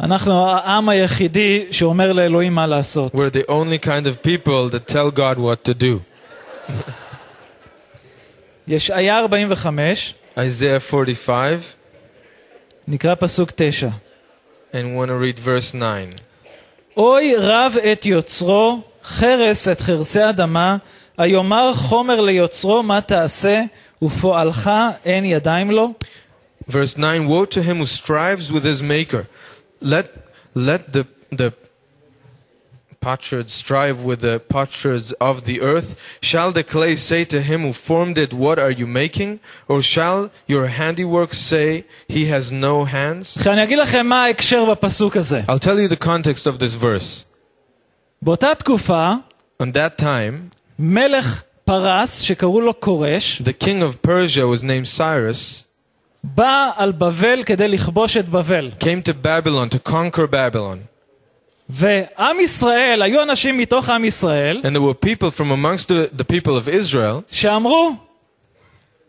אנחנו 0.00 0.48
העם 0.48 0.88
היחידי 0.88 1.66
שאומר 1.70 2.12
לאלוהים 2.12 2.54
מה 2.54 2.66
לעשות. 2.66 3.14
We're 3.14 3.30
the 3.30 3.50
only 3.50 3.78
kind 3.78 4.06
of 4.06 4.22
people 4.22 4.68
that 4.70 4.92
tell 4.92 5.10
God 5.16 5.38
what 5.38 5.68
to 5.68 5.74
do. 5.74 6.00
ישעיה 8.68 9.18
45, 9.18 10.14
Isaiah 10.38 10.80
45, 10.80 11.74
נקרא 12.87 13.15
פסוק 13.15 13.51
9. 13.55 13.89
and 14.73 14.91
we 14.91 14.95
want 14.95 15.09
to 15.09 15.17
read 15.17 15.39
verse 15.39 15.71
9. 15.71 16.09
אוי 16.97 17.35
רב 17.37 17.75
את 17.91 18.05
יוצרו, 18.05 18.81
חרס 19.03 19.67
את 19.67 19.81
חרסי 19.81 20.29
אדמה, 20.29 20.77
היאמר 21.17 21.73
חומר 21.75 22.21
ליוצרו 22.21 22.83
מה 22.83 23.01
תעשה, 23.01 23.63
ופועלך 24.01 24.71
אין 25.05 25.25
ידיים 25.25 25.71
לו? 25.71 25.93
Verse 26.69 26.93
9 26.93 27.27
Woe 27.27 27.45
to 27.45 27.61
him 27.61 27.79
who 27.79 27.85
strives 27.85 28.51
with 28.51 28.63
his 28.63 28.81
maker. 28.83 29.23
Let, 29.81 30.07
let 30.55 30.93
the, 30.93 31.05
the 31.31 31.53
potsherds 33.03 33.53
strive 33.53 34.03
with 34.03 34.19
the 34.21 34.39
potsherds 34.39 35.13
of 35.29 35.45
the 35.45 35.61
earth. 35.61 35.95
Shall 36.21 36.51
the 36.51 36.63
clay 36.63 36.95
say 36.95 37.23
to 37.25 37.41
him 37.41 37.61
who 37.61 37.73
formed 37.73 38.17
it, 38.17 38.33
What 38.33 38.59
are 38.59 38.71
you 38.71 38.87
making? 38.87 39.39
Or 39.67 39.81
shall 39.81 40.31
your 40.47 40.67
handiwork 40.67 41.33
say, 41.33 41.85
He 42.07 42.25
has 42.25 42.51
no 42.51 42.85
hands? 42.85 43.37
עכשיו 43.37 43.53
אני 43.53 43.63
אגיד 43.63 43.77
לכם 43.79 44.07
מה 44.07 44.23
ההקשר 44.23 44.65
בפסוק 44.71 45.17
הזה. 45.17 45.41
I'll 45.47 45.59
tell 45.59 45.79
you 45.79 45.87
the 45.87 46.03
context 46.05 46.45
of 46.47 46.59
this 46.59 46.75
verse. 46.75 47.23
באותה 48.21 48.55
תקופה, 48.55 49.13
On 49.63 49.65
that 49.73 50.01
time, 50.01 50.55
מלך 50.79 51.43
פרס, 51.65 52.21
שקראו 52.21 52.61
לו 52.61 52.79
כורש, 52.79 53.41
the 53.41 53.63
king 53.63 53.81
of 53.81 54.07
Persia 54.07 54.45
was 54.47 54.63
named 54.63 54.97
Cyrus, 54.97 55.63
בא 56.23 56.71
על 56.75 56.91
בבל 56.91 57.43
כדי 57.45 57.67
לכבוש 57.67 58.17
את 58.17 58.29
בבל. 58.29 58.71
came 58.79 59.01
to 59.09 59.13
Babylon 59.25 59.69
to 59.75 59.79
conquer 59.91 60.27
Babylon. 60.27 60.77
ועם 61.69 62.39
ישראל, 62.39 63.01
היו 63.01 63.23
אנשים 63.23 63.57
מתוך 63.57 63.89
עם 63.89 64.05
ישראל, 64.05 64.61
And 64.63 64.75
there 64.75 64.81
were 64.81 65.05
people 65.07 65.31
from 65.31 65.51
amongst 65.51 65.87
the, 65.87 66.21
the 66.21 66.23
people 66.23 66.57
of 66.57 66.67
Israel 66.67 67.21
שאמרו, 67.31 67.91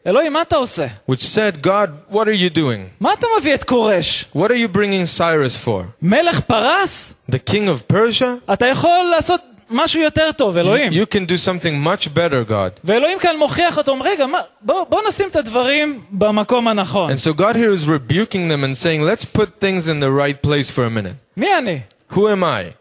אלוהים, 0.06 0.32
מה 0.32 0.42
אתה 0.42 0.56
עושה? 0.56 0.86
which 1.10 1.22
said, 1.22 1.62
God, 1.62 2.14
what 2.14 2.26
are 2.26 2.32
you 2.32 2.50
doing? 2.50 2.88
מה 3.00 3.12
אתה 3.12 3.26
מביא 3.40 3.54
את 3.54 3.64
כורש? 3.64 4.24
What 4.36 4.48
are 4.50 4.54
you 4.54 4.68
bringing 4.76 5.18
Cyrus 5.18 5.66
for? 5.66 5.84
מלך 6.02 6.40
פרס? 6.40 7.14
The 7.30 7.50
king 7.50 7.68
of 7.68 7.92
Persia? 7.92 8.52
אתה 8.52 8.66
יכול 8.66 9.10
לעשות 9.10 9.40
משהו 9.70 10.00
יותר 10.00 10.32
טוב, 10.36 10.56
אלוהים. 10.56 10.92
You 10.92 11.06
can 11.06 11.26
do 11.26 11.36
something 11.36 11.86
much 11.86 12.08
better, 12.08 12.50
God. 12.50 12.80
ואלוהים 12.84 13.18
כאן 13.18 13.36
מוכיח 13.36 13.78
אותו, 13.78 13.92
אומר, 13.92 14.06
רגע, 14.06 14.26
מה, 14.26 14.38
בוא, 14.62 14.84
בוא 14.88 15.00
נשים 15.08 15.28
את 15.28 15.36
הדברים 15.36 16.00
במקום 16.10 16.68
הנכון. 16.68 17.10
And 17.10 17.18
so 17.18 17.32
God 17.40 17.56
here 17.56 17.72
is 17.72 17.86
rebuking 17.88 18.48
them 18.48 18.64
and 18.64 18.76
saying, 18.76 19.02
let's 19.02 19.24
put 19.24 19.60
things 19.60 19.88
in 19.88 20.00
the 20.00 20.10
right 20.10 20.42
place 20.42 20.70
for 20.70 20.84
a 20.84 20.90
minute. 20.90 21.16
מי 21.36 21.58
אני? 21.58 21.80
Who 22.12 22.16
am 22.16 22.42
I? 22.42 22.72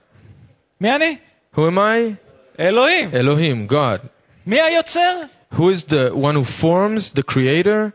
מי 0.82 0.96
אני? 0.96 1.18
Who 1.56 1.60
am 1.60 1.78
I? 1.78 2.16
אלוהים. 2.60 3.12
Elohim, 3.14 3.72
God. 3.72 4.08
מי 4.46 4.62
היוצר? 4.62 5.22
Who 5.54 5.70
is 5.70 5.84
the 5.90 6.16
one 6.16 6.36
who 6.36 6.44
forms, 6.44 7.20
the 7.20 7.24
creator? 7.24 7.92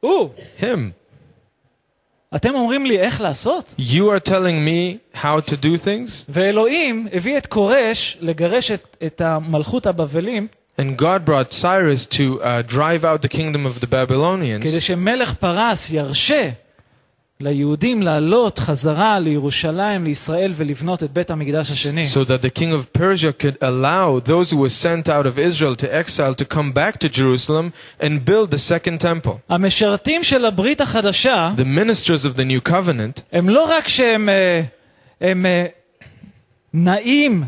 הוא. 0.00 0.30
Him. 0.60 0.92
אתם 2.36 2.54
אומרים 2.54 2.86
לי 2.86 2.98
איך 2.98 3.20
לעשות? 3.20 3.74
You 3.78 4.10
are 4.10 4.28
telling 4.28 4.64
me 4.66 4.98
how 5.14 5.40
to 5.50 5.52
do 5.52 5.76
things? 5.84 6.24
ואלוהים 6.28 7.08
הביא 7.12 7.38
את 7.38 7.46
כורש 7.46 8.18
לגרש 8.20 8.70
את, 8.70 8.96
את 9.06 9.20
המלכות 9.20 9.86
הבבלים, 9.86 10.46
And 10.78 10.98
God 10.98 11.24
brought 11.24 11.54
Cyrus 11.54 12.04
to 12.18 12.42
uh, 12.42 12.60
drive 12.60 13.02
out 13.02 13.22
the 13.22 13.28
kingdom 13.28 13.64
of 13.64 13.80
the 13.80 13.86
Babylonians 13.86 14.62
כדי 14.62 14.80
שמלך 14.80 15.34
פרס 15.34 15.90
ירשה 15.90 16.50
ליהודים 17.40 18.02
לעלות 18.02 18.58
חזרה 18.58 19.18
לירושלים, 19.18 20.04
לישראל, 20.04 20.52
ולבנות 20.56 21.02
את 21.02 21.12
בית 21.12 21.30
המקדש 21.30 21.70
השני. 21.70 22.04
so 22.04 22.24
that 22.28 22.42
the 22.42 22.50
king 22.58 22.72
of 22.72 22.98
Persia 22.98 23.32
could 23.42 23.56
allow 23.62 24.20
those 24.20 24.50
who 24.50 24.56
were 24.56 24.70
sent 24.70 25.08
out 25.08 25.26
of 25.26 25.38
Israel 25.38 25.76
to 25.76 25.86
exile 25.94 26.34
to 26.34 26.44
come 26.54 26.72
back 26.72 26.98
to 26.98 27.08
Jerusalem 27.08 27.72
and 28.00 28.24
build 28.24 28.50
the 28.50 28.58
second 28.58 29.00
temple. 29.00 29.32
המשרתים 29.48 30.24
של 30.24 30.44
הברית 30.44 30.80
החדשה, 30.80 31.52
The 31.56 31.64
ministers 31.78 32.24
of 32.24 32.36
the 32.38 32.44
new 32.44 32.68
covenant, 32.70 33.20
הם 33.32 33.48
לא 33.48 33.64
רק 33.64 33.88
שהם 33.88 34.28
אה, 34.28 34.62
הם, 35.20 35.46
אה, 35.46 35.66
נעים 36.74 37.44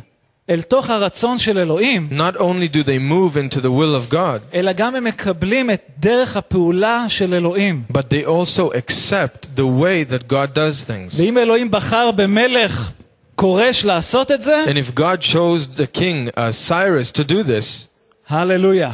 אל 0.51 0.63
תוך 0.63 0.91
הרצון 0.91 1.39
של 1.39 1.59
אלוהים, 1.59 2.09
not 2.13 2.37
only 2.39 2.75
do 2.75 2.83
they 2.83 2.99
move 3.11 3.37
into 3.37 3.61
the 3.61 3.71
will 3.71 4.11
of 4.11 4.13
God, 4.13 4.55
אלא 4.55 4.73
גם 4.73 4.95
הם 4.95 5.05
מקבלים 5.05 5.71
את 5.71 5.83
דרך 5.99 6.37
הפעולה 6.37 7.05
של 7.09 7.35
אלוהים. 7.35 7.83
but 7.93 8.01
they 8.11 8.25
also 8.27 8.73
accept 8.73 9.49
the 9.57 9.67
way 9.83 10.13
that 10.13 10.29
God 10.29 10.55
does 10.55 10.85
things. 10.85 11.17
ואם 11.21 11.39
אלוהים 11.39 11.71
בחר 11.71 12.11
במלך 12.11 12.91
כורש 13.35 13.85
לעשות 13.85 14.31
את 14.33 14.43
זה, 14.43 14.65
And 14.67 14.77
if 14.77 14.99
God 14.99 15.21
chose 15.23 15.67
the 15.77 15.99
king 15.99 16.31
uh, 16.37 16.41
Cyrus 16.69 17.13
to 17.13 17.25
do 17.25 17.43
this, 17.43 17.87
הללויה. 18.29 18.91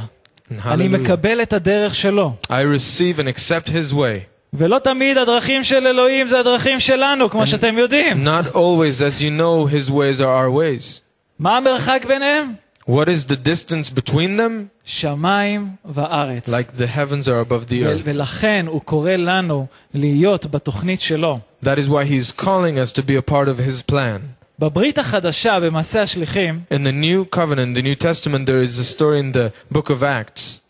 אני 0.51 0.85
hallelujah, 0.87 0.89
מקבל 0.89 1.43
את 1.43 1.53
הדרך 1.53 1.95
שלו. 1.95 2.33
I 2.45 2.63
receive 2.79 3.19
and 3.19 3.29
accept 3.39 3.69
his 3.69 3.95
way. 3.95 4.25
ולא 4.55 4.79
תמיד 4.79 5.17
הדרכים 5.19 5.65
של 5.65 5.87
אלוהים 5.87 6.29
זה 6.29 6.41
הדרכים 6.41 6.81
שלנו, 6.81 7.31
כמו 7.31 7.47
שאתם 7.47 7.79
יודעים. 7.79 8.27
Not 8.27 8.47
always, 8.55 9.01
as 9.01 9.21
you 9.23 9.31
know, 9.31 9.67
his 9.67 9.91
ways 9.91 10.21
are 10.21 10.35
our 10.43 10.51
ways. 10.51 11.01
מה 11.39 11.57
המרחק 11.57 12.05
ביניהם? 12.09 12.53
What 12.89 13.07
is 13.09 13.25
the 13.31 13.37
distance 13.37 13.89
between 13.91 14.37
them? 14.39 14.69
שמיים 14.85 15.69
וארץ. 15.85 16.49
Like 16.49 16.79
the 16.79 16.87
heavens 16.87 17.27
are 17.29 17.41
above 17.51 17.69
the 17.71 17.83
ו- 17.83 17.87
earth. 17.87 18.03
ולכן 18.05 18.65
הוא 18.69 18.81
קורא 18.81 19.13
לנו 19.13 19.67
להיות 19.95 20.47
בתוכנית 20.47 21.01
שלו. 21.01 21.39
That 21.65 21.79
is 21.79 21.89
why 21.89 22.05
he's 22.05 22.31
calling 22.45 22.77
us 22.79 22.93
to 22.93 23.03
be 23.03 23.17
a 23.17 23.31
part 23.31 23.49
of 23.49 23.59
his 23.69 23.83
plan. 23.93 24.21
בברית 24.59 24.99
החדשה, 24.99 25.61
במעשה 25.61 26.03
השליחים, 26.03 26.61
In 26.71 26.77
the 26.77 26.93
New 27.05 27.37
Covenant, 27.37 27.75
the 27.77 27.83
New 27.83 27.97
Testament, 28.05 28.47
there 28.47 28.63
is 28.63 28.79
a 28.79 28.85
story 28.85 29.19
in 29.21 29.33
the 29.33 29.51
book 29.75 29.91
of 29.91 30.03
Acts. 30.03 30.61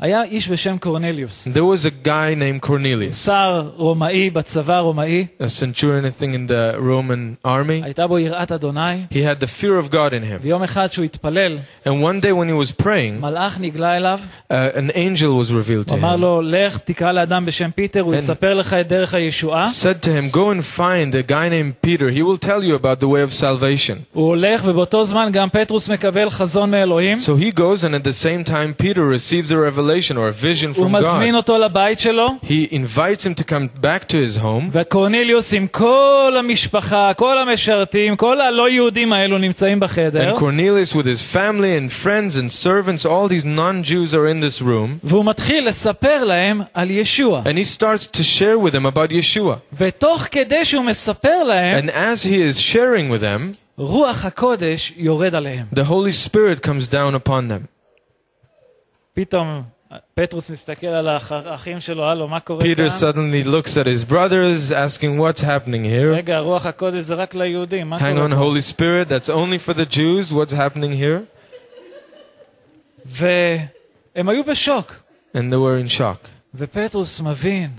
היה 0.00 0.22
איש 0.22 0.48
בשם 0.48 0.78
קורנליוס, 0.78 1.48
There 1.48 1.64
was 1.64 1.86
a 1.86 2.06
guy 2.06 2.34
named 2.34 2.66
Cornelius, 2.68 3.14
שר 3.24 3.70
רומאי 3.76 4.30
בצבא 4.30 4.74
הרומאי, 4.76 5.26
a 5.40 5.44
centurion, 5.44 6.04
I 6.04 6.10
think, 6.22 6.34
in 6.34 6.46
the 6.50 6.78
Roman 6.80 7.46
army. 7.48 7.84
הייתה 7.84 8.06
בו 8.06 8.18
יראת 8.18 8.52
אדוני, 8.52 9.04
He 9.10 9.16
had 9.16 9.44
the 9.44 9.46
fear 9.46 9.78
of 9.88 9.92
God 9.92 10.12
in 10.12 10.24
him. 10.24 10.38
ויום 10.42 10.62
אחד 10.62 10.92
שהוא 10.92 11.04
התפלל, 11.04 11.58
And 11.86 11.90
one 12.02 12.20
day 12.20 12.32
when 12.32 12.48
he 12.48 12.68
was 12.68 12.72
praying, 12.84 13.20
מלאך 13.20 13.60
נגלה 13.60 13.96
אליו, 13.96 14.20
uh, 14.50 14.54
an 14.76 14.90
angel 14.94 15.38
was 15.42 15.52
revealed 15.52 15.88
to 15.88 15.90
הוא 15.90 15.98
אמר 15.98 16.14
him. 16.14 16.20
לו, 16.20 16.42
לך 16.42 16.78
תקרא 16.78 17.12
לאדם 17.12 17.46
בשם 17.46 17.70
פיטר, 17.74 18.00
הוא 18.00 18.12
אין. 18.12 18.18
יספר 18.22 18.54
לך 18.54 18.72
את 18.72 18.88
דרך 18.88 19.14
הישועה. 19.14 19.66
Said 19.66 20.02
to 20.04 20.08
him, 20.08 20.36
Go 20.36 20.50
and 20.50 20.64
find 20.78 21.14
a 21.14 21.30
guy 21.30 21.48
named 21.48 21.86
Peter. 21.86 22.10
He 22.10 22.22
will 22.22 22.48
tell 22.48 22.62
you 22.64 22.74
about 22.74 23.00
the 23.00 23.08
way 23.08 23.22
of 23.22 23.32
salvation. 23.32 23.96
הוא 24.12 24.26
הולך, 24.28 24.62
ובאותו 24.64 25.04
זמן 25.04 25.28
גם 25.32 25.48
פטרוס 25.48 25.88
מקבל 25.88 26.30
חזון 26.30 26.70
מאלוהים. 26.70 27.18
So 27.18 27.36
he 27.36 27.52
goes, 27.52 27.84
and 27.84 27.94
at 27.94 28.04
the 28.04 28.26
same 28.26 28.44
time, 28.44 28.74
Peter 28.84 29.06
receives 29.06 29.50
a 29.50 29.56
revelation 29.56 29.87
or 29.88 30.28
a 30.28 30.32
vision 30.44 30.76
הוא 30.76 30.86
from 30.86 30.88
מזמין 30.92 31.34
God. 31.34 31.36
אותו 31.36 31.58
לבית 31.58 31.98
שלו, 32.00 32.26
He 32.42 32.68
invites 32.72 33.24
him 33.24 33.34
to 33.34 33.44
come 33.44 33.80
back 33.82 34.08
to 34.08 34.14
his 34.14 34.38
home. 34.42 34.70
וקורניליוס 34.72 35.52
עם 35.54 35.66
כל 35.66 36.34
המשפחה, 36.38 37.12
כל 37.16 37.38
המשרתים, 37.38 38.16
כל 38.16 38.40
הלא 38.40 38.68
יהודים 38.68 39.12
האלו 39.12 39.38
נמצאים 39.38 39.80
בחדר, 39.80 40.34
And 40.36 40.40
Cornelius, 40.40 40.94
with 40.94 41.06
his 41.06 41.34
family 41.34 41.74
and 41.78 41.92
friends 42.04 42.36
and 42.36 42.50
servants, 42.52 43.04
all 43.04 43.28
these 43.28 43.44
non 43.44 43.82
Jews 43.82 44.14
are 44.14 44.26
in 44.28 44.40
this 44.40 44.62
room. 44.62 44.98
והוא 45.04 45.24
מתחיל 45.24 45.68
לספר 45.68 46.24
להם 46.24 46.60
על 46.74 46.90
ישוע. 46.90 47.42
And 47.44 47.56
he 47.58 47.64
starts 47.78 48.06
to 48.06 48.22
share 48.22 48.58
with 48.58 48.72
them 48.72 48.86
about 48.86 49.10
Yeshua. 49.12 49.56
ותוך 49.72 50.22
כדי 50.30 50.64
שהוא 50.64 50.84
מספר 50.84 51.42
להם, 51.44 51.88
And 51.88 51.90
as 51.92 52.24
he 52.24 52.36
is 52.52 52.60
sharing 52.60 53.10
with 53.10 53.20
them, 53.22 53.54
רוח 53.78 54.24
הקודש 54.24 54.92
יורד 54.96 55.34
עליהם. 55.34 55.66
the 55.74 55.84
Holy 55.84 56.28
Spirit 56.28 56.62
comes 56.66 56.86
down 56.88 57.14
upon 57.26 57.48
them. 57.50 57.66
פתאום 59.14 59.62
פטרוס 60.14 60.50
מסתכל 60.50 60.86
על 60.86 61.08
האח- 61.08 61.32
האחים 61.32 61.80
שלו, 61.80 62.04
הלו, 62.04 62.28
מה 62.28 62.40
קורה 62.40 62.60
Peter 62.64 62.76
כאן? 62.76 62.86
suddenly 62.86 63.46
looks 63.46 63.70
at 63.70 63.86
his 63.86 64.10
brothers, 64.10 64.70
asking 64.72 65.18
what's 65.20 65.40
happening 65.42 65.84
here. 65.84 66.14
רגע, 66.16 66.38
רוח 66.38 66.66
הקודש 66.66 67.04
זה 67.04 67.14
רק 67.14 67.34
ליהודים, 67.34 67.90
מה 67.90 67.98
Hang 67.98 68.00
on, 68.00 68.34
קורה? 68.34 68.42
Holy 68.50 68.72
Spirit, 68.72 69.08
that's 69.08 69.28
only 69.30 69.58
for 69.68 69.74
the 69.74 69.86
Jews. 69.94 70.32
What's 70.32 70.52
happening 70.52 70.92
here? 70.92 71.20
והם 73.06 74.28
היו 74.28 74.44
בשוק. 74.44 74.92
And 75.34 75.52
they 75.52 75.56
were 75.56 75.86
in 75.86 75.98
shock. 75.98 76.28
ופטרוס 76.54 77.20
מבין, 77.20 77.70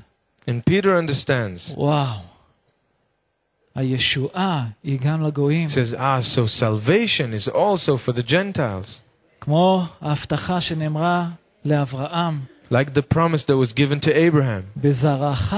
And 0.47 0.61
Peter 0.69 0.85
understands. 0.87 1.73
וואו, 1.77 2.05
הישועה 3.75 4.65
היא 4.83 4.99
גם 4.99 5.23
לגויים, 5.23 5.69
He 5.69 5.71
says, 5.71 5.93
Ah, 5.93 6.21
so 6.21 6.47
salvation 6.61 7.33
is 7.33 7.47
also 7.47 7.97
for 7.97 8.11
the 8.11 8.23
Gentiles. 8.31 8.99
כמו 9.41 9.83
ההבטחה 10.01 10.61
שנאמרה 10.61 11.25
לאברהם, 11.65 12.39
Like 12.71 12.93
the 12.95 13.15
promise 13.15 13.43
that 13.43 13.57
was 13.57 13.73
given 13.73 13.99
to 13.99 14.11
Abraham. 14.15 14.63
בזרעך 14.77 15.55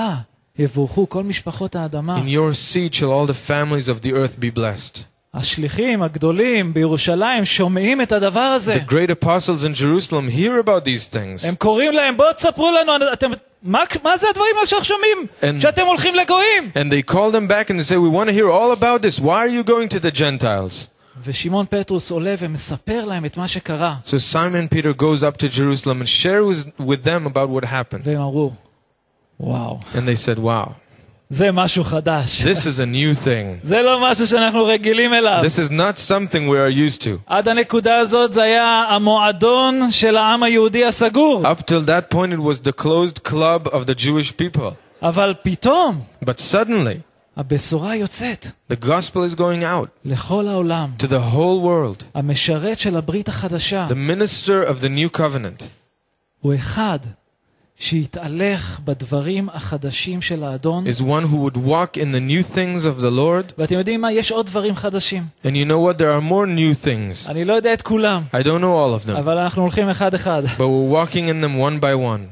יבורכו 0.60 1.10
כל 1.10 1.24
משפחות 1.24 1.76
האדמה. 1.76 2.18
In 2.18 2.28
your 2.28 2.53
seed 2.53 2.93
shall 2.95 3.12
all 3.12 3.28
the 3.28 3.49
families 3.49 3.88
of 3.88 4.01
the 4.05 4.12
earth 4.14 4.39
be 4.39 4.49
blessed. 4.60 4.99
השליחים 5.34 6.01
הגדולים 6.03 6.74
בירושלים 6.74 7.45
שומעים 7.45 8.01
את 8.01 8.12
הדבר 8.12 8.39
הזה. 8.39 8.74
The 8.76 8.91
great 8.91 9.10
apostles 9.24 9.64
in 9.64 9.74
Jerusalem 9.76 10.30
hear 10.30 10.60
about 10.68 10.84
these 10.86 11.14
things. 11.14 11.47
הם 11.47 11.55
קוראים 11.55 11.93
להם, 11.93 12.18
בואו 12.18 12.34
תספרו 12.34 12.72
לנו, 12.72 12.91
אתם, 13.14 13.32
מה, 13.64 13.84
מה 14.03 14.18
זה 14.18 14.28
הדברים 14.30 14.51
האלה 14.55 14.66
שאנחנו 14.66 14.86
שומעים? 14.86 15.28
And- 15.41 15.62
שאתם 15.62 15.86
הולכים 15.86 16.16
לגויים. 16.16 16.72
And 16.76 16.91
they 16.91 17.12
call 17.14 17.32
them 17.32 17.47
back 17.47 17.70
and 17.70 17.80
they 17.80 17.84
say, 17.84 17.97
We 17.97 18.10
want 18.10 18.30
to 18.30 18.34
hear 18.34 18.49
all 18.49 18.72
about 18.72 19.01
this. 19.01 19.20
Why 19.20 19.38
are 19.45 19.47
you 19.47 19.64
going 19.64 19.89
to 19.89 19.99
the 19.99 20.12
Gentiles? 20.12 20.88
ושמעון 21.26 21.66
פטרוס 21.70 22.12
עולה 22.12 22.36
ומספר 22.39 23.05
להם 23.05 23.26
את 23.26 23.38
מה 23.38 23.47
שקרה. 23.47 23.95
So 24.05 24.10
Simon 24.34 24.68
Peter 24.76 24.93
goes 24.93 25.24
up 25.24 25.38
to 25.38 25.47
Jerusalem 25.49 26.01
and 26.01 26.08
shares 26.10 26.66
with 26.80 27.03
them 27.03 27.26
about 27.26 27.49
what 27.49 27.64
happened. 27.66 28.01
והם 28.03 28.18
אמרו, 28.22 28.51
וואו, 29.39 29.80
And 29.95 29.97
they 30.08 30.16
said, 30.16 30.39
Wow, 30.39 30.70
זה 31.30 31.51
משהו 31.51 31.84
חדש. 31.84 32.41
this 32.41 32.66
is 32.66 32.80
a 32.80 32.86
new 32.86 33.26
thing. 33.26 33.60
זה 33.64 33.82
לא 33.82 34.12
משהו 34.12 34.28
שאנחנו 34.28 34.66
רגילים 34.66 35.14
אליו. 35.14 35.43
This 35.43 35.60
is 35.68 35.72
not 35.72 35.97
something 35.99 36.47
we 36.47 36.58
are 36.58 36.70
used 36.95 37.01
to. 37.01 37.10
עד 37.28 37.47
הנקודה 37.47 37.97
הזאת 37.97 38.34
זה 38.34 38.43
היה 38.43 38.86
המועדון 38.89 39.91
של 39.91 40.18
העם 40.18 40.43
היהודי 40.43 40.86
הסגור. 40.86 41.43
Up 41.45 41.62
till 41.62 41.82
that 41.88 42.14
point, 42.16 42.32
it 42.34 42.39
was 42.39 42.60
the 42.60 42.74
closed 42.84 43.24
club 43.30 43.68
of 43.74 43.86
the 43.86 43.95
Jewish 43.95 44.32
people. 44.41 44.74
אבל 45.01 45.34
פתאום 45.43 46.01
But 46.26 46.39
suddenly, 46.39 46.99
הבשורה 47.38 47.95
יוצאת 47.95 48.47
the 48.74 48.76
gospel 48.86 49.18
is 49.32 49.36
going 49.36 49.62
out 49.64 49.88
לכל 50.05 50.47
העולם. 50.47 50.91
to 50.99 51.03
the 51.05 51.34
whole 51.34 51.62
world. 51.64 52.03
המשרת 52.16 52.80
של 52.80 52.95
הברית 52.97 53.30
החדשה 53.30 53.88
The 53.89 54.12
minister 54.12 54.70
of 54.70 54.82
the 54.82 54.88
new 54.89 55.18
covenant 55.20 55.64
הוא 56.39 56.55
אחד 56.55 56.99
is 60.87 61.01
one 61.01 61.26
who 61.26 61.37
would 61.37 61.57
walk 61.57 61.97
in 61.97 62.12
the 62.12 62.20
new 62.20 62.43
things 62.43 62.85
of 62.85 63.01
the 63.01 63.11
Lord. 63.11 63.55
And 65.45 65.57
you 65.57 65.64
know 65.64 65.83
what? 65.83 65.99
There 65.99 66.11
are 66.11 66.20
more 66.22 66.47
new 66.47 66.74
things. 66.74 67.28
I 68.33 68.43
don't 68.43 68.61
know 68.61 68.76
all 68.78 68.95
of 68.95 69.05
them. 69.05 69.16
But 70.59 70.68
we're 70.68 70.91
walking 70.91 71.28
in 71.28 71.41
them 71.41 71.59
one 71.59 71.78
by 71.80 71.95
one. 71.95 72.28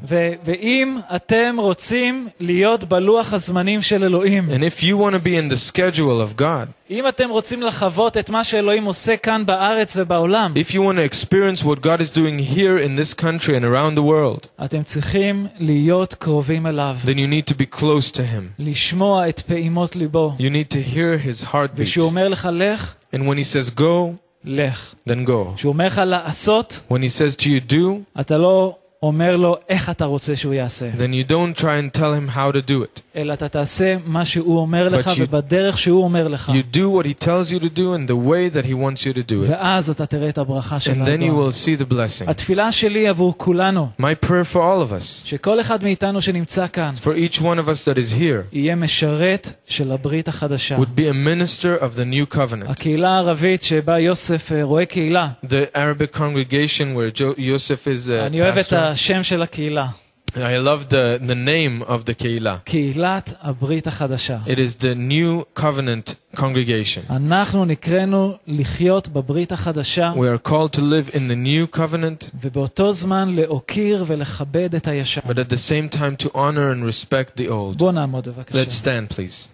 And 4.55 4.62
if 4.64 4.82
you 4.82 4.98
want 4.98 5.16
to 5.16 5.22
be 5.22 5.36
in 5.36 5.48
the 5.48 5.57
schedule 5.57 6.20
of 6.22 6.36
God, 6.36 6.68
אם 6.89 7.07
אתם 7.07 7.30
רוצים 7.30 7.61
לחוות 7.61 8.17
את 8.17 8.30
מה 8.30 8.43
שאלוהים 8.43 8.86
עושה 8.86 9.17
כאן 9.17 9.45
בארץ 9.45 9.97
ובעולם, 9.97 10.53
if 10.55 10.71
you 10.71 10.76
want 10.78 10.97
to 10.97 11.13
experience 11.15 11.63
what 11.63 11.82
God 11.82 11.99
is 12.01 12.11
doing 12.11 12.39
here 12.55 12.78
in 12.78 12.95
this 13.01 13.13
country 13.13 13.55
and 13.55 13.63
around 13.65 13.95
the 13.97 14.03
world, 14.03 14.47
אתם 14.65 14.84
צריכים 14.84 15.47
להיות 15.59 16.13
קרובים 16.13 16.67
אליו, 16.67 16.97
then 17.05 17.17
you 17.17 17.28
need 17.28 17.53
to 17.53 17.55
be 17.57 17.80
close 17.80 18.11
to 18.11 18.19
Him. 18.19 18.43
לשמוע 18.59 19.30
את 19.30 19.39
פעימות 19.39 19.95
ליבו. 19.95 20.34
You 20.39 20.51
need 20.51 20.71
to 20.73 20.95
hear 20.95 21.17
His 21.28 21.43
heartbeat. 21.43 21.55
וכשהוא 21.76 22.05
אומר 22.05 22.28
לך 22.28 22.49
לך, 22.53 22.93
And 23.13 23.17
when 23.17 23.38
He 23.38 23.43
says 23.43 23.69
go, 23.80 24.15
לך. 24.45 24.95
then 25.09 25.26
go. 25.28 25.55
כשהוא 25.55 25.73
אומר 25.73 25.86
לך 25.88 26.01
לעשות, 26.05 26.80
When 26.89 27.01
He 27.01 27.09
says 27.09 27.36
to 27.36 27.45
you 27.45 27.71
do, 27.71 28.19
אתה 28.19 28.38
לא 28.38 28.76
אומר 29.03 29.36
לו 29.38 29.57
איך 29.69 29.89
אתה 29.89 30.05
רוצה 30.05 30.36
שהוא 30.36 30.53
יעשה, 30.53 30.89
then 30.97 31.11
you 31.13 31.32
don't 31.32 31.61
try 31.61 31.78
and 31.78 31.99
tell 31.99 32.13
Him 32.13 32.36
how 32.36 32.51
to 32.51 32.61
do 32.69 32.84
it. 32.84 33.01
אלא 33.15 33.34
אתה 33.34 33.47
תעשה 33.47 33.95
מה 34.05 34.26
שהוא 34.26 34.59
אומר 34.59 34.89
לך 34.89 35.07
you- 35.07 35.11
ובדרך 35.17 35.78
שהוא 35.78 36.03
אומר 36.03 36.28
לך. 36.28 36.49
You 36.49 36.76
do 36.76 36.80
what 36.80 37.05
He 37.05 37.26
tells 37.26 37.51
you 37.51 37.59
to 37.59 37.78
do 37.78 37.95
in 37.95 38.09
the 38.09 38.30
way 38.30 38.55
that 38.55 38.65
He 38.65 38.73
wants 38.73 39.01
you 39.05 39.13
to 39.13 39.32
do 39.32 39.45
it. 39.45 39.49
ואז 39.49 39.89
אתה 39.89 40.05
תראה 40.05 40.30
את 40.30 40.38
הברכה 40.38 40.80
של 40.80 40.91
And 40.91 40.95
then 40.95 41.21
you 41.21 41.26
האדון. 41.26 41.49
will 41.49 41.53
see 41.53 41.82
the 41.82 41.91
blessing. 41.93 42.30
התפילה 42.30 42.71
שלי 42.71 43.07
עבור 43.07 43.34
כולנו, 43.38 43.88
My 44.01 44.26
prayer 44.26 44.53
for 44.53 44.57
all 44.57 44.89
of 44.89 45.01
us, 45.01 45.26
שכל 45.26 45.61
אחד 45.61 45.84
מאיתנו 45.84 46.21
שנמצא 46.21 46.67
כאן, 46.67 46.93
for 47.03 47.32
each 47.32 47.38
one 47.39 47.59
of 47.65 47.69
us 47.69 47.86
that 47.86 47.97
is 47.97 48.13
here, 48.19 48.43
יהיה 48.53 48.76
משרת 48.76 49.53
של 49.67 49.91
הברית 49.91 50.28
החדשה. 50.28 50.78
would 50.78 50.99
be 50.99 51.11
a 51.11 51.28
minister 51.28 51.82
of 51.84 51.97
the 51.97 52.05
new 52.13 52.36
covenant. 52.36 52.69
הקהילה 52.69 53.09
הערבית 53.09 53.63
שבה 53.63 53.99
יוסף 53.99 54.51
אה, 54.51 54.63
רואה 54.63 54.86
קהילה, 54.86 55.30
The 55.45 55.76
Arabic 55.76 56.17
congregation 56.17 56.95
where 56.95 57.19
jo- 57.19 57.38
Yosef 57.39 57.86
is 57.86 58.09
a 58.09 58.26
אני 58.26 58.41
אוהב 58.41 58.57
את 58.57 58.65
pastor. 58.73 58.76
השם 58.76 59.23
של 59.23 59.41
הקהילה, 59.41 59.88
I 60.36 60.57
love 60.57 60.89
the, 60.89 61.17
the 61.26 61.34
name 61.36 61.82
of 61.88 62.03
the 62.05 62.13
Keilah. 62.13 62.59
קהילת 62.65 63.34
הברית 63.41 63.88
החדשה. 63.88 64.39
It 64.45 64.57
is 64.57 64.82
the 64.82 64.93
new 64.95 65.59
covenant 65.61 66.15
congregation. 66.38 67.01
אנחנו 67.09 67.65
נקראנו 67.65 68.38
לחיות 68.47 69.07
בברית 69.07 69.51
החדשה, 69.51 70.13
We 70.15 70.26
are 70.38 70.49
called 70.49 70.73
to 70.73 70.82
live 70.82 71.15
in 71.15 71.30
the 71.30 71.36
new 71.36 71.78
covenant, 71.78 72.30
ובאותו 72.41 72.93
זמן 72.93 73.30
להוקיר 73.36 74.03
ולכבד 74.07 74.76
את 74.76 74.88
הישן. 74.88 75.21
but 75.21 75.34
at 75.39 75.49
the 75.53 75.57
same 75.57 75.89
time 75.97 76.26
to 76.26 76.30
honor 76.36 76.71
and 76.73 76.84
respect 76.84 77.38
the 77.38 77.47
old. 77.49 77.78
בוא 77.78 77.91
נעמוד 77.91 78.28
Let's 78.28 78.32
בבקשה. 78.32 78.63
stand, 78.82 79.13
please. 79.13 79.47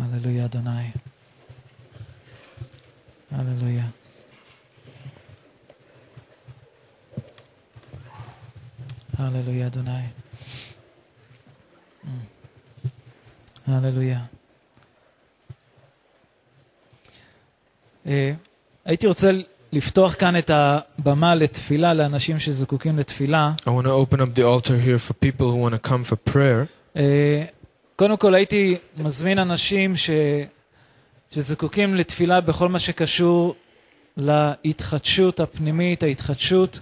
הללויה 0.00 0.44
אדוני. 0.44 0.70
הללויה. 3.32 3.84
הללויה 9.21 9.67
אדוני. 9.67 9.91
הללויה. 13.67 14.19
הייתי 18.85 19.07
רוצה 19.07 19.31
לפתוח 19.71 20.15
כאן 20.19 20.37
את 20.37 20.49
הבמה 20.53 21.35
לתפילה 21.35 21.93
לאנשים 21.93 22.39
שזקוקים 22.39 22.99
לתפילה. 22.99 23.53
I 23.61 23.69
want 23.69 23.85
to 23.85 23.89
open 23.89 24.17
up 24.21 24.35
the 24.35 24.43
altar 24.43 24.77
here 24.85 24.99
for 25.09 25.13
people 25.13 25.47
who 25.51 25.57
want 25.69 25.73
to 25.83 25.89
come 25.89 26.03
for 26.11 26.33
prayer. 26.33 26.65
אה, 26.95 27.43
קודם 27.95 28.17
כל 28.17 28.35
הייתי 28.35 28.77
מזמין 28.97 29.39
אנשים 29.39 29.95
ש... 29.95 30.09
שזקוקים 31.31 31.95
לתפילה 31.95 32.41
בכל 32.41 32.69
מה 32.69 32.79
שקשור 32.79 33.55
להתחדשות 34.17 35.39
הפנימית, 35.39 36.03
ההתחדשות 36.03 36.79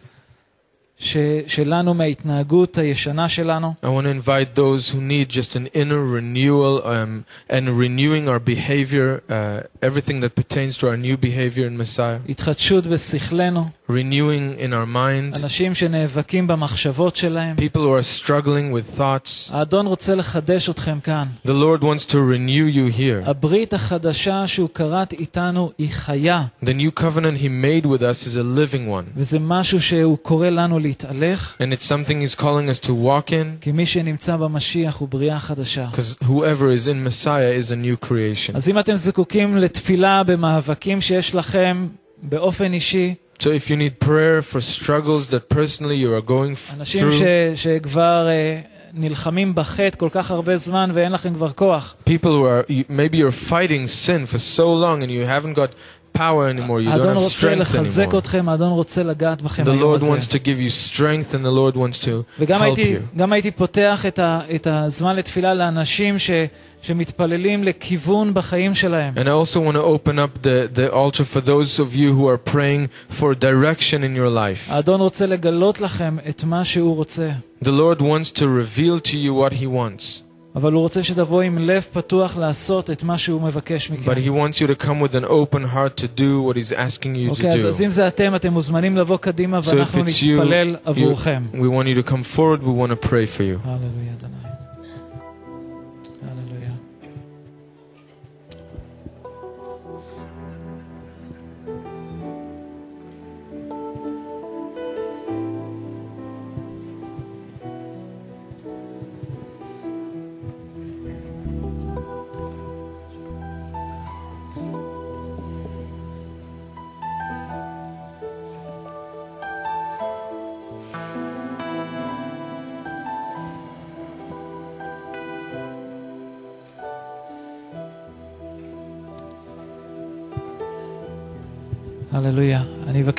שלנו 1.46 1.94
מההתנהגות 1.94 2.78
הישנה 2.78 3.28
שלנו. 3.28 3.74
I 3.82 3.86
want 3.86 4.04
to 4.06 4.10
invite 4.10 4.54
those 4.54 4.90
who 4.90 5.00
need 5.00 5.28
just 5.28 5.56
an 5.56 5.66
inner 5.74 6.02
renewal 6.04 6.82
um, 6.84 7.24
and 7.50 7.68
renewing 7.78 8.28
our 8.28 8.38
behavior, 8.38 9.22
uh, 9.28 9.86
everything 9.86 10.20
that 10.20 10.34
pertains 10.34 10.78
to 10.78 10.86
our 10.88 10.96
new 10.96 11.16
behavior 11.16 11.66
in 11.66 11.76
Messiah, 11.76 12.18
התחדשות 12.28 12.86
בשכלנו, 12.86 13.62
renewing 13.90 14.58
in 14.58 14.72
our 14.72 14.86
mind, 14.86 15.36
אנשים 15.42 15.74
שנאבקים 15.74 16.46
במחשבות 16.46 17.16
שלהם. 17.16 17.56
people 17.56 17.80
who 17.82 17.92
are 17.92 18.22
struggling 18.22 18.72
with 18.72 18.98
thoughts. 18.98 19.50
האדון 19.52 19.86
רוצה 19.86 20.14
לחדש 20.14 20.70
אתכם 20.70 20.98
כאן. 21.00 21.28
The 21.46 21.50
Lord 21.50 21.82
wants 21.82 22.04
to 22.06 22.14
renew 22.14 22.66
you 22.76 22.98
here. 22.98 23.28
הברית 23.30 23.74
החדשה 23.74 24.46
שהוא 24.46 24.68
כרת 24.74 25.12
איתנו 25.12 25.70
היא 25.78 25.88
חיה, 25.90 26.44
The 26.64 26.68
new 26.68 27.00
covenant 27.00 27.36
He 27.42 27.48
made 27.48 27.84
with 27.86 28.02
us 28.02 28.26
is 28.26 28.36
a 28.36 28.42
living 28.42 28.88
one, 28.88 29.10
וזה 29.16 29.38
משהו 29.38 29.80
שהוא 29.80 30.18
קורא 30.18 30.48
לנו 30.48 30.78
להתהלך, 30.88 31.56
and 31.60 31.72
it's 31.72 31.84
something 31.84 32.14
He's 32.26 32.34
calling 32.40 32.68
us 32.68 32.86
to 32.86 32.90
walk 32.90 33.30
in. 33.30 33.60
כי 33.60 33.72
מי 33.72 33.86
שנמצא 33.86 34.36
במשיח 34.36 34.96
הוא 34.96 35.08
בריאה 35.08 35.38
חדשה. 35.38 35.88
Because 35.92 36.24
whoever 36.24 36.68
is 36.78 36.88
in 36.88 37.04
Messiah 37.08 37.52
is 37.68 37.70
a 37.72 37.76
new 37.76 38.06
creation. 38.08 38.56
אז 38.56 38.68
אם 38.68 38.78
אתם 38.78 38.96
זקוקים 38.96 39.56
לתפילה 39.56 40.22
במאבקים 40.22 41.00
שיש 41.00 41.34
לכם 41.34 41.86
באופן 42.22 42.72
אישי, 42.72 43.14
So 43.38 43.46
if 43.50 43.68
you 43.68 43.76
need 43.76 43.98
prayer 43.98 44.40
for 44.42 44.60
struggles 44.60 45.28
that 45.32 45.48
personally 45.48 45.96
you 45.96 46.10
are 46.14 46.22
going 46.26 46.52
f- 46.54 46.74
אנשים 46.78 47.00
ש, 47.12 47.14
through, 47.20 47.56
שכבר 47.56 48.26
אה, 48.28 48.60
נלחמים 48.92 49.54
בחטא 49.54 49.98
כל 49.98 50.08
כך 50.12 50.30
הרבה 50.30 50.56
זמן 50.56 50.90
ואין 50.94 51.12
לכם 51.12 51.34
כבר 51.34 51.50
כוח, 51.52 51.94
people 52.08 52.22
who 52.22 52.44
are 52.46 52.70
you, 52.70 52.84
maybe 52.92 53.16
you're 53.16 53.50
fighting 53.50 53.86
sin 54.06 54.26
for 54.34 54.38
so 54.38 54.66
long 54.84 55.02
and 55.02 55.10
you 55.10 55.26
haven't 55.26 55.54
got 55.56 55.70
power 56.18 56.46
anymore, 56.48 56.80
you 56.80 56.88
don't 56.88 56.92
האדון 56.92 57.16
have 57.16 57.20
רוצה 57.20 57.46
strength 57.52 57.58
לחזק 57.58 58.08
anymore. 58.14 58.18
אתכם, 58.18 58.48
האדון 58.48 58.72
רוצה 58.72 59.02
לגעת 59.02 59.42
בכם 59.42 59.64
The 59.64 59.70
היום 59.70 59.92
Lord 59.94 59.96
הזה. 59.96 60.10
wants 60.16 60.26
to 60.28 60.34
give 60.38 60.60
you 60.60 60.70
strength 60.70 61.34
and 61.34 61.44
the 61.44 61.50
Lord 61.50 61.76
wants 61.76 62.04
to 62.04 62.10
וגם 62.38 62.60
help 62.60 62.64
הייתי, 62.64 62.96
you. 62.96 63.18
גם 63.18 63.32
הייתי 63.32 63.50
פותח 63.50 64.06
את, 64.06 64.18
ה, 64.18 64.40
את 64.54 64.66
הזמן 64.66 65.16
לתפילה 65.16 65.54
לאנשים 65.54 66.18
ש, 66.18 66.30
שמתפללים 66.82 67.64
לכיוון 67.64 68.34
בחיים 68.34 68.74
שלהם. 68.74 69.14
And 69.16 69.26
I 69.26 69.30
also 69.30 69.56
want 69.60 69.74
to 69.76 69.82
open 69.82 70.18
up 70.18 70.42
the, 70.42 70.68
the 70.78 70.92
altar 70.92 71.24
for 71.24 71.40
those 71.40 71.78
of 71.80 71.96
you 71.96 72.12
who 72.14 72.26
are 72.28 72.38
praying 72.38 72.88
for 73.20 73.34
direction 73.34 74.02
in 74.04 74.14
your 74.14 74.30
life. 74.30 74.70
האדון 74.72 75.00
רוצה 75.00 75.26
לגלות 75.26 75.80
לכם 75.80 76.16
את 76.28 76.44
מה 76.44 76.64
שהוא 76.64 76.96
רוצה, 76.96 77.30
The 77.64 77.68
Lord 77.68 78.00
wants 78.00 78.30
to 78.30 78.44
reveal 78.46 79.00
to 79.00 79.16
you 79.16 79.32
what 79.34 79.52
He 79.54 79.66
wants, 79.66 80.22
אבל 80.58 80.72
הוא 80.72 80.80
רוצה 80.82 81.02
שתבואו 81.02 81.40
עם 81.40 81.58
לב 81.58 81.82
פתוח 81.92 82.36
לעשות 82.36 82.90
את 82.90 83.02
מה 83.02 83.18
שהוא 83.18 83.42
מבקש 83.42 83.90
מכם. 83.90 84.10
but 84.12 84.16
He 84.16 84.28
wants 84.28 84.60
you 84.60 84.66
to 84.66 84.84
come 84.86 85.00
with 85.00 85.14
an 85.14 85.24
open 85.24 85.64
heart 85.74 85.96
to 85.96 86.06
do 86.20 86.42
what 86.42 86.56
He's 86.56 86.72
asking 86.72 87.14
you 87.16 87.30
אוקיי, 87.30 87.52
אז, 87.54 87.64
to 87.64 87.68
אז 87.68 87.80
do. 87.80 87.84
אם 87.84 87.90
זה 87.90 88.08
אתם, 88.08 88.34
אתם 88.34 88.52
מוזמנים 88.52 88.96
לבוא 88.96 89.16
קדימה 89.16 89.58
So 89.58 89.62
if 89.66 89.74
ואנחנו 89.74 90.00
it's 90.02 90.22
you, 90.22 90.26
נתפלל 90.40 90.76
you, 90.76 90.88
עבורכם. 90.88 91.42
we 91.52 91.56
want 91.56 91.88
you 91.88 92.06
to 92.06 92.10
come 92.10 92.36
forward, 92.36 92.62
we 92.62 92.70
want 92.70 92.92
to 92.92 93.06
pray 93.08 93.26
for 93.38 93.42
you. 93.42 93.58
הללויה, 93.68 94.12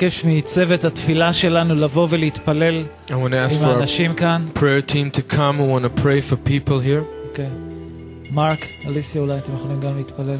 אבקש 0.00 0.24
מצוות 0.24 0.84
התפילה 0.84 1.32
שלנו 1.32 1.74
לבוא 1.74 2.06
ולהתפלל 2.10 2.82
I 3.08 3.10
want 3.10 3.12
to 3.12 3.16
ask 3.16 3.54
עם 3.54 3.60
for 3.60 3.64
our 3.64 3.68
האנשים 3.68 4.14
כאן. 4.14 4.46
prayer 4.54 4.90
team 4.90 5.16
to 5.18 5.32
come. 5.32 5.58
We 5.58 5.82
want 5.82 5.98
to 5.98 6.02
pray 6.02 6.20
for 6.30 6.48
people 6.48 6.80
here. 6.84 7.28
אוקיי. 7.30 7.48
מרק, 8.30 8.58
אליסיה 8.86 9.20
אולי 9.22 9.38
אתם 9.38 9.54
יכולים 9.54 9.80
גם 9.80 9.96
להתפלל. 9.96 10.36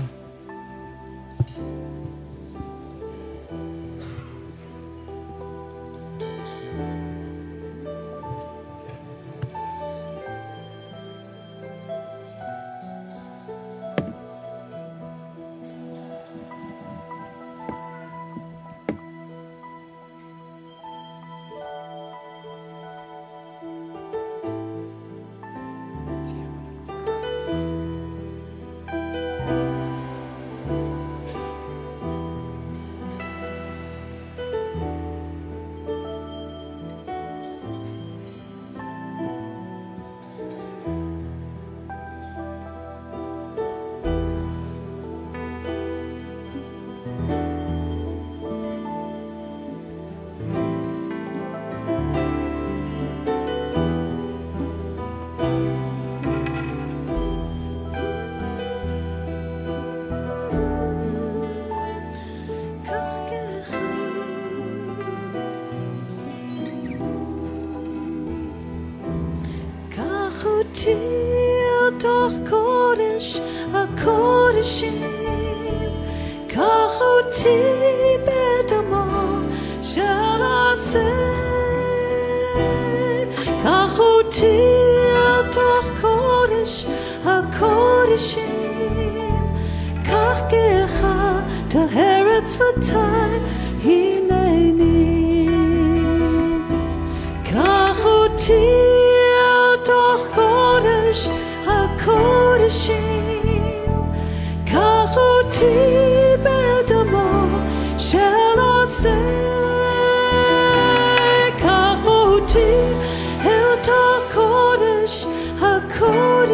지 77.41 77.70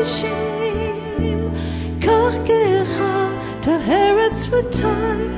shame. 0.08 1.52
Karkeha, 2.00 3.62
the 3.62 3.78
Herods 3.78 4.50
with 4.50 4.72
time. 4.72 5.34